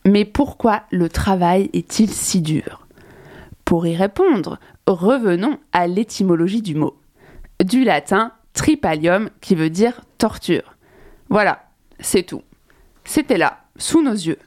Mais 0.06 0.24
pourquoi 0.24 0.82
le 0.90 1.08
travail 1.08 1.70
est-il 1.72 2.10
si 2.10 2.40
dur? 2.40 2.86
Pour 3.64 3.86
y 3.86 3.94
répondre, 3.94 4.58
revenons 4.86 5.58
à 5.72 5.86
l'étymologie 5.86 6.62
du 6.62 6.74
mot. 6.74 6.96
Du 7.62 7.84
latin 7.84 8.32
tripalium 8.54 9.30
qui 9.40 9.54
veut 9.54 9.70
dire 9.70 10.00
torture. 10.18 10.76
Voilà, 11.28 11.64
c'est 12.00 12.24
tout. 12.24 12.42
C'était 13.04 13.38
là, 13.38 13.60
sous 13.76 14.02
nos 14.02 14.12
yeux. 14.12 14.38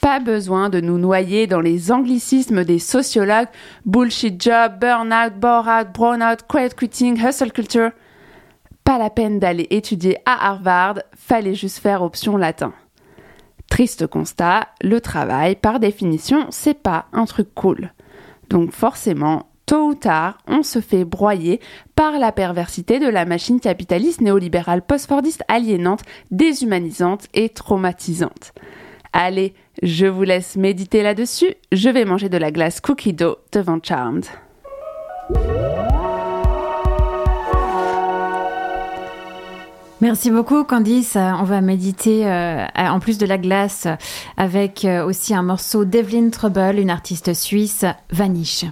Pas 0.00 0.20
besoin 0.20 0.68
de 0.68 0.80
nous 0.80 0.98
noyer 0.98 1.46
dans 1.46 1.60
les 1.60 1.90
anglicismes 1.90 2.64
des 2.64 2.78
sociologues 2.78 3.48
bullshit 3.86 4.40
job, 4.40 4.78
burnout, 4.78 5.38
bore-out, 5.38 5.88
brown-out, 5.94 6.40
quiet 6.46 6.74
quitting, 6.76 7.18
hustle 7.18 7.52
culture. 7.52 7.90
Pas 8.84 8.98
la 8.98 9.08
peine 9.08 9.38
d'aller 9.38 9.66
étudier 9.70 10.18
à 10.26 10.50
Harvard, 10.50 10.96
fallait 11.26 11.54
juste 11.54 11.78
faire 11.78 12.02
option 12.02 12.36
latin. 12.36 12.74
Triste 13.70 14.06
constat, 14.06 14.68
le 14.82 15.00
travail, 15.00 15.56
par 15.56 15.80
définition, 15.80 16.46
c'est 16.50 16.80
pas 16.80 17.06
un 17.12 17.24
truc 17.24 17.48
cool. 17.54 17.92
Donc 18.50 18.72
forcément, 18.72 19.48
tôt 19.64 19.88
ou 19.88 19.94
tard, 19.94 20.38
on 20.46 20.62
se 20.62 20.80
fait 20.80 21.04
broyer 21.04 21.60
par 21.96 22.18
la 22.18 22.30
perversité 22.30 22.98
de 22.98 23.08
la 23.08 23.24
machine 23.24 23.58
capitaliste 23.58 24.20
néolibérale 24.20 24.82
post-fordiste 24.82 25.42
aliénante, 25.48 26.02
déshumanisante 26.30 27.26
et 27.32 27.48
traumatisante. 27.48 28.52
Allez, 29.14 29.54
je 29.82 30.06
vous 30.06 30.24
laisse 30.24 30.56
méditer 30.56 31.02
là-dessus, 31.02 31.54
je 31.72 31.88
vais 31.88 32.04
manger 32.04 32.28
de 32.28 32.36
la 32.36 32.50
glace 32.50 32.80
cookie 32.80 33.14
dough 33.14 33.38
devant 33.50 33.78
Charmed. 33.82 34.26
Merci 40.04 40.30
beaucoup 40.30 40.64
Candice. 40.64 41.16
On 41.16 41.44
va 41.44 41.62
méditer 41.62 42.26
euh, 42.26 42.66
en 42.76 43.00
plus 43.00 43.16
de 43.16 43.24
la 43.24 43.38
glace 43.38 43.88
avec 44.36 44.84
euh, 44.84 45.02
aussi 45.02 45.34
un 45.34 45.42
morceau 45.42 45.86
d'Evelyn 45.86 46.28
Trouble, 46.28 46.78
une 46.78 46.90
artiste 46.90 47.32
suisse, 47.32 47.86
Vanish. 48.10 48.66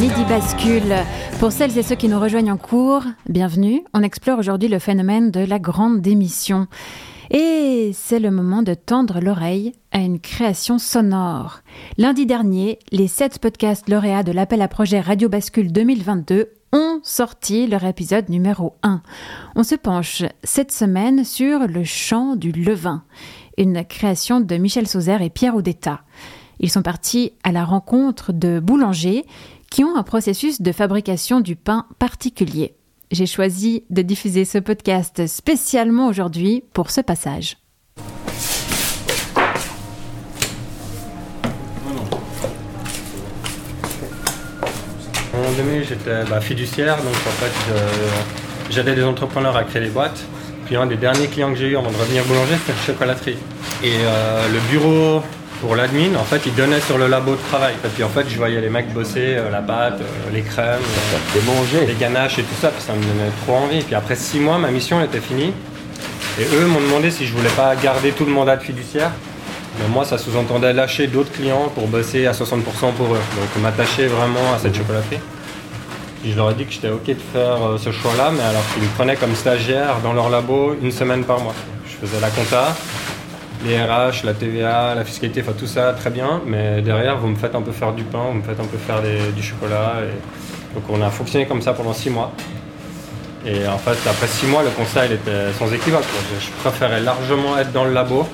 Midi 0.00 0.24
Bascule. 0.28 0.94
Pour 1.40 1.52
celles 1.52 1.76
et 1.76 1.82
ceux 1.82 1.94
qui 1.94 2.08
nous 2.08 2.20
rejoignent 2.20 2.52
en 2.52 2.56
cours, 2.56 3.02
bienvenue. 3.28 3.82
On 3.92 4.02
explore 4.02 4.38
aujourd'hui 4.38 4.68
le 4.68 4.78
phénomène 4.78 5.30
de 5.30 5.40
la 5.40 5.58
grande 5.58 6.00
démission. 6.00 6.66
Et 7.30 7.90
c'est 7.92 8.20
le 8.20 8.30
moment 8.30 8.62
de 8.62 8.74
tendre 8.74 9.20
l'oreille 9.20 9.72
à 9.92 9.98
une 9.98 10.20
création 10.20 10.78
sonore. 10.78 11.60
Lundi 11.98 12.26
dernier, 12.26 12.78
les 12.90 13.08
sept 13.08 13.38
podcasts 13.38 13.88
lauréats 13.88 14.22
de 14.22 14.32
l'appel 14.32 14.62
à 14.62 14.68
projet 14.68 15.00
Radio 15.00 15.28
Bascule 15.28 15.72
2022 15.72 16.50
ont 16.72 17.00
sorti 17.02 17.66
leur 17.66 17.84
épisode 17.84 18.28
numéro 18.28 18.74
1. 18.82 19.02
On 19.56 19.62
se 19.62 19.74
penche 19.74 20.22
cette 20.44 20.72
semaine 20.72 21.24
sur 21.24 21.66
le 21.66 21.84
chant 21.84 22.36
du 22.36 22.52
levain, 22.52 23.02
une 23.58 23.84
création 23.84 24.40
de 24.40 24.56
Michel 24.56 24.86
Sauzère 24.86 25.20
et 25.20 25.30
Pierre 25.30 25.56
Audetta. 25.56 26.00
Ils 26.60 26.70
sont 26.70 26.82
partis 26.82 27.32
à 27.42 27.52
la 27.52 27.64
rencontre 27.64 28.32
de 28.32 28.60
boulangers 28.60 29.24
qui 29.70 29.84
ont 29.84 29.96
un 29.96 30.02
processus 30.02 30.62
de 30.62 30.72
fabrication 30.72 31.40
du 31.40 31.56
pain 31.56 31.86
particulier. 31.98 32.76
J'ai 33.10 33.26
choisi 33.26 33.84
de 33.90 34.02
diffuser 34.02 34.44
ce 34.44 34.58
podcast 34.58 35.26
spécialement 35.26 36.06
aujourd'hui 36.06 36.62
pour 36.72 36.90
ce 36.90 37.00
passage. 37.00 37.56
En 45.34 45.52
2000, 45.56 45.84
j'étais 45.84 46.40
fiduciaire, 46.40 46.96
donc 46.96 47.14
en 47.14 47.30
fait, 47.40 47.74
j'aidais 48.70 48.94
des 48.94 49.04
entrepreneurs 49.04 49.56
à 49.56 49.64
créer 49.64 49.82
des 49.82 49.90
boîtes. 49.90 50.26
Puis 50.68 50.76
un 50.76 50.84
des 50.84 50.96
derniers 50.96 51.28
clients 51.28 51.50
que 51.50 51.58
j'ai 51.58 51.68
eu 51.68 51.78
avant 51.78 51.90
de 51.90 51.96
revenir 51.96 52.22
boulanger, 52.24 52.56
c'était 52.58 52.78
une 52.78 52.86
chocolaterie. 52.86 53.38
Et 53.82 53.94
euh, 54.04 54.46
le 54.52 54.60
bureau 54.70 55.22
pour 55.62 55.74
l'admin, 55.74 56.14
en 56.14 56.24
fait, 56.24 56.42
il 56.44 56.54
donnait 56.54 56.80
sur 56.80 56.98
le 56.98 57.08
labo 57.08 57.32
de 57.32 57.40
travail. 57.48 57.74
Et 57.84 57.88
puis 57.88 58.04
en 58.04 58.10
fait, 58.10 58.28
je 58.28 58.36
voyais 58.36 58.60
les 58.60 58.68
mecs 58.68 58.92
bosser 58.92 59.36
euh, 59.36 59.50
la 59.50 59.62
pâte, 59.62 59.98
euh, 60.00 60.30
les 60.32 60.42
crèmes, 60.42 60.78
euh, 61.36 61.86
les 61.86 61.94
ganaches 61.94 62.38
et 62.38 62.42
tout 62.42 62.54
ça, 62.60 62.68
puis 62.68 62.82
ça 62.82 62.92
me 62.92 63.00
donnait 63.00 63.30
trop 63.46 63.56
envie. 63.56 63.80
Puis 63.80 63.94
après 63.94 64.14
six 64.14 64.38
mois, 64.38 64.58
ma 64.58 64.70
mission 64.70 65.02
était 65.02 65.20
finie. 65.20 65.54
Et 66.38 66.44
eux 66.54 66.66
m'ont 66.66 66.80
demandé 66.80 67.10
si 67.10 67.26
je 67.26 67.34
voulais 67.34 67.48
pas 67.50 67.74
garder 67.76 68.12
tout 68.12 68.26
le 68.26 68.30
mandat 68.30 68.56
de 68.56 68.62
fiduciaire. 68.62 69.10
Mais 69.80 69.88
moi, 69.88 70.04
ça 70.04 70.18
sous-entendait 70.18 70.74
lâcher 70.74 71.06
d'autres 71.06 71.32
clients 71.32 71.72
pour 71.74 71.88
bosser 71.88 72.26
à 72.26 72.32
60% 72.32 72.62
pour 72.96 73.14
eux. 73.14 73.20
Donc 73.36 73.62
m'attacher 73.62 74.06
vraiment 74.06 74.52
à 74.54 74.58
cette 74.58 74.76
chocolaterie. 74.76 75.18
Je 76.24 76.36
leur 76.36 76.50
ai 76.50 76.54
dit 76.54 76.64
que 76.64 76.72
j'étais 76.72 76.90
OK 76.90 77.06
de 77.06 77.14
faire 77.14 77.58
ce 77.78 77.90
choix-là, 77.90 78.30
mais 78.32 78.42
alors 78.42 78.62
qu'ils 78.72 78.82
me 78.82 78.88
prenaient 78.88 79.16
comme 79.16 79.34
stagiaire 79.34 80.00
dans 80.02 80.12
leur 80.12 80.30
labo 80.30 80.74
une 80.82 80.92
semaine 80.92 81.24
par 81.24 81.40
mois. 81.40 81.54
Je 81.86 82.06
faisais 82.06 82.20
la 82.20 82.30
compta, 82.30 82.74
les 83.64 83.80
RH, 83.80 84.24
la 84.24 84.34
TVA, 84.34 84.94
la 84.94 85.04
fiscalité, 85.04 85.42
enfin 85.42 85.54
tout 85.58 85.66
ça, 85.66 85.92
très 85.92 86.10
bien. 86.10 86.40
Mais 86.46 86.82
derrière, 86.82 87.18
vous 87.18 87.28
me 87.28 87.36
faites 87.36 87.54
un 87.54 87.62
peu 87.62 87.72
faire 87.72 87.92
du 87.92 88.04
pain, 88.04 88.24
vous 88.32 88.38
me 88.38 88.42
faites 88.42 88.60
un 88.60 88.66
peu 88.66 88.78
faire 88.78 89.00
du 89.02 89.42
chocolat. 89.42 89.94
Donc 90.74 90.84
on 90.88 91.00
a 91.02 91.10
fonctionné 91.10 91.46
comme 91.46 91.62
ça 91.62 91.72
pendant 91.72 91.92
six 91.92 92.10
mois. 92.10 92.32
Et 93.46 93.66
en 93.66 93.78
fait, 93.78 93.96
après 94.08 94.26
six 94.26 94.46
mois, 94.46 94.62
le 94.62 94.70
conseil 94.70 95.12
était 95.12 95.52
sans 95.58 95.72
équivoque. 95.72 96.04
Je 96.40 96.50
préférais 96.60 97.00
largement 97.00 97.56
être 97.58 97.72
dans 97.72 97.84
le 97.84 97.92
labo, 97.92 98.26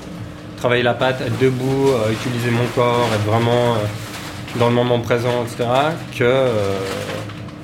travailler 0.57 0.83
la 0.83 0.93
pâte, 0.93 1.21
être 1.21 1.37
debout, 1.39 1.89
euh, 1.89 2.11
utiliser 2.11 2.51
mon 2.51 2.65
corps, 2.75 3.07
être 3.13 3.25
vraiment 3.25 3.75
euh, 3.75 4.59
dans 4.59 4.67
le 4.67 4.73
moment 4.73 4.99
présent, 4.99 5.43
etc., 5.43 5.69
que 6.17 6.23
euh, 6.23 6.77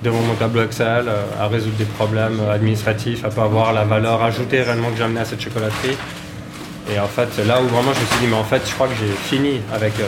devant 0.03 0.21
mon 0.21 0.33
tableau 0.35 0.63
Excel, 0.63 1.05
à 1.39 1.47
résoudre 1.47 1.75
des 1.77 1.85
problèmes 1.85 2.39
administratifs, 2.51 3.23
à 3.23 3.29
pas 3.29 3.43
avoir 3.43 3.73
la 3.73 3.83
valeur 3.83 4.23
ajoutée 4.23 4.61
réellement 4.61 4.89
que 4.89 4.97
j'amenais 4.97 5.19
à 5.21 5.25
cette 5.25 5.41
chocolaterie. 5.41 5.95
Et 6.91 6.99
en 6.99 7.07
fait, 7.07 7.27
c'est 7.35 7.45
là 7.45 7.61
où 7.61 7.67
vraiment 7.67 7.93
je 7.93 7.99
me 7.99 8.05
suis 8.05 8.19
dit, 8.21 8.27
mais 8.27 8.37
en 8.37 8.43
fait, 8.43 8.61
je 8.67 8.73
crois 8.73 8.87
que 8.87 8.95
j'ai 8.99 9.11
fini 9.29 9.61
avec 9.73 9.93
euh, 9.99 10.05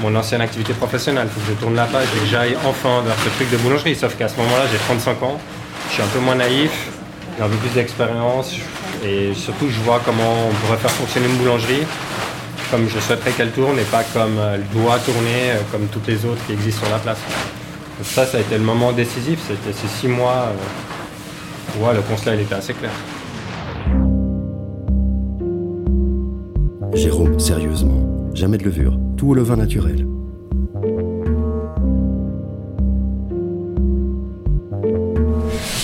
mon 0.00 0.14
ancienne 0.16 0.40
activité 0.40 0.72
professionnelle. 0.74 1.28
Il 1.28 1.32
faut 1.32 1.40
que 1.40 1.54
je 1.54 1.60
tourne 1.60 1.76
la 1.76 1.84
page 1.84 2.08
et 2.16 2.20
que 2.20 2.26
j'aille 2.26 2.56
enfin 2.66 3.02
vers 3.02 3.16
ce 3.24 3.28
truc 3.36 3.50
de 3.50 3.56
boulangerie. 3.58 3.94
Sauf 3.94 4.16
qu'à 4.16 4.28
ce 4.28 4.36
moment-là, 4.38 4.64
j'ai 4.70 4.78
35 4.78 5.22
ans, 5.22 5.38
je 5.88 5.94
suis 5.94 6.02
un 6.02 6.06
peu 6.06 6.18
moins 6.18 6.34
naïf, 6.34 6.88
j'ai 7.38 7.44
un 7.44 7.48
peu 7.48 7.56
plus 7.56 7.70
d'expérience 7.70 8.56
et 9.04 9.32
surtout, 9.34 9.68
je 9.68 9.80
vois 9.80 10.00
comment 10.04 10.48
on 10.48 10.66
pourrait 10.66 10.78
faire 10.78 10.90
fonctionner 10.90 11.28
une 11.28 11.36
boulangerie 11.36 11.86
comme 12.70 12.88
je 12.88 12.98
souhaiterais 13.00 13.32
qu'elle 13.32 13.50
tourne 13.50 13.78
et 13.78 13.84
pas 13.84 14.02
comme 14.14 14.38
elle 14.54 14.64
doit 14.72 14.98
tourner, 15.00 15.50
euh, 15.50 15.60
comme 15.70 15.86
toutes 15.88 16.06
les 16.08 16.24
autres 16.24 16.40
qui 16.46 16.54
existent 16.54 16.86
sur 16.86 16.90
la 16.90 16.98
place. 16.98 17.18
Ça, 18.02 18.26
ça 18.26 18.38
a 18.38 18.40
été 18.40 18.56
le 18.56 18.64
moment 18.64 18.92
décisif. 18.92 19.40
C'était 19.46 19.72
ces 19.72 19.88
six 19.88 20.08
mois 20.08 20.52
où 21.78 21.84
le 21.94 22.00
constat 22.02 22.34
il 22.34 22.40
était 22.42 22.54
assez 22.54 22.74
clair. 22.74 22.90
Jérôme, 26.94 27.38
sérieusement, 27.40 28.30
jamais 28.34 28.58
de 28.58 28.64
levure, 28.64 28.98
tout 29.16 29.30
au 29.30 29.34
levain 29.34 29.56
naturel. 29.56 30.06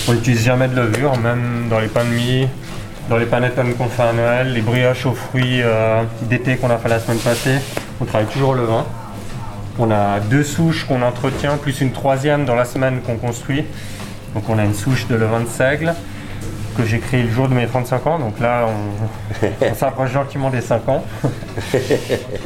On 0.07 0.13
n'utilise 0.13 0.43
jamais 0.43 0.67
de 0.67 0.75
levure, 0.75 1.17
même 1.17 1.67
dans 1.69 1.79
les 1.79 1.87
pains 1.87 2.03
de 2.03 2.09
mie. 2.09 2.47
dans 3.09 3.17
les 3.17 3.25
panettone 3.25 3.73
qu'on 3.73 3.87
fait 3.87 4.03
à 4.03 4.13
Noël, 4.13 4.53
les 4.53 4.61
brioches 4.61 5.07
aux 5.07 5.13
fruits 5.13 5.61
euh, 5.63 6.03
d'été 6.23 6.57
qu'on 6.57 6.69
a 6.69 6.77
fait 6.77 6.89
la 6.89 6.99
semaine 6.99 7.17
passée. 7.17 7.57
On 7.99 8.05
travaille 8.05 8.27
toujours 8.27 8.53
le 8.53 8.63
vin. 8.63 8.85
On 9.81 9.91
a 9.91 10.19
deux 10.19 10.43
souches 10.43 10.85
qu'on 10.85 11.01
entretient, 11.01 11.55
plus 11.55 11.79
une 11.79 11.93
troisième 11.93 12.43
dans 12.43 12.55
la 12.55 12.65
semaine 12.65 12.99
qu'on 12.99 13.15
construit. 13.15 13.63
Donc 14.35 14.43
on 14.49 14.59
a 14.59 14.65
une 14.65 14.73
souche 14.73 15.07
de 15.07 15.15
levain 15.15 15.39
de 15.39 15.47
seigle 15.47 15.93
que 16.77 16.85
j'ai 16.85 16.99
créée 16.99 17.23
le 17.23 17.29
jour 17.29 17.47
de 17.47 17.53
mes 17.53 17.65
35 17.65 18.07
ans. 18.07 18.19
Donc 18.19 18.39
là, 18.41 18.65
on, 18.67 19.45
on 19.71 19.73
s'approche 19.73 20.11
gentiment 20.11 20.49
des 20.49 20.59
5 20.59 20.89
ans. 20.89 21.03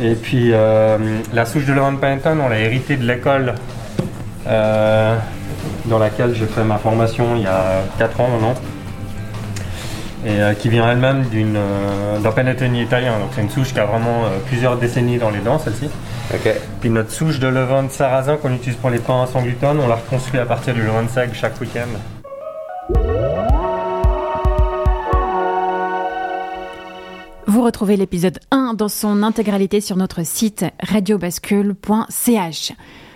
Et 0.01 0.13
puis 0.13 0.51
euh, 0.53 0.97
la 1.33 1.45
souche 1.45 1.65
de 1.65 1.73
levain 1.73 1.93
de 1.93 1.97
panettone, 1.97 2.39
on 2.39 2.49
l'a 2.49 2.59
héritée 2.59 2.97
de 2.97 3.05
l'école 3.05 3.55
euh, 4.47 5.17
dans 5.85 5.97
laquelle 5.97 6.35
j'ai 6.35 6.45
fait 6.45 6.63
ma 6.63 6.77
formation 6.77 7.35
il 7.35 7.43
y 7.43 7.47
a 7.47 7.81
4 7.97 8.21
ans 8.21 8.27
maintenant. 8.27 8.53
Et 10.25 10.39
euh, 10.39 10.53
qui 10.53 10.69
vient 10.69 10.87
elle-même 10.89 11.25
d'un 12.23 12.31
panettone 12.31 12.75
italien. 12.75 13.17
Donc 13.17 13.29
c'est 13.33 13.41
une 13.41 13.49
souche 13.49 13.73
qui 13.73 13.79
a 13.79 13.85
vraiment 13.85 14.25
plusieurs 14.45 14.77
décennies 14.77 15.17
dans 15.17 15.31
les 15.31 15.39
dents, 15.39 15.57
celle-ci. 15.57 15.89
Puis 16.81 16.89
notre 16.89 17.11
souche 17.11 17.39
de 17.39 17.47
levain 17.47 17.83
de 17.83 17.91
sarrasin 17.91 18.37
qu'on 18.37 18.53
utilise 18.53 18.77
pour 18.77 18.89
les 18.89 18.99
pains 18.99 19.25
sans 19.27 19.41
gluten, 19.41 19.79
on 19.79 19.87
la 19.87 19.95
reconstruit 19.95 20.39
à 20.39 20.45
partir 20.45 20.73
du 20.73 20.81
levain 20.81 21.03
de 21.03 21.09
seigle 21.09 21.33
chaque 21.33 21.59
week-end. 21.61 21.87
Vous 27.45 27.61
retrouvez 27.61 27.97
l'épisode 27.97 28.39
1 28.51 28.73
dans 28.73 28.89
son 28.89 29.21
intégralité 29.21 29.79
sur 29.79 29.95
notre 29.95 30.25
site 30.25 30.65
radiobascule.ch. 30.81 32.73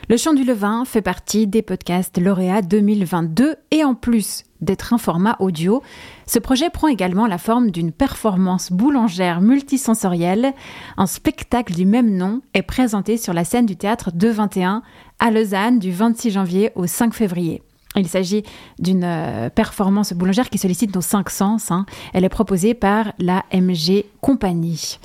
Le 0.10 0.16
chant 0.16 0.34
du 0.34 0.46
levain 0.46 0.86
fait 0.86 1.02
partie 1.02 1.48
des 1.48 1.62
podcasts 1.62 2.18
lauréats 2.18 2.62
2022 2.62 3.56
et 3.72 3.84
en 3.84 3.94
plus 3.94 4.46
d'être 4.62 4.94
un 4.94 4.98
format 4.98 5.36
audio, 5.40 5.84
ce 6.26 6.40
projet 6.40 6.70
prend 6.70 6.88
également 6.88 7.28
la 7.28 7.38
forme 7.38 7.72
d'une 7.72 7.92
performance 7.92 8.72
boulangère 8.72 9.42
multisensorielle. 9.42 10.54
Un 10.96 11.08
spectacle 11.08 11.74
du 11.74 11.86
même 11.86 12.16
nom 12.16 12.42
est 12.54 12.62
présenté 12.62 13.18
sur 13.18 13.34
la 13.34 13.44
scène 13.44 13.66
du 13.66 13.76
théâtre 13.76 14.12
221 14.14 14.82
à 15.20 15.30
Lausanne 15.30 15.78
du 15.78 15.92
26 15.92 16.32
janvier 16.32 16.72
au 16.76 16.88
5 16.88 17.14
février. 17.14 17.62
Il 17.98 18.08
s'agit 18.08 18.44
d'une 18.80 19.04
euh, 19.04 19.50
performance 19.50 20.14
boulangère 20.14 20.50
qui 20.50 20.58
sollicite 20.58 20.96
nos 20.96 21.02
cinq 21.02 21.30
sens. 21.30 21.70
hein. 21.72 21.86
Elle 22.14 22.24
est 22.24 22.30
proposée 22.30 22.76
par 22.76 23.12
la 23.20 23.44
MG 23.54 24.06
Compagnie. 24.22 25.00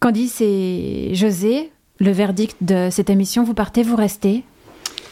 Candice 0.00 0.40
et 0.40 1.10
José, 1.14 1.70
le 2.02 2.10
verdict 2.10 2.56
de 2.60 2.88
cette 2.90 3.10
émission, 3.10 3.44
vous 3.44 3.54
partez, 3.54 3.82
vous 3.82 3.96
restez 3.96 4.42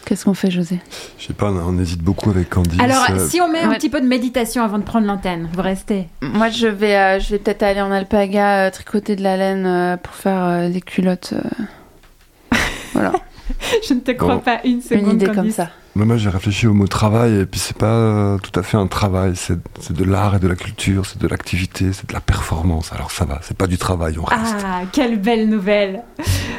Qu'est-ce 0.07 0.25
qu'on 0.25 0.35
fait, 0.35 0.51
José? 0.51 0.81
Je 1.19 1.27
sais 1.27 1.35
pas, 1.35 1.53
on 1.53 1.79
hésite 1.79 2.03
beaucoup 2.03 2.31
avec 2.31 2.49
Candice. 2.49 2.81
Alors, 2.81 3.05
euh, 3.11 3.29
si 3.29 3.41
on 3.41 3.49
met 3.49 3.61
un 3.61 3.75
petit 3.75 3.91
peu 3.91 4.01
de 4.01 4.07
méditation 4.07 4.65
avant 4.65 4.79
de 4.79 4.83
prendre 4.83 5.07
l'antenne, 5.07 5.49
vous 5.53 5.61
restez 5.63 6.09
Moi, 6.23 6.49
je 6.49 6.67
vais, 6.67 6.97
euh, 6.97 7.21
je 7.21 7.31
vais 7.31 7.39
peut-être 7.39 7.63
aller 7.63 7.83
en 7.83 7.93
alpaga 7.93 8.67
euh, 8.67 8.71
tricoter 8.71 9.15
de 9.15 9.23
la 9.23 9.37
laine 9.37 9.67
euh, 9.67 9.97
pour 9.99 10.15
faire 10.15 10.43
euh, 10.43 10.69
des 10.71 10.81
culottes. 10.81 11.35
euh. 11.35 12.57
voilà, 12.95 13.13
Je 13.89 13.95
ne 13.95 14.01
te 14.01 14.11
crois 14.13 14.37
Bon. 14.37 14.41
pas 14.41 14.61
une 14.65 14.81
seconde. 14.81 15.05
une 15.07 15.17
idée 15.17 15.27
comme 15.33 15.51
ça. 15.51 15.69
Moi, 15.97 16.07
moi, 16.07 16.17
j'ai 16.17 16.29
réfléchi 16.29 16.69
au 16.69 16.73
mot 16.73 16.87
travail, 16.87 17.41
et 17.41 17.47
puis 17.47 17.59
c'est 17.59 17.77
pas 17.77 17.87
euh, 17.87 18.39
tout 18.39 18.57
à 18.59 18.63
fait 18.63 18.77
un 18.77 18.87
travail, 18.87 19.33
c'est 19.35 19.59
c'est 19.81 19.93
de 19.93 20.05
l'art 20.05 20.37
et 20.37 20.39
de 20.39 20.47
la 20.47 20.55
culture, 20.55 21.05
c'est 21.05 21.21
de 21.21 21.27
l'activité, 21.27 21.93
c'est 21.93 22.09
de 22.09 22.15
la 22.15 22.21
performance. 22.21 22.93
Alors 22.93 23.11
ça 23.11 23.25
va, 23.25 23.41
c'est 23.43 23.57
pas 23.57 23.67
du 23.67 23.77
travail, 23.77 24.15
on 24.17 24.23
reste. 24.25 24.55
Ah, 24.65 24.83
quelle 24.93 25.19
belle 25.19 25.49
nouvelle 25.49 26.03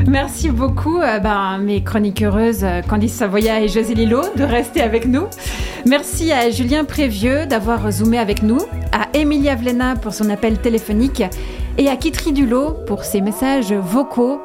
Merci 0.06 0.50
beaucoup, 0.50 1.00
euh, 1.00 1.20
ben, 1.20 1.60
mes 1.60 1.82
chroniques 1.82 2.22
heureuses, 2.22 2.64
euh, 2.66 2.82
Candice 2.82 3.14
Savoya 3.14 3.62
et 3.62 3.70
José 3.70 3.94
Lillo, 3.96 4.22
de 4.36 4.44
rester 4.44 4.82
avec 4.82 5.06
nous. 5.08 5.28
Merci 5.86 6.34
à 6.34 6.50
Julien 6.50 6.84
Prévieux 6.84 7.46
d'avoir 7.46 7.90
zoomé 7.90 8.18
avec 8.20 8.44
nous, 8.44 8.60
à 8.92 9.08
Emilia 9.18 9.56
Vlena 9.56 9.96
pour 9.96 10.14
son 10.14 10.30
appel 10.30 10.58
téléphonique 10.60 11.24
et 11.78 11.88
à 11.88 11.96
Kitri 11.96 12.34
Dulot 12.34 12.72
pour 12.86 13.06
ses 13.06 13.22
messages 13.22 13.72
vocaux. 13.72 14.42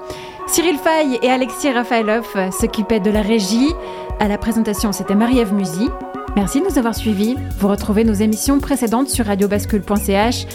Cyril 0.49 0.79
Fay 0.79 1.19
et 1.23 1.31
Alexis 1.31 1.71
Rafaelov 1.71 2.51
s'occupaient 2.53 3.01
de 3.01 3.11
la 3.11 3.21
régie. 3.21 3.75
À 4.21 4.29
la 4.29 4.39
présentation, 4.39 4.93
c'était 4.93 5.15
Marie-Ève 5.15 5.53
Musy. 5.53 5.89
Merci 6.37 6.61
de 6.61 6.67
nous 6.67 6.79
avoir 6.79 6.95
suivis. 6.95 7.35
Vous 7.59 7.69
retrouvez 7.69 8.05
nos 8.05 8.15
émissions 8.15 8.61
précédentes 8.61 9.09
sur 9.09 9.27
radiobascule.ch, 9.27 10.47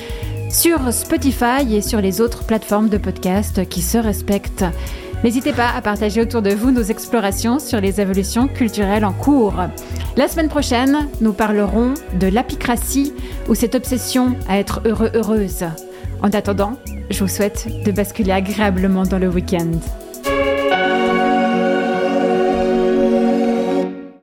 sur 0.49 0.93
Spotify 0.93 1.75
et 1.75 1.81
sur 1.81 2.01
les 2.01 2.21
autres 2.21 2.45
plateformes 2.45 2.89
de 2.89 2.97
podcast 2.97 3.67
qui 3.67 3.81
se 3.81 3.97
respectent. 3.97 4.65
N'hésitez 5.23 5.53
pas 5.53 5.69
à 5.75 5.81
partager 5.81 6.21
autour 6.21 6.41
de 6.41 6.51
vous 6.51 6.71
nos 6.71 6.81
explorations 6.81 7.59
sur 7.59 7.79
les 7.79 8.01
évolutions 8.01 8.47
culturelles 8.47 9.05
en 9.05 9.13
cours. 9.13 9.53
La 10.17 10.27
semaine 10.27 10.49
prochaine, 10.49 11.09
nous 11.19 11.33
parlerons 11.33 11.93
de 12.19 12.27
l'apicratie 12.27 13.13
ou 13.49 13.55
cette 13.55 13.75
obsession 13.75 14.35
à 14.47 14.57
être 14.57 14.81
heureux-heureuse. 14.85 15.65
En 16.23 16.29
attendant, 16.29 16.77
je 17.09 17.19
vous 17.19 17.27
souhaite 17.27 17.67
de 17.83 17.91
basculer 17.91 18.31
agréablement 18.31 19.03
dans 19.03 19.17
le 19.17 19.27
week-end. 19.27 19.71